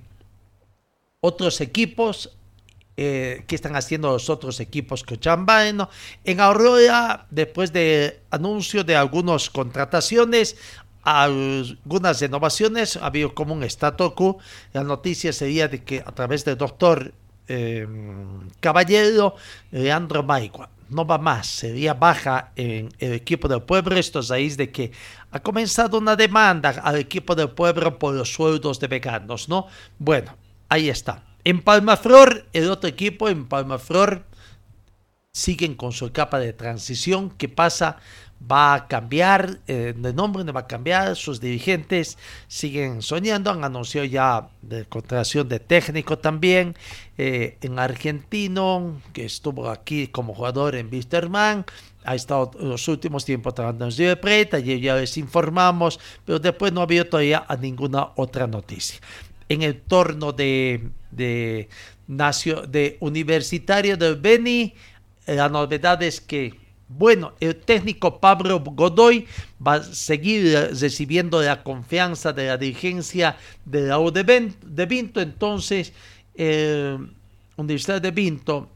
otros 1.20 1.60
equipos, 1.60 2.36
eh, 2.96 3.44
qué 3.46 3.54
están 3.54 3.74
haciendo 3.76 4.10
los 4.10 4.30
otros 4.30 4.60
equipos 4.60 5.02
que 5.02 5.16
Cochabamba. 5.16 5.66
En 5.66 6.40
Aurora, 6.40 7.26
después 7.30 7.72
de 7.72 8.20
anuncio 8.30 8.84
de 8.84 8.96
algunas 8.96 9.50
contrataciones, 9.50 10.56
algunas 11.02 12.20
renovaciones, 12.20 12.96
ha 12.96 13.06
habido 13.06 13.34
como 13.34 13.54
un 13.54 13.64
statu 13.64 14.14
quo. 14.14 14.38
La 14.72 14.84
noticia 14.84 15.32
sería 15.32 15.68
de 15.68 15.82
que 15.82 16.02
a 16.04 16.12
través 16.12 16.44
del 16.44 16.56
doctor 16.56 17.12
eh, 17.48 17.86
Caballero, 18.60 19.34
Leandro 19.70 20.22
Maigua 20.22 20.70
no 20.88 21.06
va 21.06 21.18
más, 21.18 21.46
sería 21.46 21.94
baja 21.94 22.52
en 22.56 22.88
el 22.98 23.12
equipo 23.12 23.48
del 23.48 23.62
pueblo. 23.62 23.96
Esto 23.96 24.20
es 24.20 24.56
de 24.56 24.70
que 24.70 24.92
ha 25.30 25.40
comenzado 25.40 25.98
una 25.98 26.16
demanda 26.16 26.70
al 26.70 26.96
equipo 26.96 27.34
del 27.34 27.50
pueblo 27.50 27.98
por 27.98 28.14
los 28.14 28.32
sueldos 28.32 28.78
de 28.80 28.86
veganos, 28.86 29.48
¿no? 29.48 29.66
Bueno, 29.98 30.36
ahí 30.68 30.88
está. 30.88 31.22
En 31.44 31.60
Palmaflor, 31.60 32.46
el 32.54 32.70
otro 32.70 32.88
equipo, 32.88 33.28
en 33.28 33.46
Palmaflor, 33.46 34.24
siguen 35.30 35.74
con 35.74 35.92
su 35.92 36.10
capa 36.10 36.38
de 36.38 36.54
transición. 36.54 37.28
¿Qué 37.28 37.50
pasa? 37.50 37.98
Va 38.50 38.72
a 38.72 38.88
cambiar, 38.88 39.60
eh, 39.66 39.92
de 39.94 40.14
nombre 40.14 40.42
no 40.42 40.54
va 40.54 40.60
a 40.60 40.66
cambiar, 40.66 41.16
sus 41.16 41.40
dirigentes 41.40 42.16
siguen 42.48 43.02
soñando, 43.02 43.50
han 43.50 43.62
anunciado 43.62 44.06
ya 44.06 44.48
de 44.62 44.86
contratación 44.86 45.48
de 45.48 45.60
técnico 45.60 46.18
también, 46.18 46.76
eh, 47.18 47.58
en 47.60 47.78
argentino, 47.78 49.00
que 49.12 49.26
estuvo 49.26 49.68
aquí 49.68 50.08
como 50.08 50.34
jugador 50.34 50.74
en 50.76 50.88
Wisterman, 50.90 51.66
ha 52.04 52.14
estado 52.14 52.50
los 52.58 52.88
últimos 52.88 53.24
tiempos 53.24 53.54
trabajando 53.54 53.88
en 53.88 54.18
Plate, 54.18 54.56
ayer 54.56 54.80
ya 54.80 54.96
les 54.96 55.16
informamos, 55.16 56.00
pero 56.24 56.38
después 56.38 56.72
no 56.72 56.80
ha 56.80 56.84
habido 56.84 57.06
todavía 57.06 57.46
ninguna 57.60 58.10
otra 58.16 58.46
noticia 58.46 59.00
en 59.48 59.62
el 59.62 59.80
torno 59.80 60.32
de, 60.32 60.88
de, 61.10 61.68
de 62.06 62.96
Universitario 63.00 63.96
de 63.96 64.14
Beni. 64.14 64.74
La 65.26 65.48
novedad 65.48 66.02
es 66.02 66.20
que, 66.20 66.54
bueno, 66.88 67.32
el 67.40 67.56
técnico 67.56 68.20
Pablo 68.20 68.60
Godoy 68.60 69.26
va 69.64 69.74
a 69.74 69.82
seguir 69.82 70.70
recibiendo 70.80 71.40
la 71.42 71.62
confianza 71.62 72.32
de 72.32 72.48
la 72.48 72.56
dirigencia 72.56 73.36
de 73.64 73.82
la 73.82 73.98
U 73.98 74.10
de, 74.10 74.86
Vinto. 74.86 75.20
Entonces, 75.20 75.92
eh, 76.34 76.98
Universidad 77.56 78.02
de 78.02 78.10
Vinto, 78.10 78.68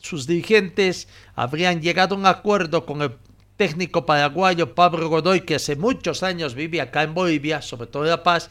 sus 0.00 0.26
dirigentes 0.26 1.08
habrían 1.34 1.80
llegado 1.80 2.14
a 2.14 2.18
un 2.18 2.26
acuerdo 2.26 2.84
con 2.84 3.02
el 3.02 3.12
técnico 3.56 4.06
paraguayo 4.06 4.74
Pablo 4.74 5.08
Godoy, 5.08 5.40
que 5.40 5.56
hace 5.56 5.74
muchos 5.74 6.22
años 6.22 6.54
vive 6.54 6.80
acá 6.80 7.02
en 7.02 7.12
Bolivia, 7.12 7.60
sobre 7.60 7.88
todo 7.88 8.04
en 8.04 8.10
La 8.10 8.22
Paz, 8.22 8.50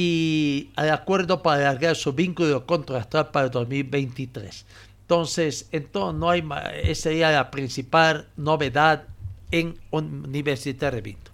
y 0.00 0.70
al 0.76 0.90
acuerdo 0.90 1.42
para 1.42 1.62
alargar 1.70 1.96
su 1.96 2.12
vínculo 2.12 2.64
contractual 2.64 3.32
para 3.32 3.46
el 3.46 3.50
2023. 3.50 4.64
Entonces, 5.00 5.66
entonces 5.72 6.20
no 6.20 6.30
hay 6.30 6.48
esa 6.84 7.02
sería 7.02 7.32
la 7.32 7.50
principal 7.50 8.28
novedad 8.36 9.06
en 9.50 9.76
Universidad 9.90 10.92
de 10.92 11.00
Vinto. 11.00 11.32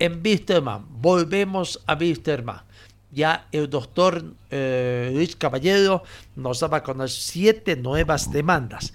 En 0.00 0.20
Wisterman, 0.24 0.86
volvemos 0.90 1.80
a 1.86 1.94
Wisterman. 1.94 2.62
Ya 3.12 3.46
el 3.52 3.70
doctor 3.70 4.24
eh, 4.50 5.12
Luis 5.14 5.36
Caballero 5.36 6.02
nos 6.34 6.58
daba 6.58 6.82
con 6.82 6.98
las 6.98 7.12
siete 7.12 7.76
nuevas 7.76 8.32
demandas. 8.32 8.92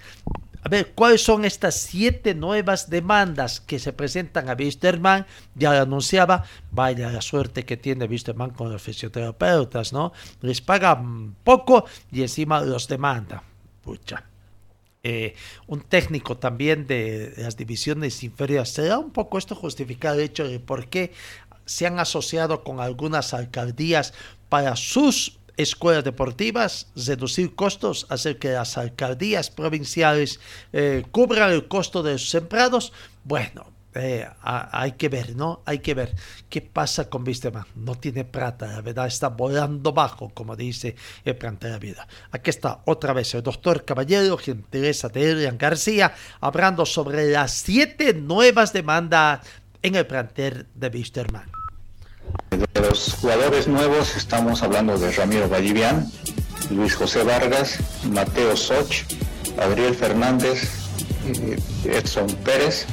A 0.66 0.68
ver, 0.68 0.94
¿cuáles 0.96 1.22
son 1.22 1.44
estas 1.44 1.76
siete 1.76 2.34
nuevas 2.34 2.90
demandas 2.90 3.60
que 3.60 3.78
se 3.78 3.92
presentan 3.92 4.48
a 4.48 4.54
Wisterman? 4.54 5.24
Ya 5.54 5.72
lo 5.72 5.82
anunciaba, 5.82 6.42
vaya 6.72 7.08
la 7.08 7.22
suerte 7.22 7.64
que 7.64 7.76
tiene 7.76 8.06
Wisterman 8.06 8.50
con 8.50 8.72
los 8.72 8.82
fisioterapeutas, 8.82 9.92
¿no? 9.92 10.12
Les 10.40 10.60
pagan 10.60 11.36
poco 11.44 11.84
y 12.10 12.22
encima 12.22 12.62
los 12.62 12.88
demandan. 12.88 13.42
Pucha. 13.80 14.24
Eh, 15.04 15.36
un 15.68 15.82
técnico 15.82 16.36
también 16.36 16.88
de 16.88 17.34
las 17.36 17.56
divisiones 17.56 18.24
inferiores. 18.24 18.70
¿Será 18.70 18.98
un 18.98 19.12
poco 19.12 19.38
esto 19.38 19.54
justificado 19.54 20.16
el 20.16 20.22
hecho 20.22 20.48
de 20.48 20.58
por 20.58 20.88
qué 20.88 21.12
se 21.64 21.86
han 21.86 22.00
asociado 22.00 22.64
con 22.64 22.80
algunas 22.80 23.34
alcaldías 23.34 24.14
para 24.48 24.74
sus 24.74 25.38
escuelas 25.56 26.04
deportivas, 26.04 26.88
reducir 26.94 27.54
costos, 27.54 28.06
hacer 28.10 28.38
que 28.38 28.50
las 28.50 28.76
alcaldías 28.78 29.50
provinciales 29.50 30.40
eh, 30.72 31.04
cubran 31.10 31.52
el 31.52 31.68
costo 31.68 32.02
de 32.02 32.18
sus 32.18 32.34
empleados. 32.34 32.92
Bueno, 33.24 33.66
eh, 33.98 34.28
hay 34.42 34.92
que 34.92 35.08
ver, 35.08 35.34
¿no? 35.34 35.62
Hay 35.64 35.78
que 35.78 35.94
ver 35.94 36.14
qué 36.50 36.60
pasa 36.60 37.08
con 37.08 37.26
Wisterman. 37.26 37.64
No 37.74 37.94
tiene 37.94 38.24
plata, 38.24 38.66
la 38.66 38.82
verdad, 38.82 39.06
está 39.06 39.28
volando 39.28 39.92
bajo, 39.92 40.28
como 40.30 40.54
dice 40.54 40.96
el 41.24 41.36
plan 41.36 41.58
de 41.58 41.70
la 41.70 41.78
vida. 41.78 42.06
Aquí 42.30 42.50
está 42.50 42.82
otra 42.84 43.14
vez 43.14 43.34
el 43.34 43.42
doctor 43.42 43.84
Caballero, 43.86 44.36
gentileza 44.36 45.08
de 45.08 45.30
Elian 45.30 45.56
García, 45.56 46.14
hablando 46.40 46.84
sobre 46.84 47.30
las 47.30 47.52
siete 47.52 48.12
nuevas 48.12 48.74
demandas 48.74 49.40
en 49.80 49.94
el 49.94 50.06
plantel 50.06 50.66
de 50.74 50.88
Wisterman. 50.88 51.65
De 52.56 52.80
los 52.80 53.12
jugadores 53.20 53.68
nuevos 53.68 54.16
estamos 54.16 54.62
hablando 54.62 54.96
de 54.96 55.12
Ramiro 55.12 55.46
Vallivian, 55.46 56.10
Luis 56.70 56.94
José 56.94 57.22
Vargas, 57.22 57.76
Mateo 58.10 58.56
Soch, 58.56 59.04
Adriel 59.58 59.94
Fernández, 59.94 60.62
eh, 61.26 61.58
Edson 61.84 62.26
Pérez, 62.44 62.86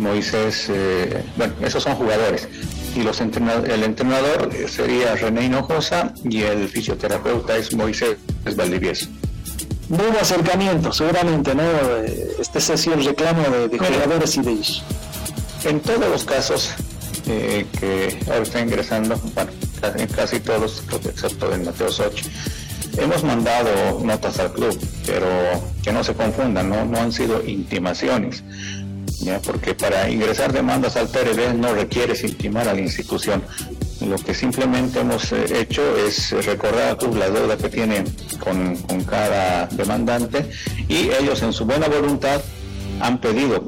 Moisés, 0.00 0.70
eh, 0.70 1.22
bueno, 1.36 1.52
esos 1.60 1.82
son 1.82 1.96
jugadores. 1.96 2.48
y 2.96 3.02
los 3.02 3.20
el 3.20 3.82
entrenador 3.82 4.50
sería 4.66 5.14
René 5.16 5.44
Hinojosa 5.44 6.14
y 6.24 6.44
el 6.44 6.66
fisioterapeuta 6.68 7.58
es 7.58 7.74
Moisés 7.74 8.16
Valdivieso. 8.56 9.06
Nuevo 9.90 10.18
acercamiento, 10.18 10.92
seguramente, 10.92 11.54
¿no? 11.54 11.62
Este 12.40 12.58
es 12.58 12.70
así 12.70 12.90
el 12.90 13.04
reclamo 13.04 13.42
de, 13.68 13.78
jugadores 13.78 14.36
y 14.38 14.40
de 14.40 14.52
ellos. 14.52 14.82
En 15.64 15.80
todos 15.80 16.08
los 16.08 16.24
casos 16.24 16.74
eh, 17.28 17.66
que 17.78 18.18
ahora 18.26 18.42
está 18.42 18.60
ingresando, 18.60 19.16
bueno, 19.34 19.50
en 19.96 20.06
casi 20.08 20.40
todos, 20.40 20.82
excepto 21.04 21.52
en 21.52 21.64
Mateo 21.64 21.90
Sochi, 21.90 22.28
hemos 22.96 23.22
mandado 23.22 24.00
notas 24.02 24.38
al 24.38 24.52
club, 24.52 24.78
pero 25.06 25.26
que 25.82 25.92
no 25.92 26.02
se 26.02 26.14
confundan, 26.14 26.68
no, 26.68 26.84
no 26.84 26.98
han 26.98 27.12
sido 27.12 27.44
intimaciones 27.44 28.42
porque 29.44 29.74
para 29.74 30.08
ingresar 30.08 30.52
demandas 30.52 30.96
al 30.96 31.08
PRD 31.08 31.54
no 31.54 31.74
requieres 31.74 32.22
intimar 32.24 32.68
a 32.68 32.74
la 32.74 32.80
institución. 32.80 33.42
Lo 34.06 34.16
que 34.16 34.32
simplemente 34.32 35.00
hemos 35.00 35.32
eh, 35.32 35.60
hecho 35.60 35.82
es 35.96 36.30
recordar 36.46 36.96
a 37.00 37.18
la 37.18 37.30
deuda 37.30 37.56
que 37.56 37.68
tiene 37.68 38.04
con, 38.38 38.76
cada 39.04 39.66
demandante 39.66 40.50
y 40.88 41.10
ellos 41.10 41.42
en 41.42 41.52
su 41.52 41.64
buena 41.64 41.88
voluntad 41.88 42.40
han 43.00 43.20
pedido, 43.20 43.62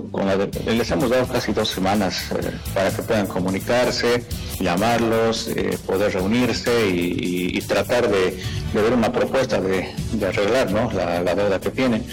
les 0.66 0.90
hemos 0.90 1.10
dado 1.10 1.26
casi 1.26 1.52
dos 1.52 1.68
semanas 1.68 2.30
eh, 2.32 2.50
para 2.74 2.90
que 2.90 3.02
puedan 3.02 3.26
comunicarse, 3.26 4.24
llamarlos, 4.58 5.48
eh, 5.48 5.78
poder 5.86 6.12
reunirse 6.12 6.88
y, 6.88 7.60
tratar 7.60 8.08
de, 8.08 8.36
ver 8.74 8.92
una 8.92 9.12
propuesta 9.12 9.60
de, 9.60 9.94
arreglar 10.26 10.72
la, 10.72 11.22
la, 11.22 11.34
deuda 11.34 11.60
que 11.60 11.70
tienen. 11.70 12.04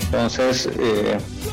Entonces, 0.00 0.68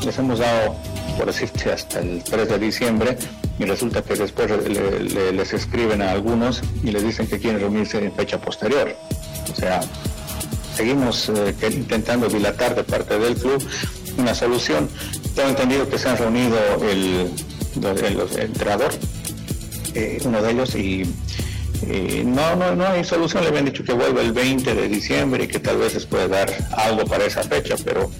les 0.03 0.17
hemos 0.17 0.39
dado 0.39 0.75
por 1.17 1.25
decirte, 1.25 1.71
hasta 1.71 1.99
el 1.99 2.23
3 2.23 2.49
de 2.49 2.59
diciembre 2.59 3.17
y 3.59 3.65
resulta 3.65 4.01
que 4.01 4.15
después 4.15 4.49
les 4.67 5.53
escriben 5.53 6.01
a 6.01 6.11
algunos 6.11 6.61
y 6.83 6.91
les 6.91 7.03
dicen 7.03 7.27
que 7.27 7.39
quieren 7.39 7.59
reunirse 7.59 8.03
en 8.03 8.13
fecha 8.13 8.39
posterior. 8.39 8.95
O 9.51 9.55
sea, 9.55 9.81
seguimos 10.75 11.29
eh, 11.29 11.55
intentando 11.71 12.27
dilatar 12.27 12.75
de 12.75 12.83
parte 12.83 13.19
del 13.19 13.35
club 13.35 13.63
una 14.17 14.35
solución. 14.35 14.89
Tengo 15.35 15.49
entendido 15.49 15.89
que 15.89 15.97
se 15.97 16.09
han 16.09 16.17
reunido 16.17 16.57
el, 16.89 17.31
entrenador, 18.37 18.91
eh, 19.95 20.19
uno 20.25 20.41
de 20.41 20.51
ellos, 20.51 20.75
y 20.75 21.03
no, 22.25 22.55
no, 22.55 22.75
no 22.75 22.87
hay 22.87 23.03
solución. 23.03 23.43
Le 23.43 23.49
habían 23.49 23.65
dicho 23.65 23.83
que 23.83 23.93
vuelve 23.93 24.21
el 24.21 24.33
20 24.33 24.75
de 24.75 24.87
diciembre 24.87 25.45
y 25.45 25.47
que 25.47 25.59
tal 25.59 25.77
vez 25.77 25.93
les 25.93 26.05
puede 26.05 26.27
dar 26.27 26.51
algo 26.71 27.05
para 27.05 27.25
esa 27.25 27.43
fecha, 27.43 27.75
pero 27.83 28.11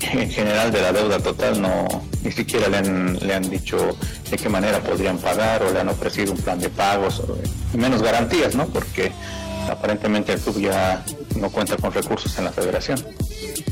en 0.00 0.30
general 0.30 0.72
de 0.72 0.80
la 0.80 0.92
deuda 0.92 1.18
total 1.18 1.60
no 1.60 1.86
ni 2.22 2.32
siquiera 2.32 2.68
le 2.68 2.78
han, 2.78 3.18
le 3.20 3.34
han 3.34 3.48
dicho 3.48 3.96
de 4.30 4.36
qué 4.36 4.48
manera 4.48 4.80
podrían 4.80 5.18
pagar 5.18 5.62
o 5.62 5.72
le 5.72 5.80
han 5.80 5.88
ofrecido 5.88 6.32
un 6.32 6.38
plan 6.38 6.58
de 6.58 6.68
pagos 6.68 7.22
y 7.72 7.76
menos 7.76 8.02
garantías, 8.02 8.54
¿no? 8.54 8.66
Porque 8.66 9.12
aparentemente 9.68 10.32
el 10.32 10.40
club 10.40 10.60
ya 10.60 11.04
no 11.36 11.50
cuenta 11.50 11.76
con 11.76 11.92
recursos 11.92 12.36
en 12.38 12.44
la 12.44 12.52
federación. 12.52 13.02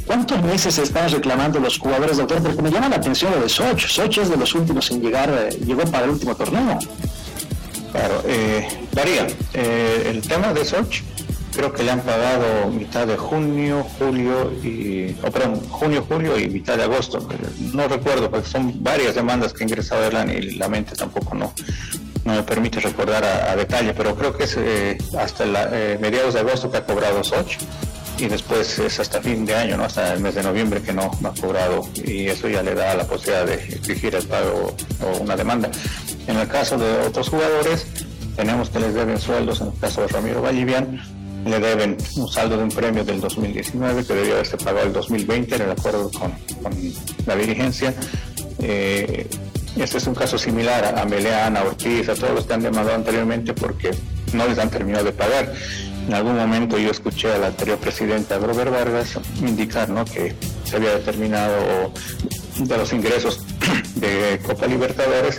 ¿Cuántos 0.09 0.43
meses 0.43 0.79
están 0.79 1.11
reclamando 1.11 1.61
los 1.61 1.79
jugadores, 1.79 2.17
doctor? 2.17 2.43
Porque 2.43 2.63
me 2.63 2.71
llama 2.71 2.89
la 2.89 2.97
atención 2.97 3.31
lo 3.31 3.43
de 3.43 3.49
Soch. 3.49 3.87
Soch 3.87 4.17
es 4.17 4.31
de 4.31 4.39
los 4.39 4.55
últimos 4.55 4.91
en 4.91 5.03
llegar, 5.03 5.29
eh, 5.31 5.55
llegó 5.65 5.83
para 5.83 6.05
el 6.05 6.11
último 6.13 6.35
torneo. 6.35 6.79
Claro, 7.93 8.23
eh, 8.27 8.67
varía. 8.95 9.27
Eh, 9.53 10.11
el 10.11 10.23
tema 10.23 10.55
de 10.55 10.65
Soch 10.65 11.03
creo 11.55 11.75
que 11.75 11.83
le 11.83 11.91
han 11.91 12.01
pagado 12.01 12.71
mitad 12.71 13.07
de 13.07 13.19
junio, 13.19 13.85
julio 13.99 14.51
y, 14.63 15.15
o 15.23 15.31
perdón, 15.31 15.61
junio, 15.69 16.03
julio 16.09 16.39
y 16.39 16.49
mitad 16.49 16.79
de 16.79 16.85
agosto. 16.85 17.29
No 17.75 17.87
recuerdo, 17.87 18.31
porque 18.31 18.49
son 18.49 18.83
varias 18.83 19.15
demandas 19.15 19.53
que 19.53 19.65
ha 19.65 19.67
ingresado 19.67 20.05
Erlan 20.05 20.31
y 20.31 20.53
la 20.53 20.71
mente 20.71 20.95
tampoco 20.95 21.35
no, 21.35 21.53
no 22.25 22.33
me 22.33 22.43
permite 22.45 22.81
recordar 22.81 23.25
a, 23.25 23.55
detalle, 23.57 23.93
pero 23.93 24.15
creo 24.17 24.35
que 24.35 24.45
es 24.45 24.57
hasta 25.19 25.45
mediados 26.01 26.33
de 26.33 26.41
agosto 26.41 26.71
que 26.71 26.79
ha 26.79 26.87
cobrado 26.87 27.23
Soch 27.23 27.59
y 28.19 28.27
después 28.27 28.79
es 28.79 28.99
hasta 28.99 29.21
fin 29.21 29.45
de 29.45 29.55
año, 29.55 29.77
¿no? 29.77 29.85
hasta 29.85 30.15
el 30.15 30.21
mes 30.21 30.35
de 30.35 30.43
noviembre 30.43 30.83
que 30.83 30.93
no, 30.93 31.11
no 31.21 31.29
ha 31.29 31.35
cobrado 31.35 31.89
y 31.95 32.27
eso 32.27 32.49
ya 32.49 32.63
le 32.63 32.75
da 32.75 32.95
la 32.95 33.05
posibilidad 33.05 33.47
de 33.47 33.55
exigir 33.55 34.15
el 34.15 34.27
pago 34.27 34.75
o 35.03 35.19
una 35.19 35.37
demanda. 35.37 35.71
En 36.27 36.37
el 36.37 36.49
caso 36.49 36.77
de 36.77 37.07
otros 37.07 37.29
jugadores, 37.29 37.87
tenemos 38.37 38.71
que 38.71 38.81
les 38.81 38.95
deben 38.95 39.19
sueldos, 39.19 39.61
en 39.61 39.69
el 39.69 39.79
caso 39.79 40.01
de 40.03 40.09
Ramiro 40.09 40.43
Vallivian, 40.43 41.01
le 41.47 41.61
deben 41.61 41.97
un 42.17 42.29
saldo 42.29 42.57
de 42.57 42.65
un 42.65 42.71
premio 42.71 43.05
del 43.05 43.21
2019 43.21 44.05
que 44.05 44.15
debió 44.15 44.35
haberse 44.35 44.57
pagado 44.57 44.87
el 44.87 44.93
2020 44.93 45.55
en 45.55 45.63
el 45.63 45.71
acuerdo 45.71 46.11
con, 46.11 46.33
la 47.27 47.37
dirigencia. 47.37 47.95
Eh, 48.61 49.29
este 49.77 49.99
es 49.99 50.07
un 50.09 50.15
caso 50.15 50.37
similar 50.37 50.85
a, 50.85 51.03
a 51.03 51.47
Ana 51.47 51.63
Ortiz, 51.63 52.09
a 52.09 52.15
todos 52.15 52.35
los 52.35 52.47
que 52.47 52.55
han 52.55 52.63
demandado 52.63 52.97
anteriormente 52.97 53.55
porque 53.55 53.93
no 54.33 54.47
les 54.47 54.59
han 54.59 54.71
terminado 54.71 55.05
de 55.05 55.13
pagar. 55.13 55.53
En 56.09 56.15
algún 56.15 56.37
momento 56.37 56.79
yo 56.79 56.91
escuché 56.91 57.31
al 57.31 57.45
anterior 57.45 57.77
presidente, 57.77 58.39
Robert 58.39 58.71
Vargas, 58.71 59.19
indicar 59.41 59.91
¿no? 59.91 60.07
que 60.07 60.35
se 60.65 60.77
había 60.77 60.95
determinado 60.95 61.93
de 62.57 62.79
los 62.79 62.93
ingresos 62.95 63.41
de 63.95 64.41
Copa 64.43 64.67
Libertadores 64.67 65.39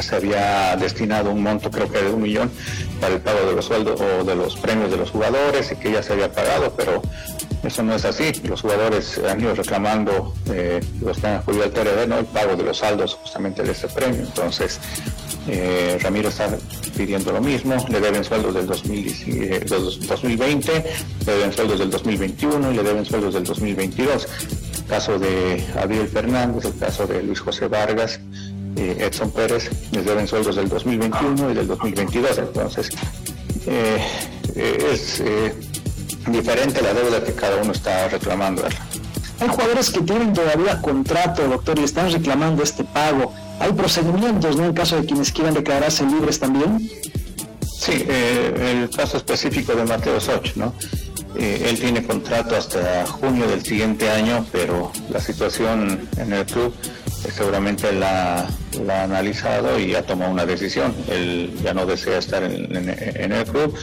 se 0.00 0.16
había 0.16 0.76
destinado 0.76 1.30
un 1.30 1.42
monto 1.42 1.70
creo 1.70 1.90
que 1.90 2.02
de 2.02 2.10
un 2.10 2.22
millón 2.22 2.50
para 3.00 3.14
el 3.14 3.20
pago 3.20 3.46
de 3.46 3.54
los 3.54 3.64
sueldos 3.64 4.00
o 4.00 4.24
de 4.24 4.34
los 4.34 4.56
premios 4.56 4.90
de 4.90 4.96
los 4.96 5.10
jugadores 5.10 5.70
y 5.70 5.76
que 5.76 5.92
ya 5.92 6.02
se 6.02 6.14
había 6.14 6.32
pagado, 6.32 6.74
pero 6.76 7.00
eso 7.62 7.82
no 7.82 7.94
es 7.94 8.04
así. 8.04 8.32
Los 8.44 8.62
jugadores 8.62 9.20
han 9.28 9.40
ido 9.40 9.54
reclamando, 9.54 10.34
eh, 10.50 10.80
los 11.00 11.18
que 11.18 11.26
han 11.26 11.36
acudido 11.36 11.70
¿no? 12.08 12.18
el 12.18 12.26
pago 12.26 12.56
de 12.56 12.64
los 12.64 12.78
saldos 12.78 13.14
justamente 13.14 13.62
de 13.62 13.72
ese 13.72 13.88
premio. 13.88 14.22
Entonces, 14.22 14.80
eh, 15.48 15.98
Ramiro 16.00 16.28
está 16.28 16.56
pidiendo 16.96 17.32
lo 17.32 17.40
mismo, 17.40 17.76
le 17.88 18.00
deben 18.00 18.24
sueldos 18.24 18.54
del 18.54 18.66
2020, 18.66 20.76
eh, 20.76 20.84
le 21.26 21.32
deben 21.32 21.52
sueldos 21.52 21.78
del 21.78 21.90
2021 21.90 22.72
y 22.72 22.76
le 22.76 22.82
deben 22.82 23.04
sueldos 23.04 23.34
del 23.34 23.44
2022. 23.44 24.28
El 24.78 24.84
caso 24.84 25.18
de 25.18 25.64
Abiel 25.80 26.08
Fernández, 26.08 26.64
el 26.64 26.78
caso 26.78 27.06
de 27.06 27.22
Luis 27.22 27.40
José 27.40 27.68
Vargas, 27.68 28.20
Edson 28.76 29.30
Pérez 29.30 29.70
les 29.92 30.04
deben 30.04 30.26
sueldos 30.26 30.56
del 30.56 30.68
2021 30.68 31.50
y 31.50 31.54
del 31.54 31.66
2022. 31.66 32.38
Entonces, 32.38 32.90
eh, 33.66 33.98
eh, 34.54 34.90
es 34.92 35.20
eh, 35.20 35.54
diferente 36.28 36.82
la 36.82 36.92
deuda 36.92 37.22
que 37.22 37.32
cada 37.32 37.62
uno 37.62 37.72
está 37.72 38.08
reclamando. 38.08 38.62
Hay 39.40 39.48
jugadores 39.48 39.90
que 39.90 40.00
tienen 40.00 40.32
todavía 40.32 40.80
contrato, 40.80 41.46
doctor, 41.48 41.78
y 41.78 41.84
están 41.84 42.12
reclamando 42.12 42.62
este 42.62 42.84
pago. 42.84 43.32
¿Hay 43.60 43.72
procedimientos, 43.72 44.56
¿no? 44.56 44.66
En 44.66 44.72
caso 44.72 44.96
de 44.96 45.06
quienes 45.06 45.32
quieran 45.32 45.54
declararse 45.54 46.04
libres 46.04 46.38
también. 46.38 46.90
Sí, 47.78 48.06
el 48.08 48.88
caso 48.90 49.16
específico 49.16 49.74
de 49.74 49.84
Mateo 49.84 50.20
Soch, 50.20 50.56
¿no? 50.56 50.72
él 51.36 51.78
tiene 51.80 52.04
contrato 52.04 52.56
hasta 52.56 53.04
junio 53.06 53.46
del 53.48 53.64
siguiente 53.64 54.08
año, 54.08 54.46
pero 54.52 54.92
la 55.10 55.20
situación 55.20 56.08
en 56.16 56.32
el 56.32 56.46
club 56.46 56.72
seguramente 57.32 57.92
la, 57.92 58.46
ha 58.46 59.02
analizado 59.02 59.78
y 59.78 59.94
ha 59.94 60.04
tomado 60.04 60.30
una 60.30 60.46
decisión. 60.46 60.94
Él 61.08 61.52
ya 61.62 61.74
no 61.74 61.86
desea 61.86 62.18
estar 62.18 62.42
en, 62.42 63.32
el 63.32 63.44
club, 63.44 63.74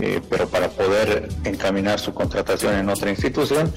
eh, 0.00 0.20
pero 0.28 0.48
para 0.48 0.68
poder 0.68 1.28
encaminar 1.44 2.00
su 2.00 2.12
contratación 2.14 2.74
en 2.74 2.88
otra 2.88 3.10
institución 3.10 3.72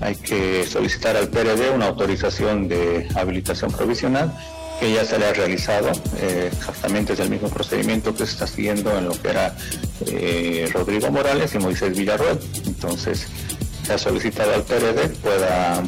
hay 0.00 0.16
que 0.16 0.66
solicitar 0.66 1.16
al 1.16 1.28
PRD 1.28 1.70
una 1.70 1.86
autorización 1.86 2.68
de 2.68 3.08
habilitación 3.14 3.70
provisional 3.70 4.36
que 4.80 4.92
ya 4.92 5.04
se 5.04 5.18
le 5.18 5.26
ha 5.26 5.32
realizado, 5.32 5.90
eh, 6.18 6.50
exactamente 6.52 7.12
es 7.12 7.20
el 7.20 7.30
mismo 7.30 7.48
procedimiento 7.48 8.12
que 8.14 8.26
se 8.26 8.32
está 8.32 8.46
siguiendo 8.46 8.96
en 8.96 9.06
lo 9.06 9.12
que 9.12 9.28
era 9.28 9.56
eh, 10.06 10.68
Rodrigo 10.72 11.10
Morales 11.10 11.54
y 11.54 11.58
Moisés 11.58 11.96
Villarroel. 11.96 12.38
Entonces, 12.66 13.26
se 13.84 13.92
ha 13.92 13.98
solicitado 13.98 14.54
al 14.54 14.62
PRD 14.62 15.08
pueda 15.22 15.82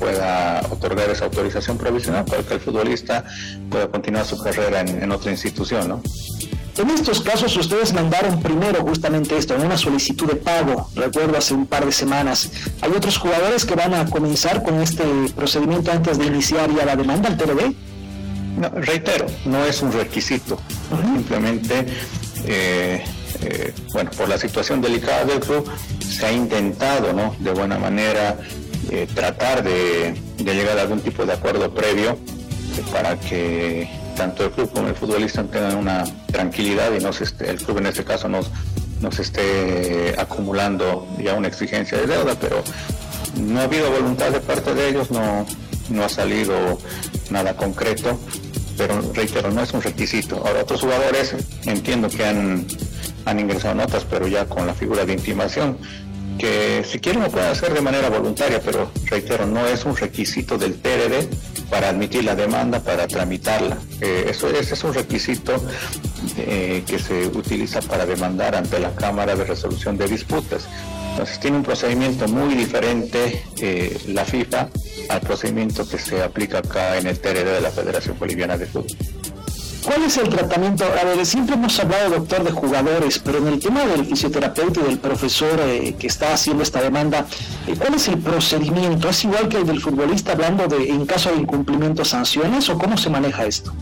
pueda 0.00 0.62
otorgar 0.70 1.10
esa 1.10 1.26
autorización 1.26 1.76
provisional 1.76 2.24
para 2.24 2.42
que 2.42 2.54
el 2.54 2.60
futbolista 2.60 3.22
pueda 3.68 3.86
continuar 3.88 4.24
su 4.24 4.42
carrera 4.42 4.80
en, 4.80 5.12
otra 5.12 5.30
institución, 5.30 5.88
¿no? 5.88 6.02
En 6.78 6.88
estos 6.88 7.20
casos 7.20 7.54
ustedes 7.58 7.92
mandaron 7.92 8.40
primero 8.40 8.80
justamente 8.80 9.36
esto, 9.36 9.54
en 9.54 9.66
una 9.66 9.76
solicitud 9.76 10.26
de 10.26 10.36
pago, 10.36 10.88
recuerdo 10.96 11.36
hace 11.36 11.52
un 11.52 11.66
par 11.66 11.84
de 11.84 11.92
semanas. 11.92 12.50
¿Hay 12.80 12.90
otros 12.92 13.18
jugadores 13.18 13.66
que 13.66 13.74
van 13.74 13.92
a 13.92 14.06
comenzar 14.06 14.62
con 14.62 14.80
este 14.80 15.04
procedimiento 15.36 15.92
antes 15.92 16.16
de 16.16 16.24
iniciar 16.24 16.74
ya 16.74 16.86
la 16.86 16.96
demanda 16.96 17.28
al 17.28 17.36
TLB? 17.36 17.74
No, 18.60 18.68
reitero, 18.68 19.24
no 19.46 19.64
es 19.64 19.80
un 19.80 19.90
requisito, 19.90 20.60
simplemente, 21.14 21.86
eh, 22.44 23.02
eh, 23.40 23.72
bueno, 23.94 24.10
por 24.10 24.28
la 24.28 24.36
situación 24.36 24.82
delicada 24.82 25.24
del 25.24 25.40
club, 25.40 25.66
se 26.06 26.26
ha 26.26 26.32
intentado, 26.32 27.14
¿no? 27.14 27.34
De 27.38 27.52
buena 27.52 27.78
manera 27.78 28.36
eh, 28.90 29.08
tratar 29.14 29.62
de, 29.62 30.14
llegar 30.36 30.78
a 30.78 30.82
algún 30.82 31.00
tipo 31.00 31.24
de 31.24 31.32
acuerdo 31.32 31.72
previo 31.72 32.18
para 32.92 33.18
que 33.18 33.88
tanto 34.14 34.44
el 34.44 34.50
club 34.50 34.70
como 34.74 34.88
el 34.88 34.94
futbolista 34.94 35.42
tengan 35.44 35.76
una 35.76 36.04
tranquilidad 36.30 36.92
y 36.92 37.02
no 37.02 37.14
se 37.14 37.24
esté, 37.24 37.48
el 37.48 37.56
club 37.56 37.78
en 37.78 37.86
este 37.86 38.04
caso 38.04 38.28
no, 38.28 38.40
no 39.00 39.10
se 39.10 39.22
esté 39.22 40.14
acumulando 40.18 41.08
ya 41.18 41.32
una 41.32 41.48
exigencia 41.48 41.96
de 41.96 42.08
deuda, 42.08 42.34
pero 42.38 42.62
no 43.36 43.58
ha 43.58 43.62
habido 43.62 43.90
voluntad 43.90 44.30
de 44.30 44.40
parte 44.40 44.74
de 44.74 44.90
ellos, 44.90 45.10
no, 45.10 45.46
no 45.88 46.04
ha 46.04 46.10
salido 46.10 46.78
nada 47.30 47.56
concreto 47.56 48.20
pero 48.80 48.98
reitero, 49.12 49.50
no 49.50 49.62
es 49.62 49.74
un 49.74 49.82
requisito. 49.82 50.36
Ahora, 50.36 50.62
otros 50.62 50.80
jugadores 50.80 51.34
entiendo 51.66 52.08
que 52.08 52.24
han, 52.24 52.66
han 53.26 53.38
ingresado 53.38 53.74
notas, 53.74 54.06
pero 54.08 54.26
ya 54.26 54.46
con 54.46 54.66
la 54.66 54.72
figura 54.72 55.04
de 55.04 55.12
intimación, 55.12 55.76
que 56.38 56.82
si 56.90 56.98
quieren 56.98 57.22
lo 57.22 57.28
pueden 57.28 57.50
hacer 57.50 57.74
de 57.74 57.82
manera 57.82 58.08
voluntaria, 58.08 58.58
pero 58.64 58.90
reitero, 59.04 59.44
no 59.44 59.66
es 59.66 59.84
un 59.84 59.94
requisito 59.94 60.56
del 60.56 60.80
TRD 60.80 61.28
para 61.68 61.90
admitir 61.90 62.24
la 62.24 62.34
demanda, 62.34 62.80
para 62.80 63.06
tramitarla. 63.06 63.76
Eh, 64.00 64.28
eso 64.30 64.48
es 64.48 64.82
un 64.82 64.94
requisito 64.94 65.62
eh, 66.38 66.82
que 66.86 66.98
se 66.98 67.26
utiliza 67.26 67.82
para 67.82 68.06
demandar 68.06 68.56
ante 68.56 68.80
la 68.80 68.94
Cámara 68.94 69.36
de 69.36 69.44
Resolución 69.44 69.98
de 69.98 70.08
Disputas. 70.08 70.66
Entonces 71.20 71.38
tiene 71.38 71.58
un 71.58 71.62
procedimiento 71.64 72.26
muy 72.28 72.54
diferente 72.54 73.44
eh, 73.60 73.94
la 74.08 74.24
FIFA 74.24 74.70
al 75.10 75.20
procedimiento 75.20 75.86
que 75.86 75.98
se 75.98 76.22
aplica 76.22 76.60
acá 76.60 76.96
en 76.96 77.06
el 77.06 77.18
TRD 77.18 77.44
de 77.44 77.60
la 77.60 77.70
Federación 77.70 78.18
Boliviana 78.18 78.56
de 78.56 78.64
Fútbol. 78.64 78.96
¿Cuál 79.84 80.04
es 80.04 80.16
el 80.16 80.30
tratamiento? 80.30 80.86
A 80.86 81.04
ver, 81.04 81.26
siempre 81.26 81.56
hemos 81.56 81.78
hablado, 81.78 82.08
doctor, 82.08 82.42
de 82.42 82.52
jugadores, 82.52 83.18
pero 83.18 83.36
en 83.36 83.48
el 83.48 83.60
tema 83.60 83.84
del 83.84 84.06
fisioterapeuta 84.06 84.80
y 84.80 84.84
del 84.84 84.98
profesor 84.98 85.60
eh, 85.60 85.94
que 85.98 86.06
está 86.06 86.32
haciendo 86.32 86.62
esta 86.62 86.80
demanda, 86.80 87.26
eh, 87.66 87.74
¿cuál 87.78 87.92
es 87.96 88.08
el 88.08 88.16
procedimiento? 88.16 89.10
¿Es 89.10 89.22
igual 89.22 89.50
que 89.50 89.58
el 89.58 89.66
del 89.66 89.82
futbolista 89.82 90.32
hablando 90.32 90.68
de 90.68 90.88
en 90.88 91.04
caso 91.04 91.30
de 91.32 91.36
incumplimiento 91.36 92.02
sanciones 92.02 92.66
o 92.70 92.78
cómo 92.78 92.96
se 92.96 93.10
maneja 93.10 93.44
esto? 93.44 93.74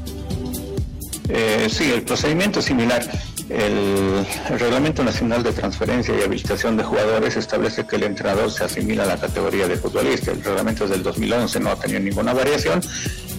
Eh, 1.29 1.69
sí, 1.71 1.93
el 1.93 2.03
procedimiento 2.03 2.59
es 2.59 2.65
similar. 2.65 3.09
El, 3.49 4.27
Reglamento 4.59 5.03
Nacional 5.03 5.43
de 5.43 5.53
Transferencia 5.53 6.15
y 6.15 6.23
Habilitación 6.23 6.77
de 6.77 6.85
Jugadores 6.85 7.37
establece 7.37 7.87
que 7.87 7.97
el 7.97 8.03
entrenador 8.03 8.51
se 8.51 8.65
asimila 8.65 9.05
a 9.05 9.07
la 9.07 9.17
categoría 9.17 9.67
de 9.67 9.77
futbolista. 9.77 10.33
El 10.33 10.43
reglamento 10.45 10.85
es 10.85 10.91
del 10.91 11.03
2011, 11.03 11.61
no 11.61 11.71
ha 11.71 11.77
tenido 11.77 12.01
ninguna 12.01 12.35
variación. 12.35 12.81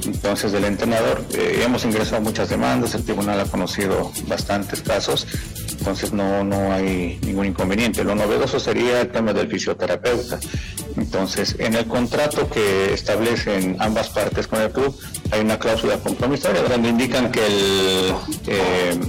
Entonces, 0.06 0.52
del 0.52 0.64
entrenador, 0.66 1.24
eh, 1.34 1.62
hemos 1.64 1.84
ingresado 1.86 2.22
muchas 2.22 2.50
demandas, 2.50 2.96
el 2.96 3.04
tribunal 3.04 3.40
ha 3.40 3.46
conocido 3.46 4.12
bastantes 4.28 4.82
casos, 4.82 5.28
entonces 5.78 6.14
no, 6.14 6.44
no 6.44 6.72
hay 6.72 7.20
ningún 7.26 7.48
inconveniente. 7.48 8.04
Lo 8.04 8.16
novedoso 8.16 8.60
sería 8.60 9.02
el 9.02 9.10
tema 9.10 9.34
del 9.34 9.50
fisioterapeuta. 9.50 10.40
Entonces, 10.96 11.56
en 11.60 11.76
el 11.76 11.86
contrato 11.86 12.50
que 12.50 12.94
establecen 12.94 13.76
ambas 13.80 14.10
partes 14.10 14.48
con 14.48 14.62
el 14.62 14.72
club, 14.72 14.98
hay 15.32 15.42
una 15.42 15.60
cláusula 15.60 15.98
compromisoria 15.98 16.64
donde 16.64 16.90
indican 16.90 17.32
que 17.32 17.46
el 17.46 18.14
eh, 18.48 19.00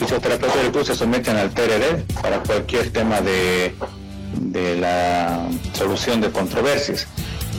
fisioterapeuta 0.00 0.56
del 0.56 0.72
club 0.72 0.84
se 0.84 0.94
someten 0.94 1.36
al 1.36 1.50
TRD 1.50 2.04
para 2.22 2.38
cualquier 2.40 2.90
tema 2.90 3.20
de, 3.20 3.74
de 4.34 4.76
la 4.76 5.46
solución 5.74 6.22
de 6.22 6.30
controversias. 6.30 7.06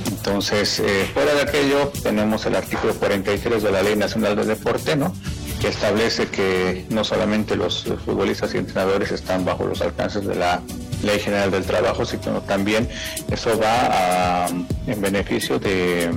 Entonces, 0.08 0.80
eh, 0.80 1.08
fuera 1.14 1.36
de 1.36 1.42
aquello, 1.42 1.92
tenemos 2.02 2.46
el 2.48 2.56
artículo 2.56 2.96
43 2.96 3.62
de 3.62 3.72
la 3.72 3.84
Ley 3.84 3.96
Nacional 3.96 4.36
de 4.36 4.46
Deporte, 4.46 4.96
¿no? 4.96 5.14
que 5.60 5.68
establece 5.68 6.28
que 6.28 6.88
no 6.90 7.04
solamente 7.04 7.56
los 7.56 7.84
futbolistas 8.04 8.56
y 8.56 8.58
entrenadores 8.58 9.12
están 9.12 9.46
bajo 9.46 9.66
los 9.66 9.80
alcances 9.82 10.26
de 10.26 10.34
la 10.34 10.60
Ley 11.04 11.20
General 11.20 11.52
del 11.52 11.64
Trabajo, 11.66 12.04
sino 12.04 12.42
también 12.42 12.90
eso 13.32 13.60
va 13.60 14.48
en 14.88 15.02
beneficio 15.02 15.60
de, 15.60 16.10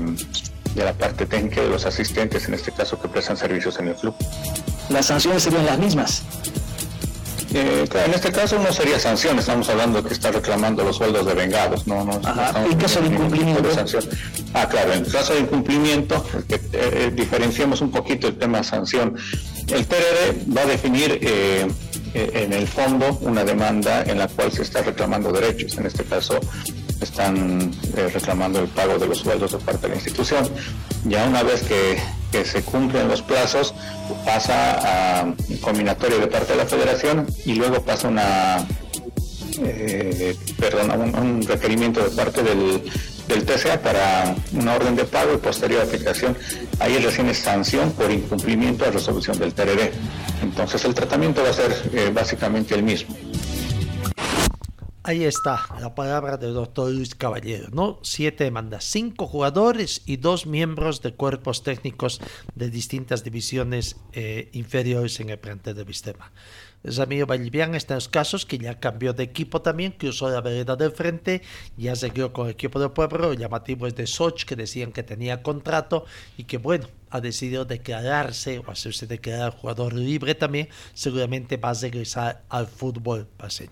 de 0.74 0.84
la 0.84 0.94
parte 0.94 1.26
técnica 1.26 1.60
de 1.60 1.68
los 1.68 1.84
asistentes, 1.84 2.48
en 2.48 2.54
este 2.54 2.72
caso 2.72 2.98
que 2.98 3.08
prestan 3.08 3.36
servicios 3.36 3.78
en 3.78 3.88
el 3.88 3.96
club. 3.96 4.14
Las 4.88 5.06
sanciones 5.06 5.42
serían 5.42 5.66
las 5.66 5.78
mismas. 5.78 6.22
Eh, 7.56 7.84
en 8.04 8.12
este 8.12 8.32
caso 8.32 8.58
no 8.58 8.72
sería 8.72 8.98
sanción, 8.98 9.38
estamos 9.38 9.68
hablando 9.68 10.02
de 10.02 10.08
que 10.08 10.14
está 10.14 10.32
reclamando 10.32 10.82
los 10.82 10.96
sueldos 10.96 11.24
de 11.24 11.34
vengados, 11.34 11.86
no, 11.86 12.04
no, 12.04 12.14
¿En 12.14 12.76
caso 12.78 13.00
de 13.00 13.06
incumplimiento? 13.06 13.62
Ah, 14.54 14.68
claro, 14.68 14.92
en 14.92 15.04
caso 15.04 15.34
de 15.34 15.40
incumplimiento, 15.40 16.26
que, 16.48 16.60
eh, 16.72 17.12
diferenciamos 17.14 17.80
un 17.80 17.92
poquito 17.92 18.26
el 18.26 18.38
tema 18.38 18.64
sanción. 18.64 19.14
El 19.68 19.86
TRD 19.86 20.52
va 20.56 20.62
a 20.62 20.66
definir 20.66 21.20
eh, 21.22 21.68
en 22.14 22.52
el 22.52 22.66
fondo 22.66 23.18
una 23.22 23.44
demanda 23.44 24.02
en 24.02 24.18
la 24.18 24.26
cual 24.26 24.50
se 24.50 24.62
está 24.62 24.82
reclamando 24.82 25.30
derechos, 25.30 25.78
en 25.78 25.86
este 25.86 26.02
caso 26.02 26.40
están 27.00 27.70
reclamando 27.94 28.60
el 28.60 28.68
pago 28.68 28.98
de 28.98 29.06
los 29.06 29.18
sueldos 29.18 29.52
de 29.52 29.58
parte 29.58 29.82
de 29.82 29.88
la 29.88 29.94
institución. 29.96 30.48
Ya 31.04 31.26
una 31.26 31.42
vez 31.42 31.62
que 31.62 32.44
se 32.44 32.62
cumplen 32.62 33.08
los 33.08 33.22
plazos 33.22 33.74
pasa 34.24 35.20
a 35.20 35.34
combinatorio 35.60 36.18
de 36.18 36.26
parte 36.26 36.52
de 36.52 36.58
la 36.58 36.66
federación 36.66 37.26
y 37.44 37.54
luego 37.54 37.82
pasa 37.82 38.08
una 38.08 38.66
eh, 39.62 40.36
perdón, 40.58 41.14
un, 41.14 41.42
requerimiento 41.42 42.02
de 42.02 42.10
parte 42.10 42.42
del, 42.42 42.82
del 43.28 43.44
TCA 43.44 43.80
para 43.80 44.34
una 44.52 44.74
orden 44.74 44.96
de 44.96 45.04
pago 45.04 45.34
y 45.34 45.36
posterior 45.36 45.82
aplicación. 45.82 46.36
Ahí 46.80 46.98
recién 46.98 47.32
sanción 47.34 47.92
por 47.92 48.10
incumplimiento 48.10 48.84
a 48.84 48.90
resolución 48.90 49.38
del 49.38 49.54
TRD. 49.54 49.92
Entonces 50.42 50.84
el 50.84 50.94
tratamiento 50.94 51.42
va 51.42 51.50
a 51.50 51.52
ser 51.52 51.90
eh, 51.92 52.10
básicamente 52.12 52.74
el 52.74 52.82
mismo. 52.82 53.14
Ahí 55.06 55.24
está 55.24 55.66
la 55.82 55.94
palabra 55.94 56.38
del 56.38 56.54
doctor 56.54 56.90
Luis 56.90 57.14
Caballero, 57.14 57.68
¿no? 57.70 57.98
Siete 58.00 58.44
demandas, 58.44 58.84
cinco 58.84 59.26
jugadores 59.26 60.00
y 60.06 60.16
dos 60.16 60.46
miembros 60.46 61.02
de 61.02 61.12
cuerpos 61.12 61.62
técnicos 61.62 62.22
de 62.54 62.70
distintas 62.70 63.22
divisiones 63.22 63.96
eh, 64.14 64.48
inferiores 64.52 65.20
en 65.20 65.28
el 65.28 65.38
plantel 65.38 65.76
de 65.76 65.84
Vistema. 65.84 66.32
Ramiro 66.84 67.26
Vallivian 67.26 67.74
está 67.74 67.92
en 67.92 67.96
los 67.96 68.08
casos 68.08 68.46
que 68.46 68.56
ya 68.56 68.80
cambió 68.80 69.12
de 69.12 69.24
equipo 69.24 69.60
también, 69.60 69.92
que 69.92 70.08
usó 70.08 70.30
la 70.30 70.40
vereda 70.40 70.74
del 70.74 70.92
frente, 70.92 71.42
ya 71.76 71.94
siguió 71.96 72.32
con 72.32 72.46
el 72.46 72.52
equipo 72.52 72.80
del 72.80 72.92
pueblo, 72.92 73.32
el 73.32 73.38
llamativo 73.38 73.86
es 73.86 73.94
de 73.94 74.06
Soch, 74.06 74.44
que 74.44 74.56
decían 74.56 74.90
que 74.90 75.02
tenía 75.02 75.42
contrato 75.42 76.06
y 76.38 76.44
que 76.44 76.56
bueno, 76.56 76.88
ha 77.14 77.20
decidido 77.20 77.64
declararse 77.64 78.58
o 78.58 78.68
hacerse 78.72 79.06
declarar 79.06 79.56
jugador 79.56 79.92
libre 79.92 80.34
también, 80.34 80.68
seguramente 80.94 81.56
va 81.56 81.70
a 81.70 81.74
regresar 81.74 82.42
al 82.48 82.66
fútbol 82.66 83.28
paseño. 83.36 83.70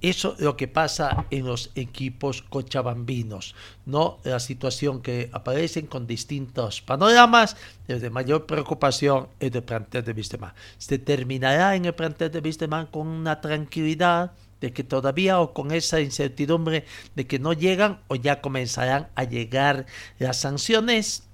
Eso 0.00 0.34
es 0.34 0.40
lo 0.42 0.56
que 0.56 0.68
pasa 0.68 1.26
en 1.32 1.44
los 1.44 1.72
equipos 1.74 2.42
cochabambinos, 2.42 3.56
¿no? 3.84 4.20
La 4.22 4.38
situación 4.38 5.02
que 5.02 5.28
aparecen 5.32 5.88
con 5.88 6.06
distintos 6.06 6.82
panoramas, 6.82 7.56
de 7.88 8.10
mayor 8.10 8.46
preocupación 8.46 9.26
es 9.40 9.52
el 9.52 9.64
plantel 9.64 10.04
de 10.04 10.12
Vistemán. 10.12 10.54
Se 10.78 10.98
terminará 10.98 11.74
en 11.74 11.86
el 11.86 11.94
plantel 11.94 12.30
de 12.30 12.40
Vistemán 12.40 12.86
con 12.86 13.08
una 13.08 13.40
tranquilidad 13.40 14.30
de 14.60 14.72
que 14.72 14.84
todavía 14.84 15.40
o 15.40 15.52
con 15.52 15.72
esa 15.72 16.00
incertidumbre 16.00 16.84
de 17.16 17.26
que 17.26 17.40
no 17.40 17.54
llegan 17.54 17.98
o 18.06 18.14
ya 18.14 18.40
comenzarán 18.40 19.08
a 19.16 19.24
llegar 19.24 19.86
las 20.20 20.36
sanciones 20.36 21.24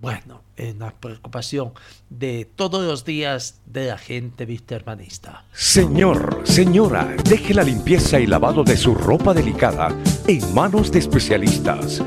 bueno, 0.00 0.42
en 0.56 0.78
la 0.78 0.90
preocupación 0.92 1.72
de 2.10 2.48
todos 2.54 2.84
los 2.84 3.04
días 3.04 3.60
de 3.66 3.86
la 3.86 3.98
gente 3.98 4.44
vistermanista. 4.44 5.44
Señor, 5.52 6.42
señora, 6.44 7.14
deje 7.24 7.54
la 7.54 7.62
limpieza 7.62 8.20
y 8.20 8.26
lavado 8.26 8.62
de 8.62 8.76
su 8.76 8.94
ropa 8.94 9.32
delicada 9.34 9.88
en 10.26 10.54
manos 10.54 10.92
de 10.92 10.98
especialistas. 10.98 12.02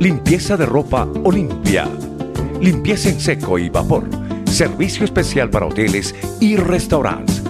Limpieza 0.00 0.56
de 0.56 0.66
ropa 0.66 1.08
Olimpia. 1.24 1.88
Limpieza 2.60 3.10
en 3.10 3.20
seco 3.20 3.58
y 3.58 3.68
vapor. 3.68 4.08
Servicio 4.46 5.04
especial 5.04 5.50
para 5.50 5.66
hoteles 5.66 6.14
y 6.40 6.56
restaurantes. 6.56 7.42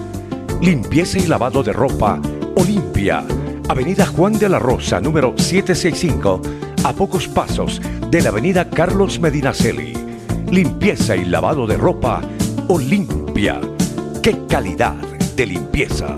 Limpieza 0.61 1.17
y 1.17 1.27
lavado 1.27 1.63
de 1.63 1.73
ropa 1.73 2.21
Olimpia. 2.55 3.23
Avenida 3.69 4.05
Juan 4.05 4.33
de 4.39 4.49
la 4.49 4.59
Rosa, 4.59 4.99
número 4.99 5.33
765 5.37 6.41
a 6.83 6.93
pocos 6.93 7.27
pasos 7.27 7.81
de 8.09 8.21
la 8.21 8.29
avenida 8.29 8.69
Carlos 8.69 9.19
Medinaceli. 9.19 9.93
Limpieza 10.49 11.15
y 11.15 11.25
lavado 11.25 11.67
de 11.67 11.77
ropa 11.77 12.21
Olimpia. 12.67 13.59
¡Qué 14.21 14.45
calidad 14.47 14.95
de 15.35 15.45
limpieza! 15.45 16.17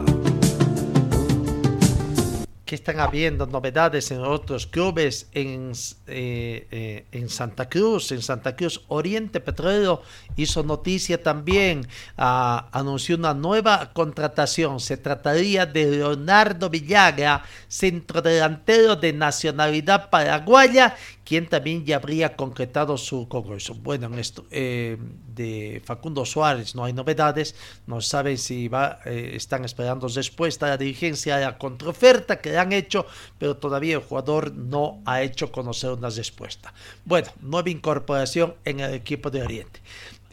Que 2.70 2.76
están 2.76 3.00
habiendo 3.00 3.48
novedades 3.48 4.12
en 4.12 4.20
otros 4.20 4.68
clubes 4.68 5.28
en, 5.34 5.72
eh, 6.06 6.68
eh, 6.70 7.06
en 7.12 7.28
Santa 7.28 7.68
Cruz. 7.68 8.12
En 8.12 8.22
Santa 8.22 8.56
Cruz, 8.56 8.84
Oriente 8.90 9.40
Petrolero 9.40 10.04
hizo 10.36 10.62
noticia 10.62 11.24
también, 11.24 11.88
ah, 12.16 12.70
anunció 12.72 13.16
una 13.16 13.34
nueva 13.34 13.92
contratación. 13.92 14.80
Se 14.80 14.98
trataría 14.98 15.66
de 15.66 15.90
Leonardo 15.90 16.70
Villagra, 16.70 17.44
centrodelantero 17.68 18.96
de 18.96 19.14
nacionalidad 19.14 20.12
paraguaya, 20.12 20.96
quien 21.26 21.48
también 21.48 21.84
ya 21.84 21.96
habría 21.96 22.36
concretado 22.36 22.98
su 22.98 23.28
congreso. 23.28 23.74
Bueno, 23.74 24.08
en 24.08 24.20
esto 24.20 24.46
eh, 24.52 24.98
de 25.34 25.82
Facundo 25.84 26.24
Suárez 26.24 26.76
no 26.76 26.84
hay 26.84 26.94
novedades, 26.94 27.56
no 27.88 28.00
saben 28.00 28.38
si 28.38 28.68
va, 28.68 29.00
están 29.06 29.66
esperando 29.66 30.08
respuesta 30.08 30.68
a 30.68 30.70
la 30.70 30.78
dirigencia 30.78 31.38
a 31.38 31.40
la 31.40 31.58
contraoferta 31.58 32.40
que 32.40 32.59
han 32.60 32.74
hecho, 32.74 33.06
pero 33.38 33.58
todavía 33.58 33.96
el 33.96 34.02
jugador 34.02 34.54
no 34.54 35.02
ha 35.06 35.22
hecho 35.22 35.52
conocer 35.52 35.92
una 35.92 36.10
respuesta. 36.10 36.74
Bueno, 37.06 37.28
nueva 37.42 37.70
incorporación 37.70 38.56
en 38.66 38.80
el 38.80 38.94
equipo 38.94 39.30
de 39.30 39.42
Oriente. 39.42 39.82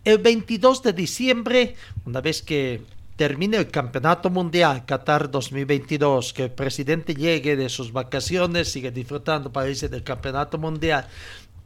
El 0.05 0.18
22 0.18 0.83
de 0.83 0.93
diciembre, 0.93 1.74
una 2.05 2.20
vez 2.20 2.43
que 2.43 2.83
termine 3.16 3.57
el 3.57 3.70
Campeonato 3.70 4.31
Mundial 4.31 4.85
Qatar 4.85 5.31
2022, 5.31 6.33
que 6.33 6.45
el 6.45 6.51
presidente 6.51 7.14
llegue 7.14 7.57
de 7.57 7.68
sus 7.68 7.93
vacaciones, 7.93 8.70
sigue 8.70 8.91
disfrutando, 8.91 9.51
parece, 9.51 9.89
del 9.89 10.05
Campeonato 10.05 10.59
Mundial 10.59 11.09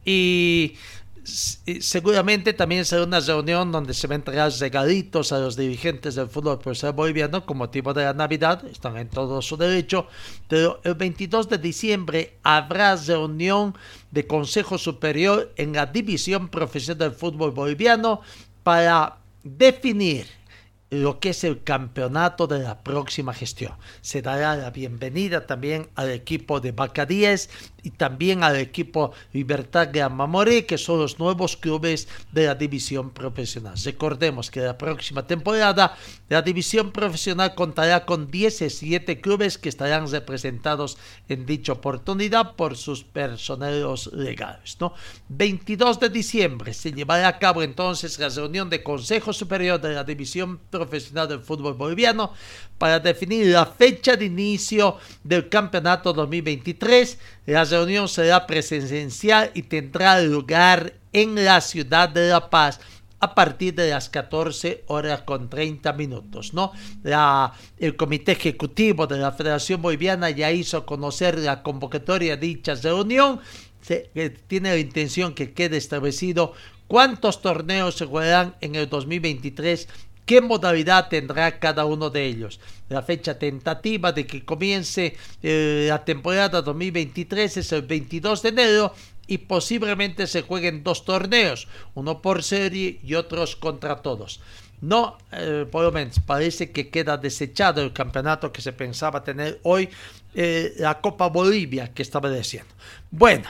y 0.03 0.75
seguramente 1.23 2.53
también 2.53 2.85
será 2.85 3.03
una 3.03 3.19
reunión 3.19 3.71
donde 3.71 3.93
se 3.93 4.07
van 4.07 4.13
a 4.13 4.15
entregar 4.15 4.51
regalitos 4.51 5.31
a 5.31 5.39
los 5.39 5.55
dirigentes 5.55 6.15
del 6.15 6.27
fútbol 6.27 6.59
profesional 6.59 6.95
boliviano 6.95 7.45
con 7.45 7.57
motivo 7.57 7.93
de 7.93 8.05
la 8.05 8.13
Navidad, 8.13 8.65
están 8.65 8.97
en 8.97 9.09
todo 9.09 9.41
su 9.41 9.57
derecho, 9.57 10.07
pero 10.47 10.81
el 10.83 10.95
22 10.95 11.49
de 11.49 11.57
diciembre 11.57 12.37
habrá 12.43 12.95
reunión 12.95 13.75
de 14.09 14.25
Consejo 14.25 14.77
Superior 14.77 15.51
en 15.57 15.73
la 15.73 15.85
División 15.85 16.49
Profesional 16.49 17.09
del 17.09 17.17
Fútbol 17.17 17.51
Boliviano 17.51 18.21
para 18.63 19.17
definir 19.43 20.25
lo 20.91 21.21
que 21.21 21.29
es 21.29 21.45
el 21.45 21.63
campeonato 21.63 22.47
de 22.47 22.59
la 22.59 22.83
próxima 22.83 23.33
gestión. 23.33 23.71
Se 24.01 24.21
dará 24.21 24.57
la 24.57 24.71
bienvenida 24.71 25.47
también 25.47 25.89
al 25.95 26.11
equipo 26.11 26.59
de 26.59 26.73
Bacadíes 26.73 27.49
y 27.83 27.91
también 27.91 28.43
al 28.43 28.57
equipo 28.57 29.11
Libertad 29.33 29.87
de 29.87 30.01
Amamoré, 30.01 30.65
que 30.65 30.77
son 30.77 30.99
los 30.99 31.19
nuevos 31.19 31.57
clubes 31.57 32.07
de 32.31 32.45
la 32.45 32.55
división 32.55 33.11
profesional. 33.11 33.75
Recordemos 33.83 34.51
que 34.51 34.61
la 34.61 34.77
próxima 34.77 35.25
temporada 35.25 35.95
la 36.29 36.41
división 36.41 36.91
profesional 36.91 37.55
contará 37.55 38.05
con 38.05 38.29
17 38.29 39.19
clubes 39.21 39.57
que 39.57 39.69
estarán 39.69 40.09
representados 40.09 40.97
en 41.27 41.45
dicha 41.45 41.73
oportunidad 41.73 42.55
por 42.55 42.77
sus 42.77 43.03
personeros 43.03 44.11
legales. 44.13 44.77
¿no? 44.79 44.93
22 45.29 45.99
de 45.99 46.09
diciembre 46.09 46.73
se 46.73 46.91
llevará 46.91 47.27
a 47.27 47.39
cabo 47.39 47.63
entonces 47.63 48.17
la 48.19 48.29
reunión 48.29 48.69
de 48.69 48.83
Consejo 48.83 49.33
Superior 49.33 49.79
de 49.79 49.93
la 49.93 50.03
División 50.03 50.59
Profesional 50.69 51.27
del 51.27 51.41
Fútbol 51.41 51.73
Boliviano 51.73 52.33
para 52.77 52.99
definir 52.99 53.47
la 53.47 53.65
fecha 53.65 54.15
de 54.15 54.25
inicio 54.25 54.97
del 55.23 55.49
campeonato 55.49 56.13
2023. 56.13 57.19
La 57.45 57.63
reunión 57.63 58.07
será 58.07 58.45
presencial 58.45 59.51
y 59.53 59.63
tendrá 59.63 60.21
lugar 60.21 60.93
en 61.11 61.43
la 61.43 61.59
ciudad 61.61 62.09
de 62.09 62.29
La 62.29 62.49
Paz 62.49 62.79
a 63.19 63.35
partir 63.35 63.75
de 63.75 63.91
las 63.91 64.09
14 64.09 64.83
horas 64.87 65.21
con 65.21 65.49
30 65.49 65.93
minutos. 65.93 66.53
¿no? 66.53 66.71
La, 67.03 67.53
el 67.77 67.95
Comité 67.95 68.33
Ejecutivo 68.33 69.07
de 69.07 69.17
la 69.17 69.31
Federación 69.31 69.81
Boliviana 69.81 70.29
ya 70.31 70.51
hizo 70.51 70.85
conocer 70.85 71.37
la 71.37 71.63
convocatoria 71.63 72.35
de 72.35 72.47
dicha 72.47 72.75
reunión. 72.75 73.39
Se, 73.81 74.09
tiene 74.47 74.69
la 74.69 74.77
intención 74.77 75.33
que 75.33 75.53
quede 75.53 75.77
establecido 75.77 76.53
cuántos 76.87 77.41
torneos 77.41 77.95
se 77.95 78.05
jugarán 78.05 78.55
en 78.61 78.75
el 78.75 78.89
2023 78.89 79.87
qué 80.25 80.41
modalidad 80.41 81.07
tendrá 81.09 81.59
cada 81.59 81.85
uno 81.85 82.09
de 82.09 82.25
ellos. 82.25 82.59
La 82.89 83.01
fecha 83.01 83.37
tentativa 83.37 84.11
de 84.11 84.25
que 84.25 84.43
comience 84.43 85.15
eh, 85.41 85.87
la 85.89 86.03
temporada 86.03 86.61
2023 86.61 87.57
es 87.57 87.71
el 87.71 87.83
22 87.83 88.41
de 88.41 88.49
enero 88.49 88.93
y 89.27 89.39
posiblemente 89.39 90.27
se 90.27 90.41
jueguen 90.41 90.83
dos 90.83 91.05
torneos, 91.05 91.67
uno 91.93 92.21
por 92.21 92.43
serie 92.43 92.99
y 93.03 93.15
otros 93.15 93.55
contra 93.55 94.01
todos. 94.01 94.41
No, 94.81 95.17
eh, 95.31 95.65
por 95.71 95.83
lo 95.83 95.91
menos 95.91 96.19
parece 96.19 96.71
que 96.71 96.89
queda 96.89 97.17
desechado 97.17 97.81
el 97.81 97.93
campeonato 97.93 98.51
que 98.51 98.61
se 98.61 98.73
pensaba 98.73 99.23
tener 99.23 99.59
hoy, 99.63 99.89
eh, 100.33 100.73
la 100.77 100.99
Copa 100.99 101.27
Bolivia 101.27 101.93
que 101.93 102.01
estaba 102.01 102.31
diciendo. 102.31 102.73
Bueno, 103.11 103.47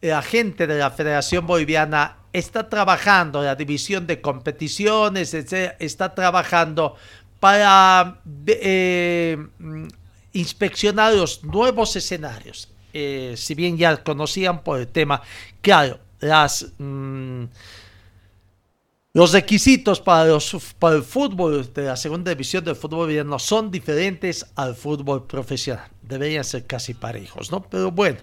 la 0.00 0.22
gente 0.22 0.66
de 0.66 0.78
la 0.78 0.90
Federación 0.90 1.46
Boliviana 1.46 2.19
está 2.32 2.68
trabajando, 2.68 3.42
la 3.42 3.54
división 3.54 4.06
de 4.06 4.20
competiciones, 4.20 5.34
está 5.34 6.14
trabajando 6.14 6.96
para 7.40 8.20
eh, 8.46 9.36
inspeccionar 10.32 11.14
los 11.14 11.42
nuevos 11.42 11.96
escenarios. 11.96 12.68
Eh, 12.92 13.34
si 13.36 13.54
bien 13.54 13.76
ya 13.76 14.02
conocían 14.02 14.62
por 14.62 14.80
el 14.80 14.88
tema, 14.88 15.22
claro, 15.60 15.98
las, 16.20 16.72
mm, 16.78 17.44
los 19.12 19.32
requisitos 19.32 20.00
para 20.00 20.32
el 20.32 21.02
fútbol 21.02 21.72
de 21.72 21.84
la 21.84 21.96
segunda 21.96 22.30
división 22.30 22.64
del 22.64 22.76
fútbol 22.76 23.26
no 23.26 23.38
son 23.38 23.70
diferentes 23.70 24.46
al 24.54 24.74
fútbol 24.74 25.26
profesional. 25.26 25.88
Deberían 26.02 26.44
ser 26.44 26.66
casi 26.66 26.94
parejos, 26.94 27.50
¿no? 27.50 27.62
Pero 27.62 27.90
bueno, 27.90 28.18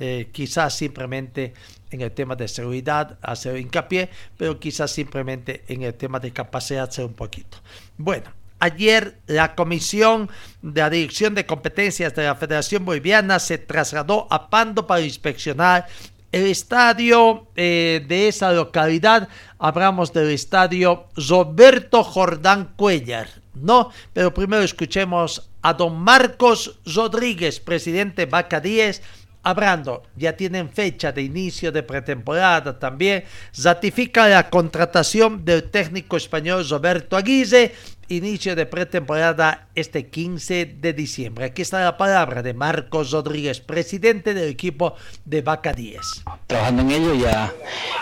eh, 0.00 0.30
quizás 0.32 0.74
simplemente 0.74 1.52
en 1.90 2.00
el 2.00 2.12
tema 2.12 2.34
de 2.34 2.48
seguridad 2.48 3.18
hacer 3.20 3.58
hincapié, 3.58 4.08
pero 4.38 4.58
quizás 4.58 4.90
simplemente 4.90 5.62
en 5.68 5.82
el 5.82 5.92
tema 5.92 6.18
de 6.18 6.32
capacidad 6.32 6.88
hacer 6.88 7.04
un 7.04 7.12
poquito. 7.12 7.58
Bueno, 7.98 8.32
ayer 8.60 9.18
la 9.26 9.54
Comisión 9.54 10.30
de 10.62 10.80
la 10.80 10.88
Dirección 10.88 11.34
de 11.34 11.44
Competencias 11.44 12.14
de 12.14 12.24
la 12.24 12.34
Federación 12.34 12.84
Boliviana 12.84 13.38
se 13.38 13.58
trasladó 13.58 14.26
a 14.30 14.48
Pando 14.48 14.86
para 14.86 15.02
inspeccionar 15.02 15.86
el 16.32 16.46
estadio 16.46 17.48
eh, 17.54 18.02
de 18.08 18.28
esa 18.28 18.52
localidad. 18.52 19.28
Hablamos 19.58 20.14
del 20.14 20.30
estadio 20.30 21.08
Roberto 21.28 22.04
Jordán 22.04 22.72
Cuellar, 22.76 23.28
¿no? 23.52 23.90
Pero 24.14 24.32
primero 24.32 24.62
escuchemos 24.62 25.50
a 25.60 25.74
don 25.74 25.98
Marcos 26.00 26.78
Rodríguez, 26.86 27.60
presidente 27.60 28.24
Vaca 28.24 28.60
10 28.60 29.02
hablando, 29.42 30.02
ya 30.16 30.36
tienen 30.36 30.70
fecha 30.70 31.12
de 31.12 31.22
inicio 31.22 31.72
de 31.72 31.82
pretemporada 31.82 32.78
también, 32.78 33.24
ratifica 33.62 34.28
la 34.28 34.50
contratación 34.50 35.44
del 35.44 35.70
técnico 35.70 36.16
español 36.16 36.68
Roberto 36.68 37.16
Aguise 37.16 37.72
inicio 38.10 38.56
de 38.56 38.66
pretemporada 38.66 39.68
este 39.74 40.08
15 40.08 40.76
de 40.80 40.92
diciembre. 40.92 41.44
Aquí 41.44 41.62
está 41.62 41.82
la 41.84 41.96
palabra 41.96 42.42
de 42.42 42.54
Marcos 42.54 43.12
Rodríguez, 43.12 43.60
presidente 43.60 44.34
del 44.34 44.48
equipo 44.48 44.94
de 45.24 45.42
Vaca 45.42 45.72
10. 45.72 46.00
Trabajando 46.48 46.82
en 46.82 46.90
ello 46.90 47.14
ya 47.14 47.52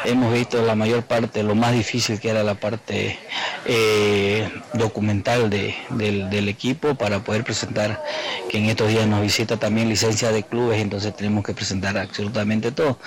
hemos 0.04 0.32
visto 0.32 0.62
la 0.62 0.74
mayor 0.74 1.02
parte, 1.04 1.42
lo 1.42 1.54
más 1.54 1.74
difícil 1.74 2.18
que 2.18 2.30
era 2.30 2.42
la 2.42 2.54
parte 2.54 3.18
eh, 3.66 4.48
documental 4.72 5.50
del, 5.50 6.48
equipo 6.48 6.94
para 6.94 7.20
poder 7.20 7.44
presentar, 7.44 8.02
que 8.48 8.58
en 8.58 8.64
estos 8.64 8.88
días 8.88 9.06
nos 9.06 9.20
visita 9.20 9.58
también 9.58 9.88
licencia 9.88 10.32
de 10.32 10.42
clubes, 10.42 10.80
entonces 10.80 11.14
tenemos 11.14 11.44
que 11.44 11.52
presentar 11.52 11.98
absolutamente 11.98 12.72
todo. 12.72 12.98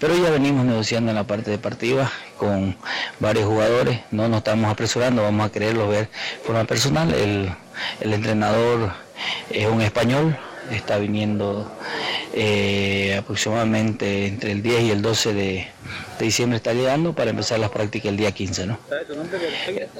Pero 0.00 0.16
ya 0.16 0.30
venimos 0.30 0.66
negociando 0.66 1.10
en 1.10 1.16
la 1.16 1.24
parte 1.24 1.52
deportiva 1.52 2.10
con 2.36 2.76
varios 3.20 3.46
jugadores, 3.46 4.00
no 4.10 4.28
nos 4.28 4.38
estamos 4.38 4.70
apresurando, 4.70 5.22
vamos 5.22 5.46
a 5.46 5.52
quererlo 5.52 5.88
ver 5.88 6.08
forma 6.48 6.64
personal. 6.64 7.12
El, 7.12 7.52
entrenador 8.00 8.92
es 9.50 9.66
un 9.66 9.82
español, 9.82 10.34
está 10.72 10.96
viniendo 10.96 11.70
eh, 12.32 13.16
aproximadamente 13.18 14.26
entre 14.26 14.52
el 14.52 14.62
10 14.62 14.80
y 14.84 14.90
el 14.90 15.02
12 15.02 15.34
de, 15.34 15.68
diciembre 16.18 16.56
está 16.56 16.72
llegando 16.72 17.12
para 17.12 17.30
empezar 17.30 17.58
las 17.60 17.70
prácticas 17.70 18.08
el 18.08 18.16
día 18.16 18.32
15, 18.32 18.66
¿no? 18.66 18.78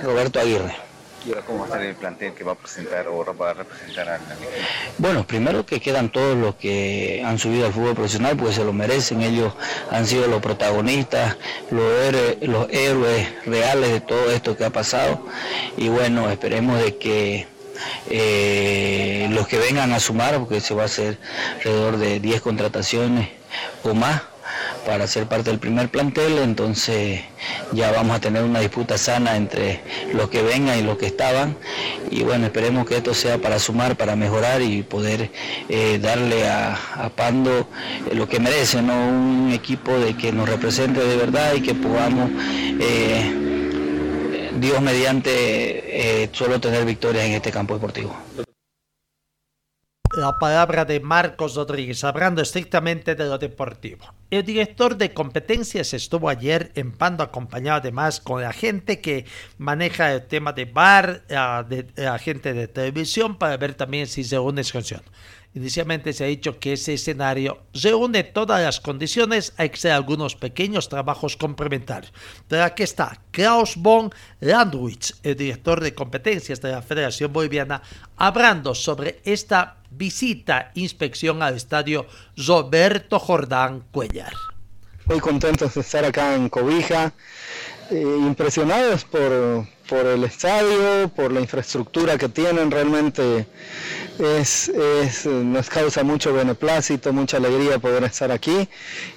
Roberto 0.02 0.40
Aguirre. 0.40 0.74
¿Y 1.26 1.30
ahora 1.30 1.42
cómo 1.42 1.58
va 1.58 1.64
a 1.64 1.68
estar 1.68 1.82
el 1.82 1.94
plantel 1.94 2.32
que 2.32 2.44
va 2.44 2.52
a 2.52 2.54
presentar 2.54 3.08
o 3.08 3.24
va 3.34 3.50
a 3.50 3.54
representar 3.54 4.08
al 4.08 4.20
Bueno, 4.98 5.26
primero 5.26 5.66
que 5.66 5.80
quedan 5.80 6.10
todos 6.10 6.36
los 6.36 6.54
que 6.54 7.22
han 7.24 7.38
subido 7.38 7.66
al 7.66 7.72
fútbol 7.72 7.94
profesional, 7.94 8.36
porque 8.36 8.54
se 8.54 8.64
lo 8.64 8.72
merecen, 8.72 9.22
ellos 9.22 9.52
han 9.90 10.06
sido 10.06 10.28
los 10.28 10.40
protagonistas, 10.40 11.36
los 11.70 11.92
héroes, 11.92 12.36
los 12.42 12.68
héroes 12.70 13.28
reales 13.46 13.90
de 13.90 14.00
todo 14.00 14.30
esto 14.30 14.56
que 14.56 14.64
ha 14.64 14.70
pasado. 14.70 15.26
Y 15.76 15.88
bueno, 15.88 16.30
esperemos 16.30 16.80
de 16.82 16.96
que 16.96 17.46
eh, 18.10 19.28
los 19.30 19.46
que 19.48 19.58
vengan 19.58 19.92
a 19.92 20.00
sumar, 20.00 20.38
porque 20.38 20.60
se 20.60 20.74
va 20.74 20.82
a 20.82 20.86
hacer 20.86 21.18
alrededor 21.56 21.98
de 21.98 22.20
10 22.20 22.40
contrataciones 22.40 23.28
o 23.82 23.94
más, 23.94 24.22
para 24.86 25.06
ser 25.06 25.26
parte 25.26 25.50
del 25.50 25.58
primer 25.58 25.88
plantel, 25.88 26.38
entonces 26.38 27.20
ya 27.72 27.92
vamos 27.92 28.16
a 28.16 28.20
tener 28.20 28.42
una 28.42 28.60
disputa 28.60 28.98
sana 28.98 29.36
entre 29.36 29.80
los 30.12 30.28
que 30.28 30.42
vengan 30.42 30.78
y 30.78 30.82
los 30.82 30.98
que 30.98 31.06
estaban 31.06 31.56
y 32.10 32.22
bueno, 32.22 32.46
esperemos 32.46 32.86
que 32.86 32.96
esto 32.96 33.14
sea 33.14 33.38
para 33.38 33.58
sumar, 33.58 33.96
para 33.96 34.16
mejorar 34.16 34.62
y 34.62 34.82
poder 34.82 35.30
eh, 35.68 35.98
darle 36.00 36.48
a, 36.48 36.76
Pando 37.14 37.68
eh, 38.10 38.14
lo 38.14 38.28
que 38.28 38.38
merece, 38.38 38.82
¿no? 38.82 38.94
un 38.94 39.50
equipo 39.52 39.98
de 39.98 40.14
que 40.14 40.32
nos 40.32 40.48
represente 40.48 41.00
de 41.00 41.16
verdad 41.16 41.54
y 41.54 41.62
que 41.62 41.74
podamos... 41.74 42.30
Eh, 42.80 43.44
Dios 44.60 44.80
mediante 44.80 46.28
solo 46.32 46.58
tener 46.58 46.84
victorias 46.84 47.26
en 47.26 47.32
este 47.34 47.52
campo 47.52 47.74
deportivo 47.74 48.16
la 50.16 50.38
palabra 50.38 50.84
de 50.84 51.00
Marcos 51.00 51.54
Rodríguez, 51.54 52.02
hablando 52.04 52.42
estrictamente 52.42 53.14
de 53.14 53.24
lo 53.24 53.38
deportivo. 53.38 54.06
El 54.30 54.44
director 54.44 54.96
de 54.96 55.12
competencias 55.12 55.94
estuvo 55.94 56.28
ayer 56.28 56.70
en 56.74 56.92
Pando 56.92 57.22
acompañado 57.22 57.78
además 57.78 58.20
con 58.20 58.42
la 58.42 58.52
gente 58.52 59.00
que 59.00 59.24
maneja 59.58 60.12
el 60.12 60.26
tema 60.26 60.52
de 60.52 60.64
bar, 60.66 61.26
de, 61.26 61.86
la 61.96 62.18
gente 62.18 62.52
de 62.52 62.68
televisión, 62.68 63.36
para 63.36 63.56
ver 63.56 63.74
también 63.74 64.06
si 64.06 64.24
se 64.24 64.38
une 64.38 64.64
función. 64.64 65.02
Inicialmente 65.54 66.12
se 66.12 66.24
ha 66.24 66.26
dicho 66.26 66.58
que 66.58 66.74
ese 66.74 66.94
escenario 66.94 67.62
reúne 67.72 68.22
todas 68.22 68.62
las 68.62 68.80
condiciones, 68.80 69.54
hay 69.56 69.70
que 69.70 69.76
hacer 69.76 69.92
algunos 69.92 70.36
pequeños 70.36 70.88
trabajos 70.88 71.36
complementarios. 71.36 72.12
Pero 72.46 72.64
aquí 72.64 72.82
está 72.82 73.18
Klaus 73.30 73.74
von 73.76 74.12
Landwitz, 74.40 75.14
el 75.22 75.36
director 75.36 75.80
de 75.80 75.94
competencias 75.94 76.60
de 76.60 76.72
la 76.72 76.82
Federación 76.82 77.32
Boliviana, 77.32 77.82
hablando 78.16 78.74
sobre 78.74 79.20
esta 79.24 79.78
visita, 79.90 80.70
inspección 80.74 81.42
al 81.42 81.56
estadio 81.56 82.06
Roberto 82.36 83.18
Jordán 83.18 83.84
Cuellar. 83.90 84.34
Muy 85.06 85.20
contentos 85.20 85.74
de 85.74 85.80
estar 85.80 86.04
acá 86.04 86.34
en 86.34 86.50
Cobija, 86.50 87.14
eh, 87.90 88.02
impresionados 88.02 89.06
por, 89.06 89.66
por 89.88 90.06
el 90.06 90.22
estadio, 90.24 91.08
por 91.08 91.32
la 91.32 91.40
infraestructura 91.40 92.18
que 92.18 92.28
tienen, 92.28 92.70
realmente 92.70 93.46
es, 94.18 94.70
nos 95.26 95.70
causa 95.70 96.02
mucho 96.02 96.32
beneplácito, 96.32 97.12
mucha 97.12 97.38
alegría 97.38 97.78
poder 97.78 98.04
estar 98.04 98.30
aquí 98.30 98.68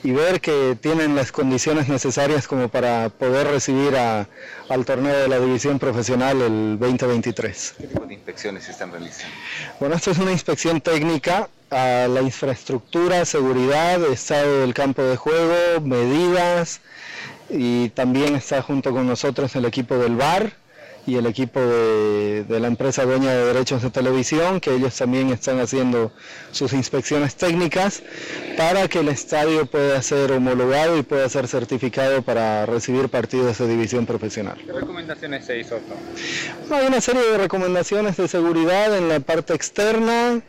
y 0.03 0.11
ver 0.11 0.41
que 0.41 0.78
tienen 0.80 1.15
las 1.15 1.32
condiciones 1.32 1.88
necesarias 1.88 2.47
como 2.47 2.69
para 2.69 3.09
poder 3.09 3.47
recibir 3.47 3.95
al 3.95 4.86
torneo 4.86 5.17
de 5.17 5.28
la 5.28 5.39
división 5.39 5.80
profesional 5.80 6.41
el 6.41 6.80
2023. 6.80 7.76
¿Qué 7.78 7.88
tipo 7.88 8.05
de 8.05 8.13
inspecciones 8.13 8.63
se 8.63 8.72
están 8.72 8.91
realizando? 8.91 9.36
Bueno, 9.80 9.95
esto 9.95 10.11
es 10.11 10.17
una 10.19 10.32
inspección 10.32 10.82
técnica 10.82 11.49
a 11.69 12.07
la 12.07 12.22
infraestructura, 12.22 13.26
seguridad, 13.26 14.03
estado 14.05 14.61
del 14.61 14.74
campo 14.74 15.01
de 15.03 15.17
juego, 15.17 15.82
medidas 15.82 16.82
y 17.49 17.89
también 17.89 18.36
está 18.36 18.61
junto 18.61 18.91
con 18.91 19.07
nosotros 19.07 19.55
el 19.55 19.65
equipo 19.65 19.97
del 19.97 20.15
VAR 20.15 20.61
y 21.07 21.15
el 21.15 21.25
equipo 21.25 21.59
de, 21.59 22.45
la 22.47 22.67
empresa 22.67 23.05
dueña 23.05 23.31
de 23.31 23.45
derechos 23.45 23.81
de 23.81 23.89
televisión, 23.89 24.59
que 24.59 24.73
ellos 24.73 24.95
también 24.95 25.29
están 25.29 25.59
haciendo 25.59 26.11
sus 26.51 26.73
inspecciones 26.73 27.35
técnicas 27.35 28.03
para 28.57 28.87
que 28.87 28.99
el 28.99 29.09
estadio 29.09 29.65
pueda 29.65 30.01
ser 30.01 30.31
homologado 30.31 30.97
y 30.97 31.03
pueda 31.03 31.27
ser 31.29 31.47
certificado 31.47 32.21
para 32.21 32.65
recibir 32.65 33.09
partidos 33.09 33.57
de 33.57 33.67
división 33.67 34.05
profesional. 34.05 34.57
¿Qué 34.65 34.71
recomendaciones 34.71 35.45
se 35.45 35.59
hizo? 35.59 35.79
Hay 36.71 36.87
una 36.87 37.01
serie 37.01 37.21
de 37.23 37.37
recomendaciones 37.37 38.17
de 38.17 38.27
seguridad 38.27 38.95
en 38.95 39.09
la 39.09 39.19
parte 39.19 39.53
externa, 39.53 40.41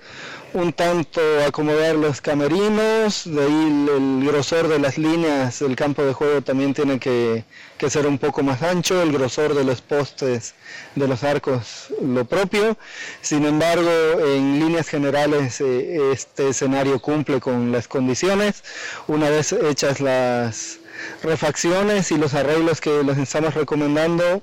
un 0.54 0.72
tanto 0.72 1.20
acomodar 1.46 1.94
los 1.94 2.20
camerinos, 2.20 3.24
de 3.24 3.42
ahí 3.42 3.86
el, 3.88 4.26
grosor 4.26 4.68
de 4.68 4.78
las 4.78 4.98
líneas 4.98 5.60
del 5.60 5.76
campo 5.76 6.02
de 6.04 6.12
juego 6.12 6.42
también 6.42 6.74
tiene 6.74 6.98
que, 6.98 7.44
ser 7.88 8.06
un 8.06 8.18
poco 8.18 8.42
más 8.42 8.62
ancho, 8.62 9.02
el 9.02 9.12
grosor 9.12 9.54
de 9.54 9.64
los 9.64 9.80
postes 9.80 10.54
de 10.94 11.08
los 11.08 11.24
arcos 11.24 11.88
lo 12.00 12.24
propio. 12.24 12.76
Sin 13.20 13.44
embargo, 13.44 13.90
en 14.24 14.60
líneas 14.60 14.88
generales 14.88 15.60
eh, 15.60 16.12
este 16.12 16.50
escenario 16.50 17.00
cumple 17.00 17.40
con 17.40 17.72
las 17.72 17.88
condiciones. 17.88 18.62
Una 19.08 19.30
vez 19.30 19.52
hechas 19.52 20.00
las 20.00 20.78
refacciones 21.22 22.12
y 22.12 22.18
los 22.18 22.34
arreglos 22.34 22.80
que 22.80 23.02
les 23.02 23.18
estamos 23.18 23.54
recomendando, 23.54 24.42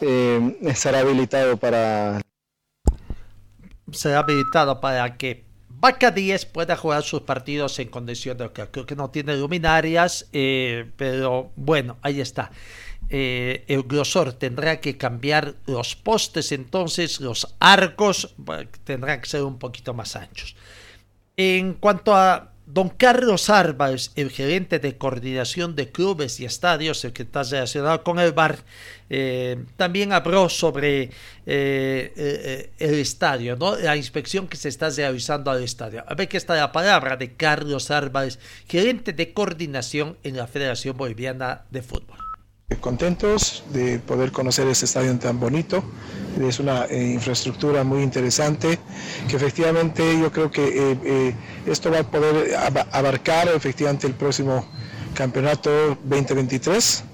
eh, 0.00 0.56
estará 0.62 1.00
habilitado 1.00 1.56
para 1.58 2.20
será 3.92 4.20
habilitado 4.20 4.80
para 4.80 5.16
que 5.16 5.47
Vaca 5.80 6.10
10 6.10 6.46
pueda 6.46 6.76
jugar 6.76 7.04
sus 7.04 7.22
partidos 7.22 7.78
en 7.78 7.88
condiciones 7.88 8.50
creo 8.52 8.84
que 8.84 8.96
no 8.96 9.10
tiene 9.10 9.36
luminarias, 9.36 10.28
eh, 10.32 10.90
pero 10.96 11.52
bueno, 11.54 11.98
ahí 12.02 12.20
está. 12.20 12.50
Eh, 13.10 13.64
el 13.68 13.84
grosor 13.84 14.32
tendrá 14.32 14.80
que 14.80 14.96
cambiar 14.96 15.54
los 15.66 15.94
postes, 15.94 16.50
entonces 16.50 17.20
los 17.20 17.54
arcos 17.60 18.34
tendrán 18.82 19.20
que 19.20 19.28
ser 19.28 19.44
un 19.44 19.58
poquito 19.60 19.94
más 19.94 20.16
anchos. 20.16 20.56
En 21.36 21.74
cuanto 21.74 22.14
a 22.14 22.50
Don 22.70 22.90
Carlos 22.90 23.48
Álvarez, 23.48 24.12
el 24.14 24.30
gerente 24.30 24.78
de 24.78 24.98
coordinación 24.98 25.74
de 25.74 25.90
clubes 25.90 26.38
y 26.38 26.44
estadios, 26.44 27.02
el 27.02 27.14
que 27.14 27.22
está 27.22 27.42
relacionado 27.42 28.04
con 28.04 28.18
el 28.18 28.32
bar, 28.32 28.58
eh, 29.08 29.64
también 29.78 30.12
habló 30.12 30.50
sobre 30.50 31.04
eh, 31.04 31.10
eh, 31.46 32.70
el 32.78 32.94
estadio, 32.96 33.56
¿no? 33.56 33.74
la 33.74 33.96
inspección 33.96 34.46
que 34.48 34.58
se 34.58 34.68
está 34.68 34.90
realizando 34.90 35.50
al 35.50 35.62
estadio. 35.62 36.04
A 36.06 36.14
ver 36.14 36.28
qué 36.28 36.36
está 36.36 36.56
la 36.56 36.70
palabra 36.70 37.16
de 37.16 37.32
Carlos 37.32 37.90
Álvarez, 37.90 38.38
gerente 38.68 39.14
de 39.14 39.32
coordinación 39.32 40.18
en 40.22 40.36
la 40.36 40.46
Federación 40.46 40.94
Boliviana 40.94 41.62
de 41.70 41.80
Fútbol 41.80 42.27
contentos 42.76 43.64
de 43.72 43.98
poder 43.98 44.30
conocer 44.30 44.68
este 44.68 44.84
estadio 44.84 45.18
tan 45.18 45.40
bonito. 45.40 45.82
Es 46.38 46.60
una 46.60 46.84
eh, 46.84 47.12
infraestructura 47.14 47.82
muy 47.82 48.02
interesante 48.02 48.78
que 49.28 49.36
efectivamente 49.36 50.20
yo 50.20 50.30
creo 50.30 50.50
que 50.50 50.66
eh, 50.66 50.98
eh, 51.02 51.34
esto 51.66 51.90
va 51.90 52.00
a 52.00 52.02
poder 52.04 52.54
abarcar 52.92 53.48
efectivamente 53.48 54.06
el 54.06 54.14
próximo 54.14 54.66
campeonato 55.14 55.70
2023. 56.04 57.04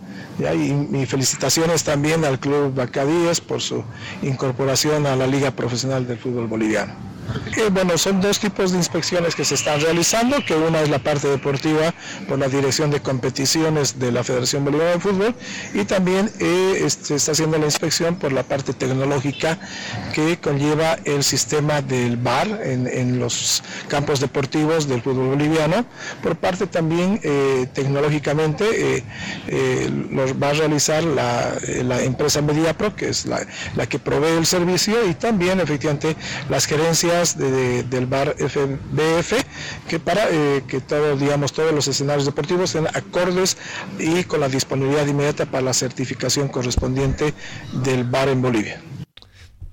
Y 0.41 0.73
mis 0.73 1.09
felicitaciones 1.09 1.85
también 1.85 2.25
al 2.25 2.41
Club 2.41 2.75
Bacadíes 2.75 3.41
por 3.41 3.61
su 3.61 3.85
incorporación 4.23 5.07
a 5.07 5.15
la 5.15 5.29
Liga 5.29 5.53
Profesional 5.53 6.09
del 6.09 6.19
Fútbol 6.19 6.49
Boliviano. 6.49 7.14
Eh, 7.57 7.68
bueno, 7.70 7.97
son 7.99 8.20
dos 8.20 8.41
tipos 8.41 8.72
de 8.72 8.79
inspecciones 8.79 9.35
que 9.35 9.45
se 9.45 9.55
están 9.55 9.81
realizando, 9.81 10.45
que 10.45 10.55
una 10.55 10.83
es 10.83 10.89
la 10.89 10.99
parte 10.99 11.29
deportiva 11.29 11.95
por 12.29 12.39
la 12.39 12.49
Dirección 12.49 12.91
de 12.91 13.01
Competiciones 13.01 13.99
de 13.99 14.11
la 14.11 14.25
Federación 14.25 14.64
Boliviana 14.64 14.93
de 14.93 15.01
Fútbol 15.01 15.35
y 15.72 15.85
también 15.85 16.31
eh, 16.41 16.83
este, 16.85 17.14
está 17.14 17.33
haciendo 17.33 17.59
la 17.59 17.66
inspección 17.66 18.16
por 18.16 18.33
la 18.33 18.43
parte 18.43 18.72
tecnológica 18.72 19.59
que 20.12 20.39
conlleva 20.39 20.99
el 21.05 21.22
sistema 21.22 21.81
del 21.81 22.16
VAR 22.16 22.61
en, 22.64 23.18
los 23.18 23.62
campos 23.89 24.18
deportivos 24.18 24.89
del 24.89 25.01
fútbol 25.03 25.29
boliviano. 25.29 25.87
Por 26.22 26.37
parte 26.37 26.66
también 26.66 27.20
eh, 27.22 27.68
tecnológicamente 27.72 29.05
los 30.11 30.33
va 30.43 30.51
a 30.51 30.53
realizar 30.55 31.05
la, 31.05 32.03
empresa 32.03 32.43
Mediapro, 32.43 32.97
que 32.97 33.09
es 33.09 33.27
la, 33.27 33.47
la 33.77 33.87
que 33.87 33.99
provee 33.99 34.37
el 34.37 34.47
servicio 34.47 35.07
y 35.09 35.14
también 35.14 35.61
efectivamente 35.61 36.16
las 36.49 36.66
gerencias 36.66 37.14
del 37.23 38.07
bar 38.07 38.35
FBF, 38.37 39.33
que 39.89 40.01
para 40.01 40.29
eh, 40.31 40.65
que 40.67 40.81
todo, 40.81 41.17
digamos, 41.17 41.53
todos 41.53 41.73
los 41.73 41.87
escenarios 41.87 42.27
deportivos 42.27 42.75
estén 42.75 42.89
acordes 42.95 43.57
y 43.99 44.25
con 44.25 44.41
la 44.41 44.49
disponibilidad 44.49 45.07
inmediata 45.07 45.47
para 45.47 45.62
la 45.62 45.75
certificación 45.75 46.49
correspondiente 46.49 47.35
del 47.85 48.05
bar 48.05 48.29
en 48.29 48.43
Bolivia. 48.43 48.83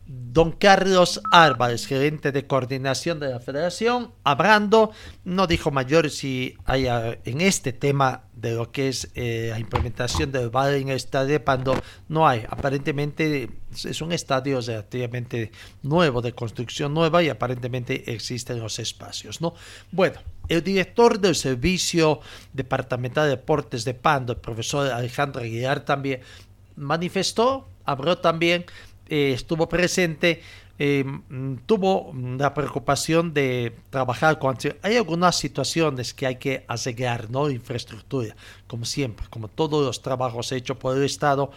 Don 0.05 0.53
Carlos 0.53 1.19
Álvarez, 1.29 1.85
gerente 1.85 2.31
de 2.31 2.47
coordinación 2.47 3.19
de 3.19 3.29
la 3.31 3.41
federación, 3.41 4.13
hablando, 4.23 4.91
no 5.25 5.45
dijo 5.45 5.71
mayor 5.71 6.09
si 6.09 6.55
hay 6.63 6.87
en 6.87 7.41
este 7.41 7.73
tema 7.73 8.23
de 8.41 8.55
lo 8.55 8.71
que 8.71 8.87
es 8.87 9.09
eh, 9.13 9.49
la 9.51 9.59
implementación 9.59 10.31
del 10.31 10.49
VAR 10.49 10.73
en 10.73 10.89
el 10.89 10.95
estadio 10.95 11.33
de 11.33 11.39
Pando, 11.39 11.79
no 12.09 12.27
hay. 12.27 12.43
Aparentemente 12.49 13.49
es 13.71 14.01
un 14.01 14.11
estadio 14.11 14.59
relativamente 14.61 15.51
nuevo, 15.83 16.21
de 16.21 16.33
construcción 16.33 16.93
nueva 16.93 17.21
y 17.21 17.29
aparentemente 17.29 18.11
existen 18.11 18.59
los 18.59 18.79
espacios, 18.79 19.41
¿no? 19.41 19.53
Bueno, 19.91 20.19
el 20.49 20.63
director 20.63 21.19
del 21.19 21.35
Servicio 21.35 22.19
Departamental 22.51 23.25
de 23.25 23.31
Deportes 23.31 23.85
de 23.85 23.93
Pando, 23.93 24.33
el 24.33 24.39
profesor 24.39 24.91
Alejandro 24.91 25.41
Aguilar, 25.41 25.85
también 25.85 26.21
manifestó, 26.75 27.69
habló 27.85 28.17
también 28.17 28.65
eh, 29.11 29.33
estuvo 29.33 29.67
presente, 29.67 30.41
eh, 30.83 31.05
tuvo 31.67 32.11
la 32.39 32.55
preocupación 32.55 33.35
de 33.35 33.75
trabajar 33.91 34.39
con... 34.39 34.57
Hay 34.81 34.97
algunas 34.97 35.35
situaciones 35.35 36.15
que 36.15 36.25
hay 36.25 36.37
que 36.37 36.65
asegurar, 36.67 37.29
¿no? 37.29 37.51
Infraestructura, 37.51 38.35
como 38.65 38.85
siempre, 38.85 39.27
como 39.29 39.47
todos 39.47 39.85
los 39.85 40.01
trabajos 40.01 40.51
hechos 40.51 40.77
por 40.77 40.97
el 40.97 41.03
Estado, 41.03 41.51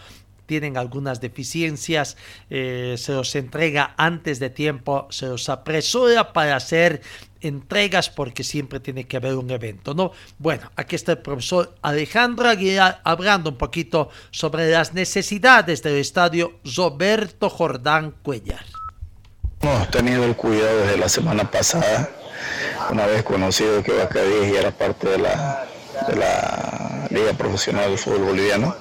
tienen 0.45 0.77
algunas 0.77 1.21
deficiencias, 1.21 2.17
eh, 2.51 2.97
se 2.99 3.13
los 3.13 3.33
entrega 3.33 3.95
antes 3.97 4.37
de 4.37 4.51
tiempo, 4.51 5.07
se 5.09 5.25
los 5.25 5.49
apresura 5.49 6.31
para 6.31 6.55
hacer 6.55 7.01
entregas 7.41 8.11
porque 8.11 8.43
siempre 8.43 8.79
tiene 8.79 9.05
que 9.07 9.17
haber 9.17 9.37
un 9.37 9.49
evento, 9.49 9.95
¿no? 9.95 10.11
Bueno, 10.37 10.69
aquí 10.75 10.95
está 10.95 11.13
el 11.13 11.17
profesor 11.17 11.73
Alejandro 11.81 12.47
Aguilar 12.47 13.01
hablando 13.03 13.49
un 13.49 13.57
poquito 13.57 14.09
sobre 14.29 14.69
las 14.69 14.93
necesidades 14.93 15.81
del 15.81 15.95
estadio 15.95 16.59
Roberto 16.75 17.49
Jordán 17.49 18.13
Cuellar. 18.21 18.74
Hemos 19.61 19.89
tenido 19.91 20.25
el 20.25 20.35
cuidado 20.35 20.79
desde 20.81 20.97
la 20.97 21.09
semana 21.09 21.49
pasada, 21.49 22.09
una 22.91 23.05
vez 23.05 23.23
conocido 23.23 23.81
que 23.83 23.93
Bacadí 23.93 24.55
era 24.55 24.71
parte 24.71 25.09
de 25.09 25.17
la 25.17 25.67
de 26.07 26.15
la 26.15 27.07
Liga 27.09 27.33
Profesional 27.33 27.89
del 27.89 27.97
Fútbol 27.97 28.25
Boliviano. 28.25 28.75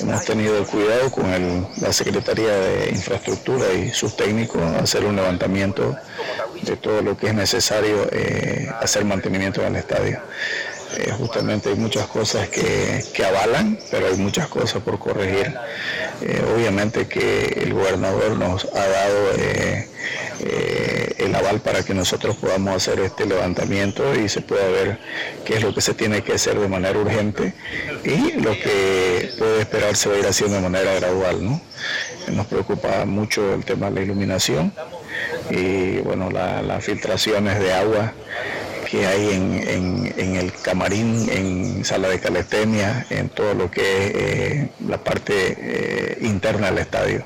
Hemos 0.00 0.24
tenido 0.24 0.58
el 0.58 0.66
cuidado 0.66 1.10
con 1.10 1.68
la 1.80 1.92
Secretaría 1.92 2.52
de 2.52 2.90
Infraestructura 2.90 3.72
y 3.72 3.90
sus 3.90 4.16
técnicos 4.16 4.62
hacer 4.76 5.04
un 5.04 5.16
levantamiento 5.16 5.96
de 6.62 6.76
todo 6.76 7.02
lo 7.02 7.16
que 7.16 7.28
es 7.28 7.34
necesario 7.34 8.08
eh, 8.12 8.70
hacer 8.80 9.04
mantenimiento 9.04 9.62
en 9.62 9.68
el 9.68 9.76
estadio. 9.76 10.20
Eh, 10.96 11.12
justamente 11.16 11.68
hay 11.70 11.76
muchas 11.76 12.06
cosas 12.06 12.48
que, 12.48 13.24
avalan, 13.24 13.78
pero 13.90 14.08
hay 14.08 14.16
muchas 14.16 14.48
cosas 14.48 14.82
por 14.82 14.98
corregir. 14.98 15.54
Eh, 16.22 16.42
obviamente 16.54 17.06
que 17.06 17.60
el 17.62 17.72
gobernador 17.74 18.36
nos 18.36 18.64
ha 18.64 18.86
dado 18.86 19.30
el 21.18 21.34
aval 21.34 21.60
para 21.60 21.82
que 21.82 21.94
nosotros 21.94 22.36
podamos 22.36 22.74
hacer 22.74 22.98
este 23.00 23.26
levantamiento 23.26 24.14
y 24.14 24.28
se 24.28 24.40
pueda 24.40 24.66
ver 24.68 24.98
qué 25.44 25.56
es 25.56 25.62
lo 25.62 25.74
que 25.74 25.80
se 25.80 25.94
tiene 25.94 26.22
que 26.22 26.32
hacer 26.32 26.58
de 26.58 26.66
manera 26.66 26.98
urgente 26.98 27.52
y 28.04 28.32
lo 28.40 28.52
que 28.52 29.30
puede 29.38 29.60
esperarse 29.60 30.08
va 30.08 30.16
a 30.16 30.18
ir 30.18 30.26
haciendo 30.26 30.56
de 30.56 30.62
manera 30.62 30.94
gradual. 30.94 31.44
¿no? 31.44 31.60
nos 32.28 32.46
preocupa 32.46 33.04
mucho 33.06 33.54
el 33.54 33.64
tema 33.64 33.88
de 33.88 33.96
la 33.96 34.00
iluminación 34.02 34.72
y 35.50 35.98
bueno, 35.98 36.30
las 36.30 36.84
filtraciones 36.84 37.58
de 37.58 37.72
agua 37.72 38.12
que 38.90 39.06
hay 39.06 39.30
en, 39.30 40.36
el 40.36 40.52
camarín, 40.52 41.28
en 41.30 41.84
sala 41.84 42.08
de 42.08 42.18
calistenia, 42.18 43.06
en 43.10 43.28
todo 43.28 43.54
lo 43.54 43.70
que 43.70 43.80
es 43.80 44.14
eh, 44.14 44.68
la 44.88 44.98
parte 44.98 45.56
eh, 45.58 46.18
interna 46.22 46.66
del 46.70 46.78
estadio. 46.78 47.24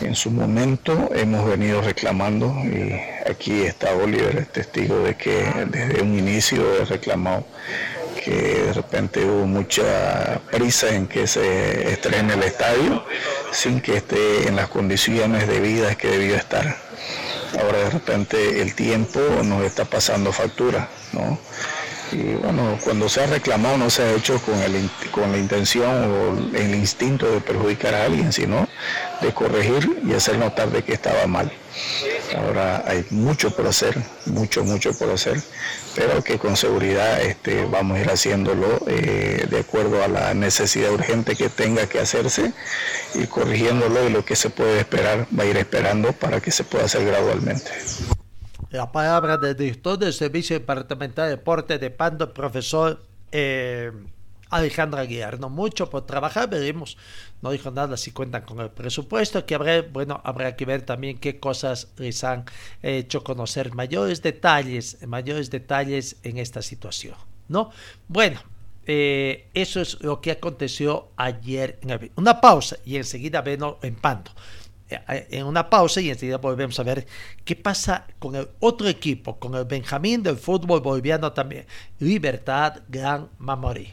En 0.00 0.14
su 0.14 0.30
momento 0.30 1.10
hemos 1.14 1.48
venido 1.48 1.82
reclamando, 1.82 2.54
y 2.64 2.94
aquí 3.28 3.62
está 3.62 3.94
Oliver, 3.94 4.46
testigo 4.46 5.00
de 5.00 5.16
que 5.16 5.44
desde 5.70 6.02
un 6.02 6.16
inicio 6.18 6.82
he 6.82 6.84
reclamado 6.84 7.46
que 8.24 8.64
de 8.66 8.72
repente 8.72 9.24
hubo 9.24 9.46
mucha 9.46 10.40
prisa 10.50 10.94
en 10.94 11.06
que 11.06 11.26
se 11.26 11.92
estrene 11.92 12.34
el 12.34 12.42
estadio 12.42 13.04
sin 13.52 13.80
que 13.80 13.96
esté 13.96 14.48
en 14.48 14.56
las 14.56 14.68
condiciones 14.68 15.46
debidas 15.46 15.96
que 15.96 16.08
debió 16.08 16.36
estar. 16.36 16.83
Ahora 17.60 17.78
de 17.78 17.90
repente 17.90 18.62
el 18.62 18.74
tiempo 18.74 19.20
nos 19.44 19.62
está 19.62 19.84
pasando 19.84 20.32
factura, 20.32 20.88
¿no? 21.12 21.38
Y 22.12 22.34
bueno, 22.34 22.78
cuando 22.84 23.08
se 23.08 23.22
ha 23.22 23.26
reclamado 23.26 23.76
no 23.76 23.90
se 23.90 24.02
ha 24.02 24.12
hecho 24.12 24.38
con, 24.40 24.60
el, 24.60 24.88
con 25.10 25.32
la 25.32 25.38
intención 25.38 25.90
o 25.90 26.56
el 26.56 26.74
instinto 26.74 27.30
de 27.30 27.40
perjudicar 27.40 27.94
a 27.94 28.04
alguien, 28.04 28.32
sino 28.32 28.68
de 29.20 29.32
corregir 29.32 30.02
y 30.06 30.12
hacer 30.12 30.38
notar 30.38 30.70
de 30.70 30.82
que 30.82 30.92
estaba 30.92 31.26
mal. 31.26 31.50
Ahora 32.36 32.84
hay 32.86 33.04
mucho 33.10 33.50
por 33.50 33.66
hacer, 33.66 33.96
mucho, 34.26 34.64
mucho 34.64 34.92
por 34.96 35.10
hacer, 35.10 35.40
pero 35.94 36.22
que 36.22 36.38
con 36.38 36.56
seguridad 36.56 37.20
este, 37.20 37.64
vamos 37.64 37.98
a 37.98 38.00
ir 38.00 38.10
haciéndolo 38.10 38.80
eh, 38.86 39.46
de 39.48 39.58
acuerdo 39.58 40.02
a 40.02 40.08
la 40.08 40.34
necesidad 40.34 40.92
urgente 40.92 41.36
que 41.36 41.48
tenga 41.48 41.86
que 41.86 42.00
hacerse 42.00 42.52
y 43.14 43.26
corrigiéndolo 43.26 44.06
y 44.06 44.10
lo 44.10 44.24
que 44.24 44.36
se 44.36 44.50
puede 44.50 44.80
esperar 44.80 45.26
va 45.36 45.44
a 45.44 45.46
ir 45.46 45.56
esperando 45.56 46.12
para 46.12 46.40
que 46.40 46.50
se 46.50 46.64
pueda 46.64 46.84
hacer 46.84 47.04
gradualmente. 47.04 47.70
La 48.70 48.90
palabra 48.90 49.36
del 49.36 49.56
director 49.56 49.98
del 49.98 50.12
Servicio 50.12 50.58
Departamental 50.58 51.26
de 51.26 51.36
Deporte 51.36 51.78
de 51.78 51.90
Pando, 51.90 52.34
profesor 52.34 53.00
eh, 53.30 53.92
Alejandra. 54.50 55.04
No 55.38 55.48
mucho 55.48 55.90
por 55.90 56.06
trabajar, 56.06 56.48
veremos. 56.48 56.96
No 57.44 57.50
dijo 57.50 57.70
nada 57.70 57.98
si 57.98 58.10
cuentan 58.10 58.40
con 58.46 58.58
el 58.60 58.70
presupuesto, 58.70 59.44
que 59.44 59.54
habrá, 59.54 59.82
bueno, 59.82 60.18
habrá 60.24 60.56
que 60.56 60.64
ver 60.64 60.80
también 60.80 61.18
qué 61.18 61.38
cosas 61.38 61.88
les 61.98 62.24
han 62.24 62.46
hecho 62.82 63.22
conocer 63.22 63.74
mayores 63.74 64.22
detalles, 64.22 65.06
mayores 65.06 65.50
detalles 65.50 66.16
en 66.22 66.38
esta 66.38 66.62
situación, 66.62 67.16
¿no? 67.48 67.70
Bueno, 68.08 68.40
eh, 68.86 69.50
eso 69.52 69.82
es 69.82 70.00
lo 70.00 70.22
que 70.22 70.30
aconteció 70.30 71.10
ayer 71.16 71.78
en 71.82 71.90
el, 71.90 72.12
Una 72.16 72.40
pausa 72.40 72.78
y 72.82 72.96
enseguida 72.96 73.42
veno 73.42 73.76
en 73.82 73.96
Pando. 73.96 74.30
Eh, 74.88 75.26
en 75.32 75.44
una 75.44 75.68
pausa 75.68 76.00
y 76.00 76.08
enseguida 76.08 76.38
volvemos 76.38 76.80
a 76.80 76.82
ver 76.82 77.06
qué 77.44 77.56
pasa 77.56 78.06
con 78.18 78.36
el 78.36 78.48
otro 78.60 78.88
equipo, 78.88 79.38
con 79.38 79.54
el 79.54 79.66
Benjamín 79.66 80.22
del 80.22 80.38
fútbol 80.38 80.80
boliviano 80.80 81.34
también, 81.34 81.66
Libertad 81.98 82.80
Gran 82.88 83.28
Mamorí. 83.36 83.92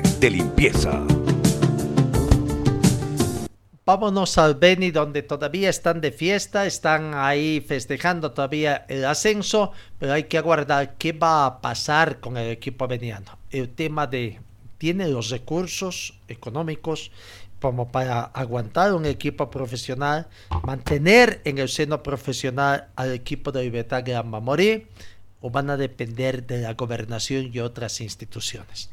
de 0.21 0.29
limpieza! 0.29 1.03
Vámonos 3.83 4.37
al 4.37 4.55
Beni 4.55 4.91
donde 4.91 5.23
todavía 5.23 5.69
están 5.69 5.99
de 5.99 6.11
fiesta, 6.11 6.67
están 6.67 7.15
ahí 7.15 7.65
festejando 7.67 8.31
todavía 8.31 8.85
el 8.87 9.03
ascenso, 9.03 9.71
pero 9.97 10.13
hay 10.13 10.25
que 10.25 10.37
aguardar 10.37 10.93
qué 10.97 11.11
va 11.11 11.47
a 11.47 11.59
pasar 11.59 12.19
con 12.19 12.37
el 12.37 12.51
equipo 12.51 12.87
veniano. 12.87 13.37
El 13.49 13.69
tema 13.69 14.05
de 14.05 14.39
tiene 14.77 15.07
los 15.07 15.31
recursos 15.31 16.13
económicos 16.27 17.11
como 17.59 17.91
para 17.91 18.21
aguantar 18.21 18.93
un 18.93 19.07
equipo 19.07 19.49
profesional, 19.49 20.27
mantener 20.63 21.41
en 21.45 21.57
el 21.57 21.69
seno 21.69 22.01
profesional 22.03 22.89
al 22.95 23.11
equipo 23.11 23.51
de 23.51 23.63
Libertad 23.63 24.03
Gran 24.05 24.29
Mamorí, 24.29 24.87
o 25.41 25.49
van 25.49 25.71
a 25.71 25.77
depender 25.77 26.45
de 26.45 26.61
la 26.61 26.73
gobernación 26.75 27.49
y 27.51 27.59
otras 27.59 27.99
instituciones. 27.99 28.91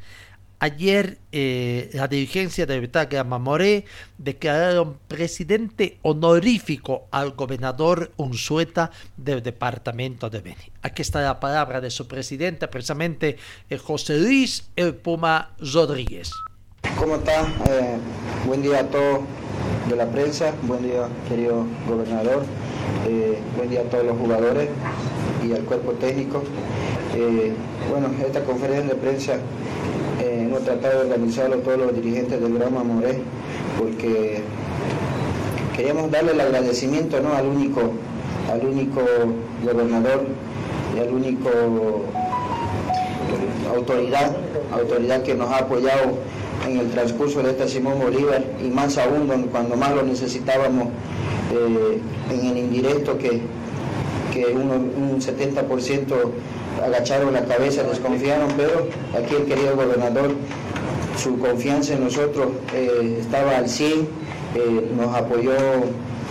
Ayer 0.61 1.19
eh, 1.31 1.89
la 1.93 2.09
dirigencia 2.09 2.67
de 2.67 2.81
Gran 2.81 3.29
Mamoré 3.29 3.85
declararon 4.19 4.99
presidente 5.07 5.99
honorífico 6.03 7.07
al 7.13 7.33
gobernador 7.33 8.11
Unzueta 8.17 8.91
del 9.17 9.41
departamento 9.41 10.29
de 10.29 10.41
Beni. 10.41 10.73
Aquí 10.83 11.03
está 11.03 11.21
la 11.21 11.39
palabra 11.39 11.81
de 11.81 11.91
su 11.91 12.09
presidente, 12.09 12.67
precisamente 12.67 13.37
eh, 13.71 13.79
José 13.79 14.19
Luis 14.19 14.69
El 14.75 14.97
Puma 14.97 15.53
Rodríguez. 15.61 16.33
¿Cómo 16.99 17.17
está? 17.17 17.43
Eh, 17.43 17.97
buen 18.45 18.61
día 18.61 18.81
a 18.81 18.85
todos 18.85 19.21
de 19.89 19.95
la 19.95 20.07
prensa, 20.07 20.53
buen 20.63 20.83
día 20.83 21.09
querido 21.29 21.67
gobernador, 21.87 22.45
eh, 23.07 23.39
buen 23.57 23.71
día 23.71 23.83
a 23.83 23.85
todos 23.85 24.07
los 24.07 24.19
jugadores 24.19 24.69
y 25.47 25.53
al 25.53 25.63
cuerpo 25.63 25.93
técnico. 25.93 26.43
Bueno, 27.91 28.11
esta 28.25 28.45
conferencia 28.45 28.95
de 28.95 29.01
prensa 29.01 29.39
hemos 30.21 30.65
tratado 30.65 31.05
de 31.05 31.11
organizarlo 31.11 31.57
todos 31.59 31.79
los 31.79 31.95
dirigentes 31.95 32.41
del 32.41 32.59
Gran 32.59 32.73
Moré 32.73 33.21
porque 33.79 34.43
queríamos 35.75 36.11
darle 36.11 36.33
el 36.33 36.41
agradecimiento 36.41 37.21
¿no? 37.21 37.35
al 37.35 37.47
único 37.47 37.81
al 38.53 38.67
único 38.67 39.01
gobernador 39.65 40.27
y 40.97 41.01
al 41.01 41.13
único 41.13 41.51
autoridad, 43.75 44.37
autoridad 44.73 45.23
que 45.23 45.35
nos 45.35 45.51
ha 45.51 45.59
apoyado 45.59 46.19
en 46.67 46.79
el 46.79 46.91
transcurso 46.91 47.43
de 47.43 47.51
este 47.51 47.69
Simón 47.69 48.01
Bolívar 48.01 48.43
y 48.65 48.69
más 48.69 48.99
aún 48.99 49.29
cuando 49.51 49.77
más 49.77 49.95
lo 49.95 50.03
necesitábamos 50.03 50.89
eh, 51.53 52.01
en 52.33 52.47
el 52.47 52.59
indirecto 52.59 53.17
que, 53.19 53.41
que 54.33 54.47
un 54.47 55.21
70% 55.21 56.07
agacharon 56.85 57.33
la 57.33 57.45
cabeza, 57.45 57.83
desconfiaron, 57.83 58.49
pero 58.57 58.89
aquí 59.17 59.35
el 59.35 59.45
querido 59.45 59.77
gobernador, 59.77 60.33
su 61.17 61.39
confianza 61.39 61.95
en 61.95 62.05
nosotros 62.05 62.49
eh, 62.75 63.19
estaba 63.21 63.57
al 63.57 63.69
100, 63.69 63.93
eh, 64.55 64.91
nos 64.97 65.15
apoyó 65.15 65.53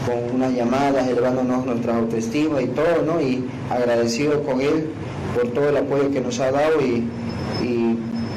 con 0.05 0.35
unas 0.35 0.53
llamadas, 0.53 1.07
elevándonos 1.07 1.65
nuestra 1.65 1.97
autoestima 1.97 2.61
y 2.61 2.67
todo, 2.67 3.03
¿no? 3.05 3.19
Y 3.19 3.43
agradecido 3.69 4.43
con 4.43 4.61
él 4.61 4.87
por 5.35 5.49
todo 5.49 5.69
el 5.69 5.77
apoyo 5.77 6.11
que 6.11 6.21
nos 6.21 6.39
ha 6.39 6.51
dado 6.51 6.79
y 6.81 7.03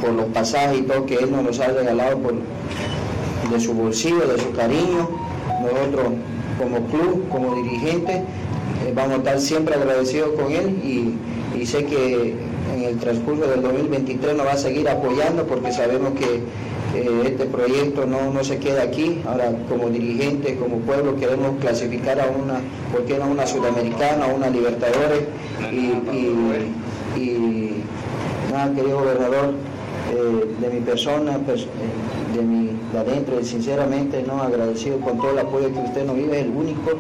por 0.01 0.13
los 0.13 0.27
pasajes 0.27 0.79
y 0.79 0.83
todo 0.83 1.07
que 1.07 1.17
Él 1.17 1.31
nos 1.31 1.61
ha 1.61 1.69
regalado 1.69 2.19
por, 2.19 2.35
de 3.51 3.61
su 3.61 3.75
bolsillo, 3.75 4.27
de 4.27 4.39
su 4.39 4.51
cariño. 4.53 5.09
Nosotros 5.63 6.13
como 6.59 6.87
club, 6.87 7.29
como 7.31 7.55
dirigente, 7.57 8.13
eh, 8.17 8.93
vamos 8.95 9.15
a 9.15 9.17
estar 9.17 9.41
siempre 9.41 9.75
agradecidos 9.75 10.31
con 10.41 10.51
Él 10.53 10.69
y, 10.83 11.15
sé 11.67 11.85
que 11.85 12.35
en 12.75 12.83
el 12.83 12.99
transcurso 12.99 13.47
del 13.47 13.63
2023 13.63 14.37
nos 14.37 14.47
va 14.47 14.53
a 14.53 14.57
seguir 14.57 14.89
apoyando 14.89 15.45
porque 15.47 15.73
sabemos 15.73 16.13
que 16.19 16.43
eh, 16.95 17.23
este 17.25 17.47
proyecto 17.47 18.07
no, 18.07 18.33
no, 18.33 18.43
se 18.43 18.59
queda 18.59 18.83
aquí. 18.83 19.21
Ahora, 19.27 19.53
como 19.69 19.91
dirigente, 19.91 20.57
como 20.57 20.79
pueblo, 20.79 21.17
queremos 21.17 21.59
clasificar 21.61 22.21
a 22.21 22.27
una, 22.27 22.61
¿por 22.93 23.05
qué 23.05 23.19
no 23.19 23.27
una 23.27 23.47
sudamericana, 23.47 24.27
una 24.27 24.51
Libertadores? 24.51 25.23
Y, 25.71 27.21
y 27.21 27.85
nada, 28.53 28.75
querido 28.75 29.01
gobernador, 29.01 29.55
eh, 30.13 30.57
de 30.61 30.71
mi 30.71 30.81
persona, 30.81 31.37
eh, 31.37 32.37
de 32.37 32.43
mi 32.43 32.71
de 32.93 32.99
adentro, 32.99 33.43
sinceramente 33.45 34.25
no 34.27 34.43
agradecido 34.43 34.99
con 34.99 35.19
todo 35.19 35.31
el 35.31 35.39
apoyo 35.39 35.73
que 35.73 35.79
usted 35.79 36.05
nos 36.05 36.17
vive, 36.17 36.41
es 36.41 36.47
el 36.47 36.51
único, 36.51 36.91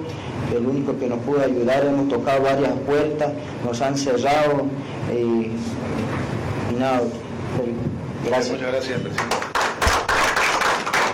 el 0.56 0.66
único 0.66 0.98
que 0.98 1.06
nos 1.08 1.20
pudo 1.20 1.42
ayudar, 1.42 1.84
hemos 1.84 2.08
tocado 2.08 2.42
varias 2.42 2.72
puertas, 2.86 3.32
nos 3.64 3.80
han 3.80 3.96
cerrado 3.96 4.66
y, 5.12 5.50
nada, 6.78 7.02
gracias. 8.26 8.56
Muchas 8.56 8.72
gracias, 8.72 9.00
presidente. 9.00 9.36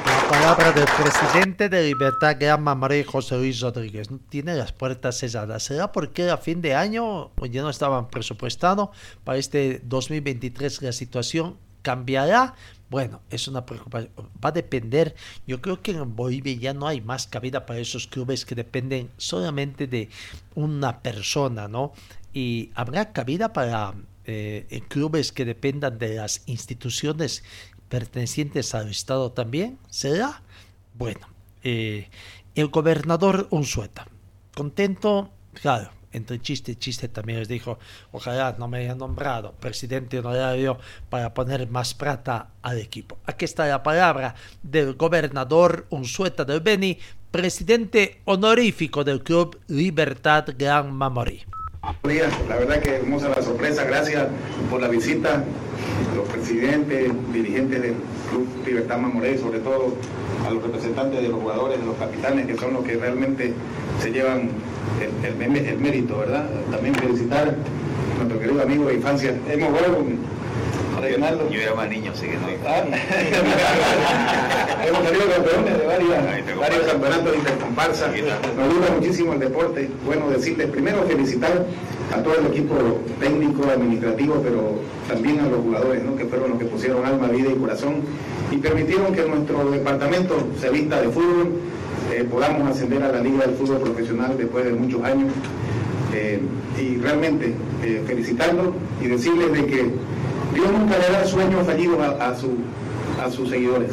La 0.06 0.28
palabra 0.28 0.72
del 0.72 0.86
presidente 0.86 1.68
de 1.68 1.84
Libertad 1.84 2.36
Gran 2.38 2.62
María 2.62 3.04
José 3.06 3.36
Luis 3.36 3.60
Rodríguez. 3.60 4.08
Tiene 4.28 4.54
las 4.54 4.72
puertas 4.72 5.18
cerradas. 5.18 5.62
¿Será 5.62 5.92
porque 5.92 6.28
a 6.30 6.36
fin 6.36 6.60
de 6.60 6.74
año 6.74 7.30
ya 7.48 7.62
no 7.62 7.70
estaban 7.70 8.08
presupuestados 8.08 8.90
para 9.22 9.38
este 9.38 9.80
2023 9.84 10.82
la 10.82 10.92
situación 10.92 11.56
cambiará, 11.86 12.54
Bueno, 12.88 13.20
es 13.30 13.48
una 13.48 13.66
preocupación. 13.66 14.12
Va 14.44 14.50
a 14.50 14.52
depender. 14.52 15.16
Yo 15.46 15.60
creo 15.60 15.82
que 15.82 15.90
en 15.90 16.14
Bolivia 16.14 16.54
ya 16.54 16.74
no 16.74 16.86
hay 16.86 17.00
más 17.00 17.26
cabida 17.26 17.66
para 17.66 17.80
esos 17.80 18.06
clubes 18.06 18.44
que 18.44 18.54
dependen 18.54 19.10
solamente 19.16 19.86
de 19.86 20.08
una 20.54 21.00
persona, 21.02 21.66
¿no? 21.66 21.92
Y 22.32 22.70
habrá 22.74 23.12
cabida 23.12 23.52
para 23.52 23.94
eh, 24.24 24.82
clubes 24.88 25.32
que 25.32 25.44
dependan 25.44 25.98
de 25.98 26.16
las 26.16 26.42
instituciones 26.46 27.42
pertenecientes 27.88 28.74
al 28.74 28.88
Estado 28.88 29.32
también. 29.32 29.78
¿Será? 29.88 30.42
Bueno, 30.94 31.28
eh, 31.64 32.08
el 32.54 32.68
gobernador 32.68 33.48
Unzueta, 33.50 34.06
contento, 34.54 35.30
claro, 35.54 35.90
entre 36.16 36.40
chiste 36.40 36.72
y 36.72 36.76
chiste 36.76 37.08
también 37.08 37.38
les 37.38 37.48
dijo, 37.48 37.78
ojalá 38.12 38.56
no 38.58 38.68
me 38.68 38.78
hayan 38.78 38.98
nombrado 38.98 39.52
presidente 39.52 40.18
honorario 40.18 40.78
para 41.10 41.34
poner 41.34 41.68
más 41.68 41.94
plata 41.94 42.48
al 42.62 42.78
equipo. 42.78 43.18
Aquí 43.26 43.44
está 43.44 43.66
la 43.66 43.82
palabra 43.82 44.34
del 44.62 44.94
gobernador 44.94 45.86
Unzueta 45.90 46.44
del 46.44 46.60
Beni, 46.60 46.98
presidente 47.30 48.20
honorífico 48.24 49.04
del 49.04 49.22
club 49.22 49.60
Libertad 49.68 50.46
Gran 50.56 50.94
Mamorí. 51.86 52.20
La 52.48 52.56
verdad 52.56 52.80
que 52.80 52.96
hermosa 52.96 53.28
la 53.28 53.42
sorpresa, 53.42 53.84
gracias 53.84 54.26
por 54.70 54.80
la 54.80 54.88
visita, 54.88 55.44
los 56.16 56.28
presidentes, 56.28 57.12
dirigentes 57.32 57.82
del 57.82 57.94
Club 58.30 58.48
Libertad 58.66 58.98
Mamoré, 58.98 59.38
sobre 59.38 59.60
todo 59.60 59.94
a 60.46 60.50
los 60.50 60.62
representantes 60.62 61.22
de 61.22 61.28
los 61.28 61.40
jugadores, 61.40 61.78
de 61.78 61.86
los 61.86 61.96
capitanes, 61.96 62.46
que 62.46 62.56
son 62.56 62.72
los 62.72 62.84
que 62.84 62.96
realmente 62.96 63.52
se 64.00 64.10
llevan 64.10 64.50
el, 65.22 65.78
mérito, 65.78 66.18
¿verdad? 66.18 66.46
También 66.70 66.94
felicitar 66.94 67.48
a 67.48 68.18
nuestro 68.18 68.40
querido 68.40 68.62
amigo 68.62 68.86
de 68.86 68.94
infancia, 68.94 69.34
Hemos 71.04 71.52
yo 71.52 71.60
era 71.60 71.74
más 71.74 71.88
niño, 71.88 72.12
así 72.12 72.26
que 72.26 72.34
no. 72.34 72.46
Ah. 72.66 72.82
Hemos 74.86 75.04
salido 75.04 75.26
campeones 75.28 75.78
de 75.78 75.86
varias, 75.86 76.58
varios 76.58 76.86
campeonatos 76.86 77.32
de 77.32 77.38
intercomparsa. 77.38 78.12
Nos 78.56 78.74
gusta 78.74 78.92
muchísimo 78.92 79.32
el 79.34 79.40
deporte. 79.40 79.90
Bueno, 80.04 80.30
decirles 80.30 80.70
primero 80.70 81.04
felicitar 81.04 81.64
a 82.14 82.22
todo 82.22 82.38
el 82.38 82.46
equipo 82.46 82.74
técnico, 83.20 83.68
administrativo, 83.68 84.40
pero 84.42 84.80
también 85.08 85.40
a 85.40 85.48
los 85.48 85.60
jugadores, 85.60 86.02
¿no? 86.02 86.16
que 86.16 86.24
fueron 86.24 86.50
los 86.50 86.58
que 86.58 86.66
pusieron 86.66 87.04
alma, 87.04 87.28
vida 87.28 87.50
y 87.50 87.54
corazón 87.54 88.02
y 88.50 88.56
permitieron 88.58 89.12
que 89.12 89.22
nuestro 89.22 89.70
departamento 89.70 90.48
se 90.60 90.70
vista 90.70 91.00
de 91.00 91.08
fútbol, 91.08 91.52
eh, 92.12 92.24
podamos 92.30 92.70
ascender 92.70 93.02
a 93.02 93.12
la 93.12 93.20
Liga 93.20 93.46
del 93.46 93.56
Fútbol 93.56 93.80
Profesional 93.80 94.36
después 94.38 94.64
de 94.64 94.72
muchos 94.72 95.02
años. 95.02 95.32
Eh, 96.14 96.40
y 96.80 96.96
realmente 96.98 97.52
eh, 97.82 98.02
felicitarlos 98.06 98.68
y 99.02 99.08
decirles 99.08 99.52
de 99.52 99.66
que 99.66 99.90
Dios 100.54 100.72
nunca 100.72 100.98
le 100.98 101.12
da 101.12 101.24
sueños 101.24 101.66
fallidos 101.66 101.98
a, 102.00 102.30
a 102.30 103.30
sus 103.30 103.48
seguidores. 103.48 103.90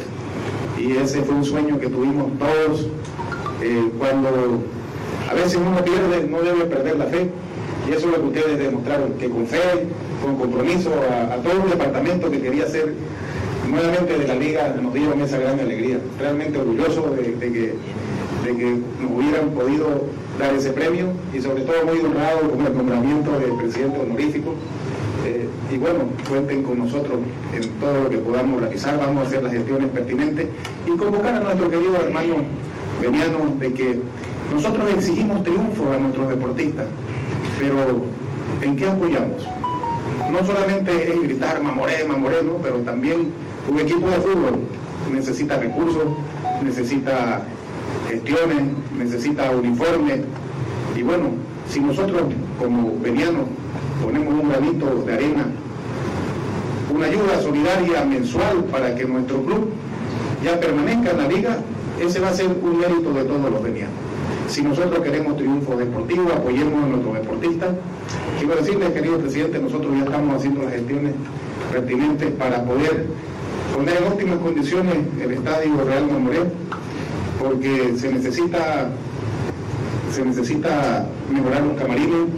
Y 0.78 0.96
ese 0.96 1.22
fue 1.22 1.34
un 1.36 1.44
sueño 1.44 1.78
que 1.78 1.88
tuvimos 1.88 2.26
todos 2.38 2.86
eh, 3.62 3.90
cuando 3.98 4.28
a 5.30 5.34
veces 5.34 5.56
uno 5.56 5.82
pierde, 5.84 6.26
no 6.28 6.42
debe 6.42 6.64
perder 6.64 6.96
la 6.96 7.06
fe. 7.06 7.30
Y 7.88 7.92
eso 7.92 8.08
es 8.08 8.16
lo 8.16 8.20
que 8.20 8.38
ustedes 8.38 8.58
demostraron, 8.58 9.12
que 9.14 9.28
con 9.28 9.46
fe, 9.46 9.86
con 10.22 10.36
compromiso 10.36 10.90
a, 10.90 11.36
todo 11.36 11.62
un 11.62 11.70
departamento 11.70 12.30
que 12.30 12.40
quería 12.40 12.66
ser 12.66 12.94
nuevamente 13.70 14.18
de 14.18 14.28
la 14.28 14.34
liga, 14.34 14.74
nos 14.80 14.94
dieron 14.94 15.20
esa 15.20 15.38
gran 15.38 15.60
alegría. 15.60 15.98
Realmente 16.18 16.58
orgulloso 16.58 17.10
de, 17.10 17.34
que, 17.34 17.74
de 18.44 18.56
que 18.56 18.78
nos 19.00 19.10
hubieran 19.10 19.50
podido 19.50 20.06
dar 20.38 20.54
ese 20.54 20.70
premio 20.70 21.06
y 21.32 21.40
sobre 21.40 21.62
todo 21.62 21.84
muy 21.84 21.98
honrado 21.98 22.50
con 22.50 22.66
el 22.66 22.76
nombramiento 22.76 23.38
del 23.38 23.54
presidente 23.56 24.00
honorífico 24.00 24.54
eh, 25.24 25.48
y 25.72 25.78
bueno, 25.78 26.00
cuenten 26.28 26.62
con 26.62 26.78
nosotros 26.78 27.18
en 27.52 27.68
todo 27.80 28.04
lo 28.04 28.10
que 28.10 28.18
podamos 28.18 28.60
realizar, 28.60 28.98
vamos 28.98 29.24
a 29.24 29.26
hacer 29.26 29.42
las 29.42 29.52
gestiones 29.52 29.88
pertinentes 29.90 30.48
y 30.86 30.90
convocar 30.96 31.34
a 31.34 31.40
nuestro 31.40 31.70
querido 31.70 31.96
hermano 31.96 32.34
Veniano 33.00 33.38
de 33.58 33.72
que 33.72 34.00
nosotros 34.52 34.92
exigimos 34.94 35.42
triunfo 35.42 35.90
a 35.92 35.98
nuestros 35.98 36.28
deportistas, 36.28 36.86
pero 37.58 38.02
¿en 38.62 38.76
qué 38.76 38.86
apoyamos? 38.86 39.42
No 40.30 40.46
solamente 40.46 41.12
es 41.12 41.22
gritar 41.22 41.62
mamoré, 41.62 42.04
mamoré, 42.04 42.36
pero 42.62 42.76
también 42.80 43.32
un 43.68 43.78
equipo 43.80 44.08
de 44.08 44.16
fútbol 44.16 44.60
necesita 45.12 45.56
recursos, 45.56 46.04
necesita 46.62 47.42
gestiones, 48.08 48.62
necesita 48.96 49.50
uniformes. 49.50 50.20
Y 50.96 51.02
bueno, 51.02 51.30
si 51.68 51.80
nosotros 51.80 52.22
como 52.58 52.98
Veniano 53.00 53.63
ponemos 54.02 54.34
un 54.34 54.48
granito 54.48 55.04
de 55.06 55.12
arena, 55.12 55.46
una 56.94 57.06
ayuda 57.06 57.40
solidaria 57.40 58.04
mensual 58.04 58.64
para 58.70 58.94
que 58.94 59.04
nuestro 59.04 59.42
club 59.42 59.70
ya 60.42 60.60
permanezca 60.60 61.10
en 61.10 61.18
la 61.18 61.28
liga, 61.28 61.58
ese 62.00 62.20
va 62.20 62.28
a 62.28 62.34
ser 62.34 62.46
un 62.46 62.78
mérito 62.78 63.12
de 63.12 63.24
todos 63.24 63.50
los 63.50 63.62
venianos. 63.62 63.94
Si 64.48 64.62
nosotros 64.62 65.02
queremos 65.02 65.36
triunfo 65.36 65.76
deportivo, 65.76 66.30
apoyemos 66.32 66.84
a 66.84 66.86
nuestros 66.86 67.14
deportistas. 67.14 67.70
Quiero 68.38 68.56
decirles, 68.56 68.90
querido 68.90 69.18
presidente, 69.18 69.58
nosotros 69.58 69.92
ya 69.96 70.04
estamos 70.04 70.36
haciendo 70.36 70.62
las 70.62 70.72
gestiones 70.72 71.14
pertinentes 71.72 72.30
para 72.32 72.62
poder 72.62 73.06
poner 73.74 73.96
en 73.96 74.04
óptimas 74.04 74.38
condiciones 74.38 74.96
el 75.20 75.32
estadio 75.32 75.84
Real 75.84 76.06
Mamoré, 76.10 76.40
porque 77.40 77.94
se 77.96 78.12
necesita, 78.12 78.90
se 80.12 80.24
necesita 80.24 81.06
mejorar 81.32 81.62
los 81.62 81.76
camarines, 81.76 82.28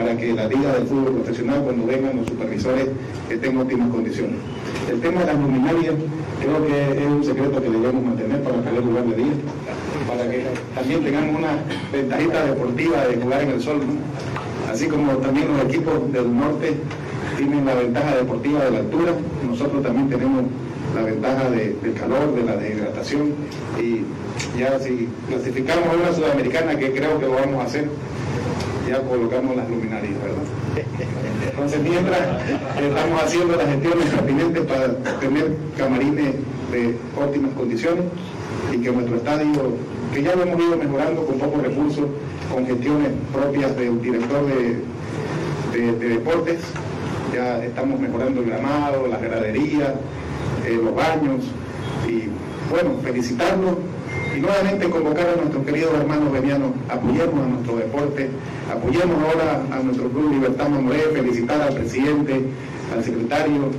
para 0.00 0.16
que 0.16 0.32
la 0.32 0.48
liga 0.48 0.72
del 0.72 0.86
fútbol 0.86 1.12
profesional, 1.16 1.62
cuando 1.62 1.86
vengan 1.86 2.16
los 2.16 2.26
supervisores, 2.26 2.88
estén 3.28 3.50
en 3.52 3.58
óptimas 3.58 3.90
condiciones. 3.90 4.36
El 4.90 5.00
tema 5.00 5.20
de 5.20 5.26
las 5.26 5.38
luminarias, 5.38 5.94
creo 6.40 6.66
que 6.66 7.04
es 7.04 7.06
un 7.06 7.22
secreto 7.22 7.60
que 7.60 7.68
debemos 7.68 8.02
mantener 8.02 8.42
para 8.42 8.56
el 8.56 8.84
lugar 8.84 9.04
de 9.04 9.16
día, 9.16 9.32
para 10.08 10.30
que 10.30 10.46
también 10.74 11.04
tengamos 11.04 11.38
una 11.38 11.52
ventajita 11.92 12.46
deportiva 12.46 13.06
de 13.08 13.16
jugar 13.16 13.42
en 13.42 13.50
el 13.50 13.60
sol, 13.60 13.80
así 14.72 14.86
como 14.86 15.12
también 15.18 15.48
los 15.52 15.64
equipos 15.64 16.12
del 16.12 16.34
norte 16.34 16.76
tienen 17.36 17.66
la 17.66 17.74
ventaja 17.74 18.16
deportiva 18.16 18.64
de 18.64 18.70
la 18.70 18.78
altura, 18.78 19.12
nosotros 19.46 19.82
también 19.82 20.08
tenemos 20.08 20.44
la 20.94 21.02
ventaja 21.02 21.50
del 21.50 21.94
calor, 21.94 22.34
de 22.34 22.42
la 22.42 22.56
deshidratación 22.56 23.34
y 23.78 24.58
ya 24.58 24.78
si 24.80 25.08
clasificamos 25.28 25.84
a 25.88 25.96
una 25.96 26.12
sudamericana 26.12 26.76
que 26.76 26.90
creo 26.92 27.20
que 27.20 27.26
lo 27.26 27.34
vamos 27.34 27.62
a 27.62 27.66
hacer, 27.66 27.88
ya 28.90 29.00
colocamos 29.02 29.56
las 29.56 29.70
luminarias, 29.70 30.14
¿verdad? 30.20 30.42
Entonces, 31.48 31.80
mientras 31.80 32.20
estamos 32.76 33.22
haciendo 33.22 33.56
las 33.56 33.66
gestiones 33.68 34.06
pertinentes 34.06 34.66
para 34.66 34.96
tener 35.20 35.56
camarines 35.78 36.34
de 36.72 36.96
óptimas 37.16 37.52
condiciones 37.52 38.04
y 38.72 38.78
que 38.78 38.90
nuestro 38.90 39.16
estadio, 39.16 39.76
que 40.12 40.22
ya 40.22 40.34
lo 40.34 40.42
hemos 40.42 40.60
ido 40.60 40.76
mejorando 40.76 41.24
con 41.24 41.38
pocos 41.38 41.62
recursos, 41.62 42.06
con 42.52 42.66
gestiones 42.66 43.12
propias 43.32 43.76
del 43.76 44.02
director 44.02 44.44
de, 44.46 44.98
deportes, 46.08 46.60
ya 47.32 47.64
estamos 47.64 48.00
mejorando 48.00 48.40
el 48.40 48.46
gramado, 48.50 49.06
las 49.06 49.22
graderías, 49.22 49.90
eh, 50.66 50.80
los 50.82 50.94
baños, 50.94 51.44
y 52.08 52.24
bueno, 52.68 52.98
felicitarlos 53.04 53.76
y 54.36 54.40
nuevamente 54.40 54.88
convocar 54.88 55.28
a 55.28 55.36
nuestros 55.36 55.64
queridos 55.64 55.94
hermanos 55.94 56.32
venianos, 56.32 56.70
apoyemos 56.88 57.44
a 57.44 57.48
nuestro 57.48 57.76
deporte, 57.76 58.30
apoyemos 58.70 59.16
ahora 59.24 59.62
a 59.72 59.82
nuestro 59.82 60.08
Club 60.08 60.32
Libertad 60.32 60.68
Mamoré, 60.68 61.00
felicitar 61.12 61.60
al 61.60 61.74
presidente, 61.74 62.44
al 62.94 63.04
secretario, 63.04 63.70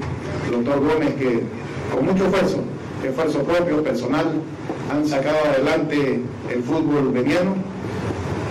doctor 0.51 0.79
Gómez, 0.79 1.15
que 1.15 1.43
con 1.93 2.05
mucho 2.05 2.25
esfuerzo, 2.25 2.57
esfuerzo 3.03 3.43
propio, 3.43 3.83
personal, 3.83 4.25
han 4.91 5.07
sacado 5.07 5.37
adelante 5.53 6.21
el 6.53 6.63
fútbol 6.63 7.11
veniano 7.11 7.55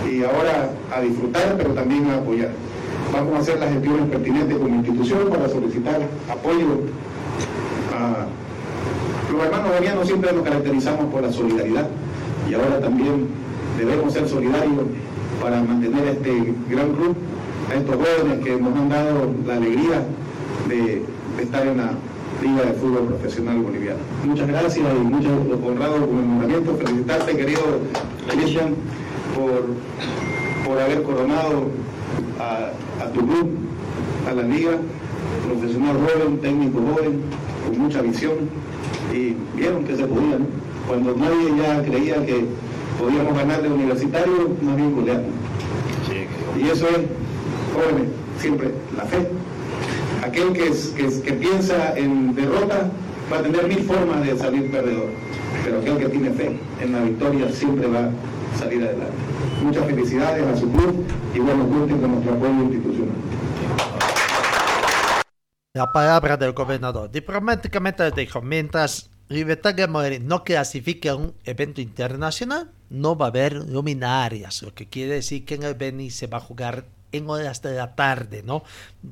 y 0.09 0.23
ahora 0.23 0.71
a 0.95 1.01
disfrutar, 1.01 1.55
pero 1.57 1.73
también 1.73 2.09
a 2.09 2.17
apoyar. 2.17 2.51
Vamos 3.13 3.35
a 3.35 3.39
hacer 3.39 3.59
las 3.59 3.71
gestiones 3.71 4.09
pertinentes 4.09 4.57
como 4.57 4.75
institución 4.75 5.29
para 5.29 5.49
solicitar 5.49 5.99
apoyo 6.29 6.81
a 7.93 8.25
los 9.31 9.43
hermanos 9.43 9.69
bolivianos 9.69 10.07
siempre 10.07 10.33
nos 10.33 10.43
caracterizamos 10.43 11.11
por 11.11 11.21
la 11.21 11.31
solidaridad 11.31 11.87
y 12.49 12.53
ahora 12.53 12.79
también 12.79 13.27
debemos 13.77 14.13
ser 14.13 14.27
solidarios 14.27 14.85
para 15.41 15.61
mantener 15.63 16.07
este 16.07 16.53
gran 16.69 16.91
club, 16.93 17.15
a 17.71 17.75
estos 17.75 17.95
jóvenes 17.95 18.43
que 18.43 18.57
nos 18.57 18.75
han 18.77 18.89
dado 18.89 19.33
la 19.47 19.55
alegría 19.55 20.03
de, 20.67 21.03
estar 21.41 21.65
en 21.65 21.77
la 21.77 21.91
Liga 22.43 22.63
de 22.63 22.73
Fútbol 22.73 23.05
Profesional 23.05 23.57
Boliviano. 23.59 23.99
Muchas 24.25 24.47
gracias 24.47 24.77
y 24.77 25.03
mucho 25.03 25.29
honrado 25.65 26.07
con 26.07 26.19
el 26.19 26.27
nombramiento. 26.27 26.75
Felicitarte, 26.75 27.35
querido 27.35 27.61
Cristian, 28.29 28.75
por, 29.35 29.65
por 30.65 30.81
haber 30.81 31.01
coronado 31.03 31.69
a, 32.39 33.03
a 33.03 33.11
tu 33.11 33.25
club, 33.25 33.49
a 34.29 34.33
la 34.33 34.43
Liga, 34.43 34.71
profesional 35.47 35.97
joven, 35.97 36.37
técnico 36.39 36.79
joven, 36.79 37.21
con 37.65 37.79
mucha 37.79 38.01
visión 38.01 38.33
y 39.13 39.35
vieron 39.55 39.83
que 39.83 39.95
se 39.95 40.05
podía, 40.05 40.37
Cuando 40.87 41.15
nadie 41.15 41.57
ya 41.57 41.83
creía 41.83 42.25
que 42.25 42.45
podíamos 42.99 43.35
ganarle 43.35 43.69
universitario, 43.69 44.55
más 44.61 44.75
bien 44.75 44.95
goleamos. 44.95 45.25
y 46.57 46.69
eso 46.69 46.87
es, 46.87 46.99
jóvenes, 47.73 48.09
siempre 48.39 48.71
la 48.95 49.05
fe. 49.05 49.27
Aquel 50.23 50.53
que, 50.53 50.71
que, 50.95 51.21
que 51.21 51.33
piensa 51.33 51.97
en 51.97 52.35
derrota 52.35 52.91
va 53.31 53.39
a 53.39 53.43
tener 53.43 53.67
mil 53.67 53.79
formas 53.79 54.25
de 54.25 54.37
salir 54.37 54.69
perdedor, 54.71 55.09
pero 55.63 55.79
aquel 55.79 55.97
que 55.97 56.09
tiene 56.09 56.31
fe 56.31 56.59
en 56.81 56.91
la 56.91 57.03
victoria 57.03 57.49
siempre 57.51 57.87
va 57.87 58.09
a 58.09 58.57
salir 58.59 58.83
adelante. 58.83 59.13
Muchas 59.63 59.85
felicidades 59.85 60.45
a 60.45 60.57
su 60.57 60.69
club 60.71 61.05
y 61.33 61.39
bueno, 61.39 61.65
cuenten 61.65 61.99
con 61.99 62.11
nuestro 62.11 62.33
apoyo 62.33 62.63
institucional. 62.63 63.15
La 65.73 65.93
palabra 65.93 66.35
del 66.35 66.51
gobernador. 66.51 67.09
Diplomáticamente 67.09 68.11
dijo, 68.11 68.41
mientras 68.41 69.09
Libertad 69.29 69.73
Gamboa 69.77 70.09
no 70.19 70.43
clasifique 70.43 71.07
a 71.07 71.15
un 71.15 71.33
evento 71.45 71.79
internacional, 71.79 72.69
no 72.89 73.15
va 73.15 73.27
a 73.27 73.29
haber 73.29 73.53
luminarias, 73.53 74.63
lo 74.63 74.73
que 74.73 74.87
quiere 74.87 75.13
decir 75.13 75.45
que 75.45 75.55
en 75.55 75.63
el 75.63 75.75
Beni 75.75 76.09
se 76.09 76.27
va 76.27 76.39
a 76.39 76.41
jugar 76.41 76.83
en 77.13 77.29
horas 77.29 77.61
de 77.61 77.75
la 77.75 77.95
tarde, 77.95 78.43
¿no? 78.43 78.63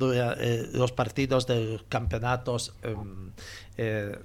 Eh, 0.02 0.70
los 0.74 0.92
partidos 0.92 1.48
de 1.48 1.80
campeonatos 1.88 2.74
em, 2.84 3.32
eh, 3.78 4.20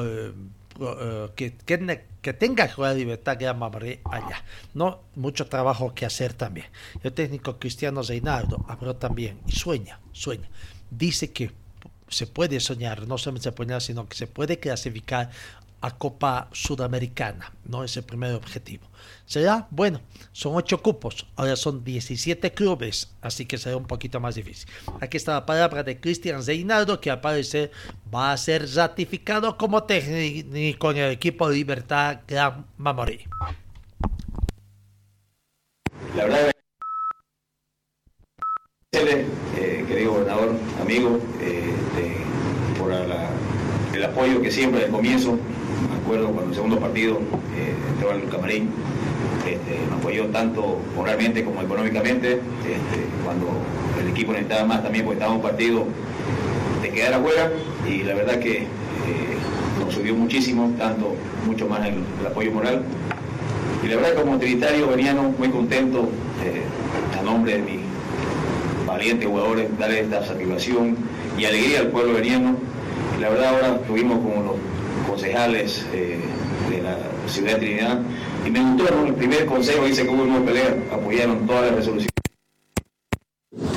eh, 0.00 1.28
que, 1.34 1.56
que, 1.56 2.04
que, 2.20 2.32
tenga 2.34 2.70
la 2.76 2.92
libertad 2.92 3.38
que 3.38 3.48
allá, 3.48 4.44
¿no? 4.74 5.00
Mucho 5.14 5.46
trabajo 5.46 5.94
que 5.94 6.04
hacer 6.04 6.34
también. 6.34 6.66
El 7.02 7.14
técnico 7.14 7.58
Cristiano 7.58 8.02
Reinaldo 8.02 8.66
habló 8.68 8.96
también 8.96 9.40
y 9.46 9.52
sueña, 9.52 9.98
sueña. 10.12 10.50
Dice 10.90 11.32
que 11.32 11.50
se 12.08 12.26
puede 12.26 12.60
soñar, 12.60 13.06
no 13.06 13.18
solamente 13.18 13.44
se 13.44 13.52
puede, 13.52 13.80
sino 13.80 14.08
que 14.08 14.16
se 14.16 14.26
puede 14.26 14.58
clasificar 14.58 15.30
a 15.80 15.90
Copa 15.92 16.48
Sudamericana, 16.52 17.52
¿no? 17.64 17.84
Es 17.84 17.96
el 17.96 18.02
primer 18.02 18.34
objetivo. 18.34 18.86
Será, 19.26 19.68
bueno, 19.70 20.00
son 20.32 20.56
ocho 20.56 20.82
cupos, 20.82 21.26
ahora 21.36 21.54
son 21.54 21.84
17 21.84 22.52
clubes, 22.52 23.10
así 23.20 23.46
que 23.46 23.58
será 23.58 23.76
un 23.76 23.86
poquito 23.86 24.18
más 24.20 24.34
difícil. 24.34 24.68
Aquí 25.00 25.16
está 25.16 25.34
la 25.34 25.46
palabra 25.46 25.82
de 25.82 26.00
Cristian 26.00 26.44
Reinaldo, 26.44 27.00
que 27.00 27.10
al 27.10 27.20
parecer 27.20 27.70
va 28.12 28.32
a 28.32 28.36
ser 28.36 28.68
ratificado 28.74 29.56
como 29.56 29.84
técnico 29.84 30.90
en 30.90 30.96
el 30.96 31.12
equipo 31.12 31.48
Libertad 31.48 32.20
Gran 32.26 32.66
Mamorí. 32.76 33.20
La 36.16 36.24
verdad, 36.24 36.50
eh, 38.90 39.84
querido 39.86 40.12
gobernador, 40.12 40.54
amigo, 40.80 41.18
eh, 41.42 41.74
por 42.78 42.90
el 42.90 44.02
apoyo 44.02 44.40
que 44.40 44.50
siempre 44.50 44.86
al 44.86 44.90
comienzo, 44.90 45.32
me 45.32 46.00
acuerdo 46.02 46.28
cuando 46.28 46.48
el 46.48 46.54
segundo 46.54 46.80
partido 46.80 47.18
eh, 47.54 47.74
entró 47.90 48.12
al 48.12 48.26
camarín, 48.30 48.70
este, 49.46 49.78
me 49.90 49.96
apoyó 49.96 50.24
tanto 50.28 50.78
moralmente 50.96 51.44
como 51.44 51.60
económicamente, 51.60 52.32
este, 52.32 53.06
cuando 53.26 53.48
el 54.00 54.08
equipo 54.08 54.32
necesitaba 54.32 54.64
más 54.64 54.82
también 54.82 55.04
porque 55.04 55.18
estaba 55.18 55.34
un 55.34 55.42
partido 55.42 55.84
de 56.80 56.88
quedar 56.88 57.12
afuera 57.12 57.52
y 57.86 58.04
la 58.04 58.14
verdad 58.14 58.38
que 58.38 58.66
nos 59.84 59.92
subió 59.92 60.14
muchísimo, 60.14 60.72
tanto, 60.78 61.14
mucho 61.46 61.68
más 61.68 61.86
el, 61.86 62.26
apoyo 62.26 62.52
moral. 62.52 62.82
Y 63.84 63.88
la 63.88 63.96
verdad 63.96 64.22
como 64.22 64.38
trinitario 64.38 64.88
veniano 64.88 65.34
muy 65.36 65.50
contento 65.50 66.08
a 67.18 67.22
nombre 67.22 67.52
de 67.52 67.58
mi 67.58 67.87
valientes 68.98 69.28
jugadores, 69.28 69.78
darle 69.78 70.00
esta 70.00 70.26
satisfacción 70.26 70.96
y 71.38 71.44
alegría 71.44 71.80
al 71.80 71.88
pueblo 71.88 72.14
veniano. 72.14 72.56
La 73.20 73.28
verdad 73.28 73.54
ahora 73.54 73.76
estuvimos 73.80 74.18
con 74.18 74.44
los 74.44 74.56
concejales 75.08 75.86
eh, 75.92 76.18
de 76.68 76.82
la 76.82 76.96
ciudad 77.28 77.52
de 77.52 77.58
Trinidad 77.58 78.00
y 78.44 78.50
me 78.50 78.60
gustó, 78.60 78.88
el 79.06 79.14
primer 79.14 79.46
consejo 79.46 79.84
dice 79.84 80.02
que 80.02 80.08
hubo 80.08 80.24
una 80.24 80.44
pelea, 80.44 80.76
apoyaron 80.92 81.46
todas 81.46 81.66
las 81.66 81.76
resoluciones. 81.76 82.12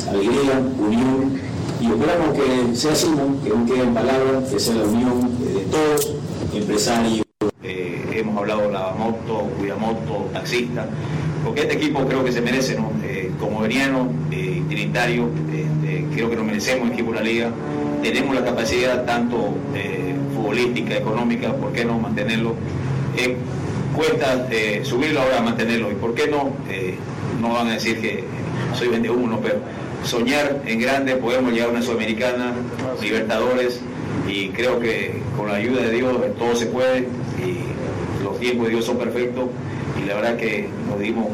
Alegría, 0.10 0.60
unión 0.80 1.40
y 1.80 1.86
esperamos 1.86 2.38
que 2.38 2.76
sea 2.76 2.92
así, 2.94 3.08
que 3.44 3.50
no 3.50 3.66
queden 3.68 3.94
palabras, 3.94 4.50
que 4.52 4.60
sea 4.60 4.76
la 4.76 4.84
unión 4.86 5.38
de 5.54 5.62
todos, 5.66 6.16
empresarios. 6.52 7.26
Eh, 7.62 8.10
hemos 8.12 8.38
hablado 8.38 8.62
de 8.62 8.72
la 8.72 8.92
moto, 8.94 9.48
cuidamoto, 9.60 10.30
taxista, 10.34 10.88
porque 11.46 11.62
este 11.62 11.76
equipo 11.76 12.06
creo 12.08 12.24
que 12.24 12.32
se 12.32 12.42
merece, 12.42 12.76
¿no? 12.76 12.92
Eh, 13.42 13.48
como 13.48 13.62
veniano, 13.62 14.10
eh, 14.32 14.62
trinitario, 14.70 15.30
este, 15.52 16.06
creo 16.14 16.30
que 16.30 16.36
nos 16.36 16.46
merecemos 16.46 16.88
el 16.88 16.94
equipo 16.94 17.12
de 17.12 17.18
la 17.18 17.24
liga. 17.24 17.50
Tenemos 18.04 18.36
la 18.36 18.46
capacidad 18.46 19.06
tanto 19.06 19.54
eh, 19.76 20.14
futbolística, 20.36 20.96
económica, 20.96 21.54
¿por 21.54 21.72
qué 21.74 21.86
no 21.86 22.00
mantenerlo? 22.00 22.56
cuesta 23.96 24.48
subirlo 24.84 25.22
ahora, 25.22 25.42
mantenerlo, 25.42 25.92
y 25.92 25.96
¿por 25.96 26.16
qué 26.16 26.26
no? 26.26 26.54
no 27.42 27.54
van 27.54 27.68
a 27.68 27.74
decir 27.74 28.00
que 28.00 28.24
soy 28.74 28.88
21, 28.88 29.38
pero 29.42 29.56
soñar 30.06 30.62
en 30.66 30.80
grande, 30.80 31.18
podemos 31.18 31.52
llegar 31.52 31.68
a 31.68 31.72
una 31.72 31.82
Sudamericana, 31.82 32.54
Libertadores, 33.02 33.82
y 34.30 34.48
creo 34.50 34.80
que 34.80 35.22
con 35.36 35.50
la 35.50 35.56
ayuda 35.56 35.82
de 35.82 35.92
Dios 35.92 36.18
todo 36.40 36.56
se 36.56 36.68
puede, 36.68 37.00
y 37.38 38.24
los 38.24 38.40
tiempos 38.40 38.68
de 38.68 38.72
Dios 38.72 38.86
son 38.86 38.98
perfectos 38.98 39.50
y 40.02 40.08
la 40.08 40.16
verdad 40.16 40.38
que 40.38 40.70
nos 40.88 41.00
dimos 41.00 41.28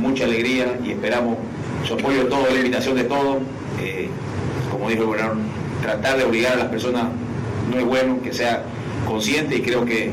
mucha 0.00 0.24
alegría 0.24 0.78
y 0.84 0.90
esperamos 0.90 1.36
su 1.86 1.94
apoyo 1.94 2.24
de 2.24 2.30
todo, 2.30 2.46
la 2.50 2.56
invitación 2.56 2.96
de 2.96 3.04
todos. 3.04 3.38
Eh, 3.80 4.08
como 4.70 4.88
dijo 4.88 5.02
el 5.02 5.06
gobernador, 5.08 5.36
tratar 5.82 6.18
de 6.18 6.24
obligar 6.24 6.54
a 6.54 6.56
las 6.56 6.68
personas 6.68 7.04
no 7.70 7.78
es 7.78 7.84
bueno, 7.84 8.20
que 8.22 8.32
sea 8.32 8.64
consciente 9.06 9.56
y 9.56 9.62
creo 9.62 9.84
que 9.84 10.10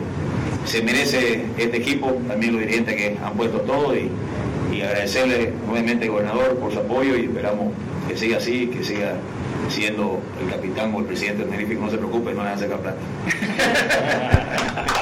se 0.65 0.81
merece 0.81 1.45
este 1.57 1.77
equipo, 1.77 2.11
también 2.27 2.53
los 2.53 2.61
dirigentes 2.61 2.95
que 2.95 3.17
han 3.23 3.33
puesto 3.33 3.61
todo 3.61 3.95
y, 3.95 4.09
agradecerle 4.77 5.53
nuevamente 5.65 6.05
al 6.05 6.11
gobernador 6.11 6.55
por 6.59 6.71
su 6.71 6.77
apoyo 6.77 7.17
y 7.17 7.21
esperamos 7.21 7.73
que 8.07 8.15
siga 8.15 8.37
así, 8.37 8.67
que 8.67 8.83
siga 8.83 9.15
siendo 9.69 10.19
el 10.39 10.51
capitán 10.51 10.93
o 10.93 10.99
el 10.99 11.05
presidente 11.05 11.39
del 11.39 11.49
Tenerife, 11.49 11.73
no 11.81 11.89
se 11.89 11.97
preocupe, 11.97 12.31
no 12.35 12.43
le 12.43 12.49
van 12.49 12.53
a 12.53 12.57
sacar 12.59 12.79
plata. 12.81 12.97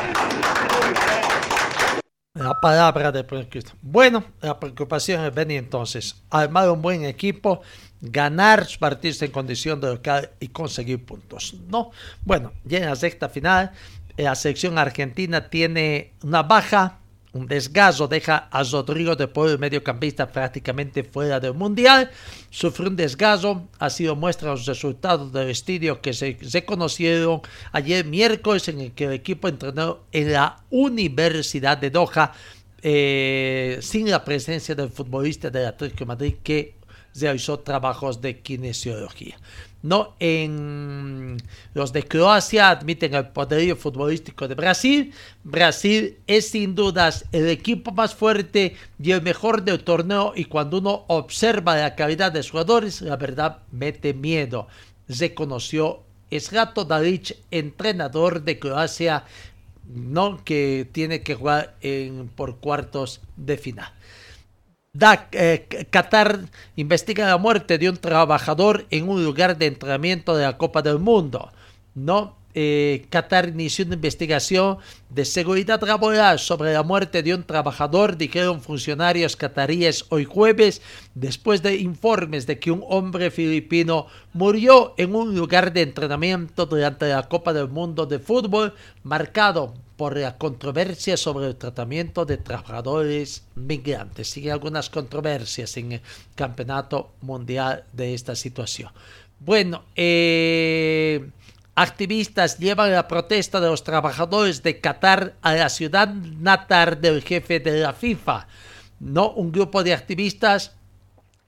La 2.36 2.60
palabra 2.60 3.14
de 3.14 3.26
Cristo. 3.48 3.72
Bueno, 3.82 4.26
la 4.42 4.60
preocupación 4.60 5.24
es 5.24 5.34
venir 5.34 5.58
entonces, 5.58 6.22
armar 6.30 6.70
un 6.70 6.82
buen 6.82 7.06
equipo, 7.06 7.62
ganar 8.02 8.68
partidos 8.78 9.22
en 9.22 9.32
condición 9.32 9.80
de 9.80 9.88
local 9.88 10.32
y 10.42 10.50
conseguir 10.50 11.06
puntos. 11.06 11.56
No, 11.70 11.92
bueno, 12.26 12.52
ya 12.66 12.80
en 12.80 12.88
la 12.88 12.96
sexta 12.98 13.30
final, 13.30 13.72
la 14.18 14.36
selección 14.36 14.78
argentina 14.78 15.50
tiene 15.50 16.12
una 16.24 16.44
baja 16.44 17.00
un 17.36 17.48
desgazo 17.48 18.08
deja 18.08 18.48
a 18.50 18.64
Rodrigo 18.64 19.14
de 19.14 19.28
Paul, 19.28 19.60
mediocampista, 19.60 20.32
prácticamente 20.32 21.04
fuera 21.04 21.38
del 21.38 21.54
Mundial. 21.54 22.10
Sufrió 22.50 22.90
un 22.90 22.96
desgazo, 22.96 23.68
ha 23.78 23.90
sido 23.90 24.16
muestra 24.16 24.52
los 24.52 24.66
resultados 24.66 25.34
del 25.34 25.50
estudio 25.50 26.00
que 26.00 26.14
se, 26.14 26.66
conocieron 26.66 27.42
ayer 27.74 28.06
miércoles 28.06 28.70
en 28.70 28.80
el 28.80 28.92
que 28.94 29.06
el 29.06 29.12
equipo 29.12 29.50
entrenó 29.50 30.06
en 30.14 30.32
la 30.32 30.64
Universidad 30.70 31.78
de 31.78 31.90
Doha, 31.90 32.32
eh, 32.82 33.80
sin 33.82 34.10
la 34.10 34.24
presencia 34.24 34.74
del 34.74 34.90
futbolista 34.90 35.50
del 35.50 35.66
Atlético 35.66 36.00
de 36.00 36.06
Madrid 36.06 36.36
que 36.42 36.76
realizó 37.16 37.60
trabajos 37.60 38.22
de 38.22 38.40
kinesiología. 38.40 39.38
No 39.86 40.16
en 40.20 41.38
los 41.76 41.94
de 41.94 42.02
Croacia 42.02 42.72
admiten 42.72 43.14
el 43.14 43.28
poderío 43.28 43.76
futbolístico 43.76 44.48
de 44.48 44.56
Brasil. 44.56 45.14
Brasil 45.44 46.18
es 46.26 46.50
sin 46.50 46.74
dudas 46.74 47.26
el 47.32 47.48
equipo 47.50 47.92
más 47.92 48.16
fuerte 48.16 48.76
y 48.98 49.12
el 49.12 49.22
mejor 49.22 49.64
del 49.64 49.84
torneo 49.84 50.34
y 50.36 50.46
cuando 50.46 50.80
uno 50.80 51.06
observa 51.06 51.76
la 51.76 51.94
calidad 51.94 52.32
de 52.32 52.42
jugadores, 52.42 53.02
la 53.02 53.16
verdad 53.16 53.60
mete 53.72 54.16
miedo. 54.16 54.68
Reconoció 55.08 56.02
Esgato 56.32 56.84
Dalic, 56.84 57.38
entrenador 57.52 58.42
de 58.42 58.58
Croacia, 58.58 59.26
no 59.88 60.44
que 60.44 60.90
tiene 60.92 61.22
que 61.22 61.36
jugar 61.36 61.76
en, 61.82 62.28
por 62.30 62.58
cuartos 62.58 63.22
de 63.38 63.58
final. 63.58 63.94
Da, 64.96 65.28
eh, 65.34 65.68
Qatar 65.90 66.40
investiga 66.78 67.28
la 67.28 67.38
muerte 67.38 67.78
de 67.78 67.90
un 67.90 67.98
trabajador 67.98 68.86
en 68.92 69.10
un 69.10 69.26
lugar 69.26 69.58
de 69.58 69.66
entrenamiento 69.66 70.38
de 70.38 70.46
la 70.46 70.58
Copa 70.58 70.82
del 70.82 71.00
Mundo. 71.00 71.52
¿no? 71.96 72.36
Eh, 72.58 73.06
Qatar 73.10 73.50
inició 73.50 73.84
una 73.84 73.96
investigación 73.96 74.78
de 75.10 75.26
seguridad 75.26 75.82
laboral 75.82 76.40
sobre 76.40 76.72
la 76.72 76.84
muerte 76.84 77.22
de 77.22 77.36
un 77.36 77.44
trabajador, 77.44 78.16
dijeron 78.16 78.62
funcionarios 78.62 79.36
cataríes 79.36 80.06
hoy 80.08 80.24
jueves, 80.24 80.82
después 81.16 81.62
de 81.62 81.76
informes 81.76 82.48
de 82.48 82.58
que 82.58 82.72
un 82.72 82.82
hombre 82.88 83.30
filipino 83.30 84.08
murió 84.32 84.94
en 84.98 85.16
un 85.16 85.36
lugar 85.36 85.74
de 85.74 85.82
entrenamiento 85.82 86.66
durante 86.66 87.10
la 87.10 87.28
Copa 87.28 87.52
del 87.52 87.68
Mundo 87.68 88.06
de 88.06 88.20
Fútbol, 88.20 88.74
marcado 89.04 89.74
por 89.98 90.18
la 90.18 90.38
controversia 90.38 91.18
sobre 91.18 91.48
el 91.48 91.58
tratamiento 91.58 92.26
de 92.26 92.38
trabajadores 92.38 93.44
migrantes. 93.56 94.30
Sigue 94.30 94.52
algunas 94.52 94.90
controversias 94.90 95.76
en 95.76 95.94
el 95.94 96.02
campeonato 96.36 97.12
mundial 97.20 97.84
de 97.92 98.14
esta 98.14 98.34
situación. 98.34 98.92
Bueno, 99.40 99.84
eh, 99.96 101.30
activistas 101.76 102.58
llevan 102.58 102.92
la 102.92 103.08
protesta 103.08 103.60
de 103.60 103.68
los 103.68 103.84
trabajadores 103.84 104.64
de 104.64 104.80
Qatar 104.80 105.36
a 105.42 105.54
la 105.54 105.70
ciudad 105.70 106.08
natal 106.08 107.00
del 107.02 107.22
jefe 107.22 107.60
de 107.60 107.80
la 107.80 107.94
FIFA. 107.94 108.48
No, 109.00 109.32
un 109.32 109.52
grupo 109.52 109.84
de 109.84 109.94
activistas 109.94 110.76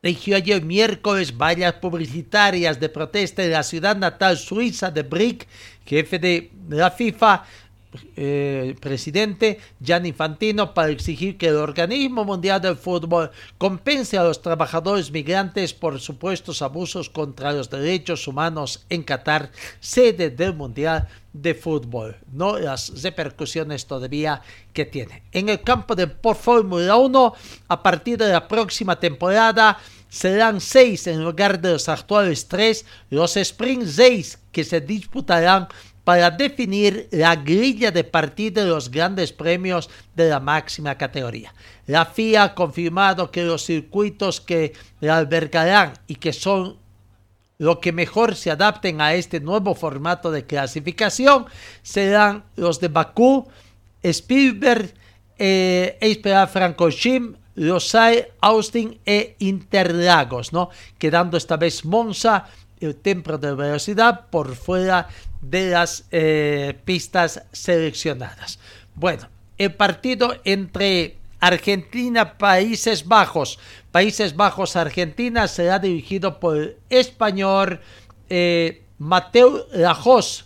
eligió 0.02 0.36
ayer 0.36 0.62
miércoles 0.62 1.36
varias 1.36 1.74
publicitarias 1.74 2.80
de 2.80 2.90
protesta 2.90 3.44
en 3.44 3.52
la 3.52 3.64
ciudad 3.64 3.95
natal 3.95 4.38
suiza 4.38 4.91
de 4.91 5.04
Brick, 5.04 5.48
jefe 5.86 6.20
de 6.20 6.52
la 6.70 6.91
FIFA, 6.91 7.44
eh, 8.15 8.76
presidente 8.80 9.60
Gianni 9.80 10.10
Infantino 10.10 10.74
para 10.74 10.90
exigir 10.90 11.38
que 11.38 11.48
el 11.48 11.56
organismo 11.56 12.26
mundial 12.26 12.61
del 12.61 12.76
fútbol 12.76 13.32
compense 13.57 14.18
a 14.18 14.24
los 14.24 14.41
trabajadores 14.41 15.11
migrantes 15.11 15.74
por 15.74 15.99
supuestos 15.99 16.61
abusos 16.61 17.10
contra 17.10 17.53
los 17.53 17.69
derechos 17.69 18.28
humanos 18.28 18.86
en 18.90 19.03
Qatar, 19.03 19.52
sede 19.80 20.30
del 20.30 20.53
mundial 20.53 21.07
de 21.34 21.53
fútbol, 21.53 22.18
no 22.32 22.57
las 22.57 23.03
repercusiones 23.03 23.86
todavía 23.86 24.41
que 24.74 24.86
tiene. 24.86 25.24
En 25.32 25.49
el 25.49 25.61
campo 25.61 25.95
de 25.95 26.07
Fórmula 26.07 26.98
1, 26.98 27.34
a 27.68 27.84
partir 27.84 28.18
de 28.18 28.32
la 28.32 28.48
próxima 28.48 28.99
temporada, 28.99 29.78
serán 30.10 30.61
seis 30.61 31.06
en 31.07 31.24
lugar 31.24 31.60
de 31.60 31.74
los 31.74 31.90
actuales 31.90 32.48
tres, 32.48 32.86
los 33.10 33.36
Sprint 33.38 33.86
6 33.86 34.40
que 34.52 34.64
se 34.64 34.82
disputarán 34.82 35.68
para 36.08 36.32
definir 36.32 37.10
la 37.12 37.36
grilla 37.36 37.92
de 37.92 38.06
partida 38.06 38.64
de 38.64 38.70
los 38.70 38.90
grandes 38.90 39.34
premios 39.34 39.90
de 40.16 40.30
la 40.30 40.40
máxima 40.40 40.96
categoría. 40.96 41.54
La 41.86 42.06
FIA 42.06 42.44
ha 42.44 42.56
confirmado 42.56 43.30
que 43.30 43.44
los 43.44 43.66
circuitos 43.66 44.40
que 44.40 44.72
la 45.02 45.18
albergarán 45.18 45.92
y 46.08 46.16
que 46.16 46.32
son 46.32 46.78
lo 47.58 47.82
que 47.82 47.92
mejor 47.92 48.36
se 48.36 48.52
adapten 48.52 49.02
a 49.02 49.16
este 49.16 49.42
nuevo 49.42 49.76
formato 49.76 50.32
de 50.32 50.46
clasificación 50.46 51.48
serán 51.82 52.46
los 52.56 52.80
de 52.80 52.88
Bakú, 52.88 53.46
Spielberg, 54.02 54.94
eh, 55.38 56.22
Francorchamps, 56.50 57.38
Losail, 57.56 58.28
Austin 58.40 58.98
e 59.06 59.36
Interlagos, 59.40 60.54
¿no? 60.54 60.70
Quedando 60.98 61.36
esta 61.36 61.58
vez 61.58 61.84
Monza, 61.84 62.46
el 62.80 62.96
templo 62.96 63.38
de 63.38 63.56
velocidad, 63.56 64.28
por 64.30 64.56
fuera 64.56 65.08
de 65.41 65.69
las 65.72 66.05
eh, 66.11 66.80
pistas 66.85 67.43
seleccionadas. 67.51 68.59
Bueno, 68.95 69.30
el 69.57 69.73
partido 69.73 70.35
entre 70.43 71.18
Argentina, 71.39 72.38
Países 72.38 73.07
Bajos, 73.07 73.59
Países 73.91 74.35
Bajos, 74.35 74.76
Argentina 74.76 75.47
será 75.47 75.80
dirigido 75.80 76.39
por 76.39 76.57
el 76.57 76.77
español 76.89 77.80
eh, 78.30 78.84
Mateo 78.97 79.68
Lajos, 79.72 80.45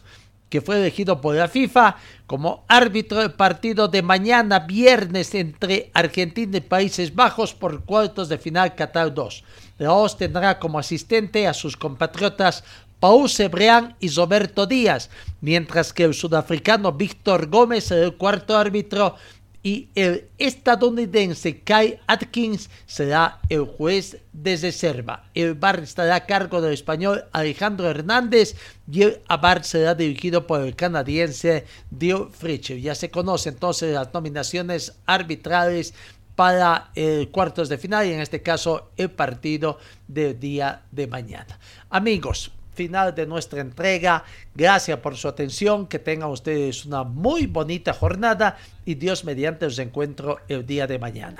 que 0.49 0.61
fue 0.61 0.77
elegido 0.77 1.21
por 1.21 1.35
la 1.35 1.47
FIFA 1.47 1.95
como 2.27 2.65
árbitro 2.67 3.19
del 3.19 3.31
partido 3.31 3.87
de 3.87 4.01
mañana 4.01 4.59
viernes 4.59 5.33
entre 5.33 5.89
Argentina 5.93 6.57
y 6.57 6.61
Países 6.61 7.15
Bajos 7.15 7.53
por 7.53 7.85
cuartos 7.85 8.27
de 8.27 8.37
final 8.37 8.75
Qatar 8.75 9.13
2. 9.13 9.43
Lajos 9.77 10.17
tendrá 10.17 10.59
como 10.59 10.77
asistente 10.77 11.47
a 11.47 11.53
sus 11.53 11.77
compatriotas 11.77 12.65
Paul 13.01 13.27
Sebreán 13.29 13.95
y 13.99 14.09
Roberto 14.09 14.67
Díaz, 14.67 15.09
mientras 15.41 15.91
que 15.91 16.03
el 16.03 16.13
sudafricano 16.13 16.93
Víctor 16.93 17.49
Gómez 17.49 17.85
será 17.85 18.05
el 18.05 18.15
cuarto 18.15 18.55
árbitro 18.55 19.15
y 19.63 19.89
el 19.95 20.27
estadounidense 20.37 21.61
Kai 21.61 21.99
Atkins 22.05 22.69
será 22.85 23.39
el 23.49 23.65
juez 23.65 24.17
de 24.33 24.55
reserva. 24.55 25.23
El 25.33 25.55
bar 25.55 25.79
estará 25.79 26.15
a 26.15 26.25
cargo 26.27 26.61
del 26.61 26.73
español 26.73 27.25
Alejandro 27.31 27.89
Hernández 27.89 28.55
y 28.91 29.01
el 29.01 29.21
bar 29.41 29.63
será 29.63 29.95
dirigido 29.95 30.45
por 30.45 30.61
el 30.61 30.75
canadiense 30.75 31.65
Dio 31.89 32.29
Fritcher. 32.29 32.79
Ya 32.79 32.93
se 32.93 33.09
conocen 33.09 33.55
entonces 33.55 33.95
las 33.95 34.13
nominaciones 34.13 34.93
arbitrales 35.07 35.95
para 36.35 36.91
el 36.93 37.29
cuartos 37.29 37.67
de 37.67 37.79
final 37.79 38.05
y 38.05 38.13
en 38.13 38.21
este 38.21 38.43
caso 38.43 38.91
el 38.95 39.09
partido 39.09 39.79
del 40.07 40.39
día 40.39 40.83
de 40.91 41.07
mañana. 41.07 41.59
Amigos, 41.89 42.51
final 42.73 43.13
de 43.13 43.25
nuestra 43.25 43.61
entrega. 43.61 44.23
Gracias 44.55 44.99
por 44.99 45.15
su 45.15 45.27
atención. 45.27 45.87
Que 45.87 45.99
tengan 45.99 46.29
ustedes 46.29 46.85
una 46.85 47.03
muy 47.03 47.47
bonita 47.47 47.93
jornada 47.93 48.57
y 48.85 48.95
Dios 48.95 49.23
mediante 49.23 49.65
os 49.65 49.79
encuentro 49.79 50.39
el 50.47 50.65
día 50.65 50.87
de 50.87 50.99
mañana. 50.99 51.37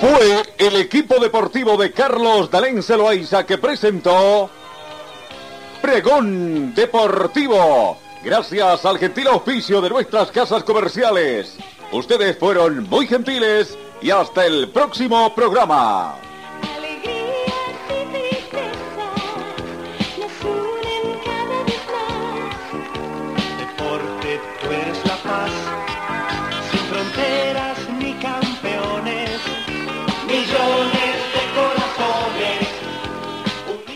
Fue 0.00 0.42
el 0.58 0.76
equipo 0.76 1.18
deportivo 1.18 1.76
de 1.76 1.90
Carlos 1.92 2.50
Dalén 2.50 2.82
Celoaiza 2.82 3.46
que 3.46 3.58
presentó 3.58 4.50
Pregón 5.80 6.74
Deportivo. 6.74 7.98
Gracias 8.22 8.84
al 8.84 8.98
gentil 8.98 9.28
auspicio 9.28 9.80
de 9.80 9.90
nuestras 9.90 10.30
casas 10.30 10.62
comerciales. 10.64 11.56
Ustedes 11.92 12.38
fueron 12.38 12.88
muy 12.88 13.06
gentiles 13.06 13.78
y 14.00 14.10
hasta 14.10 14.46
el 14.46 14.70
próximo 14.70 15.34
programa. 15.34 16.23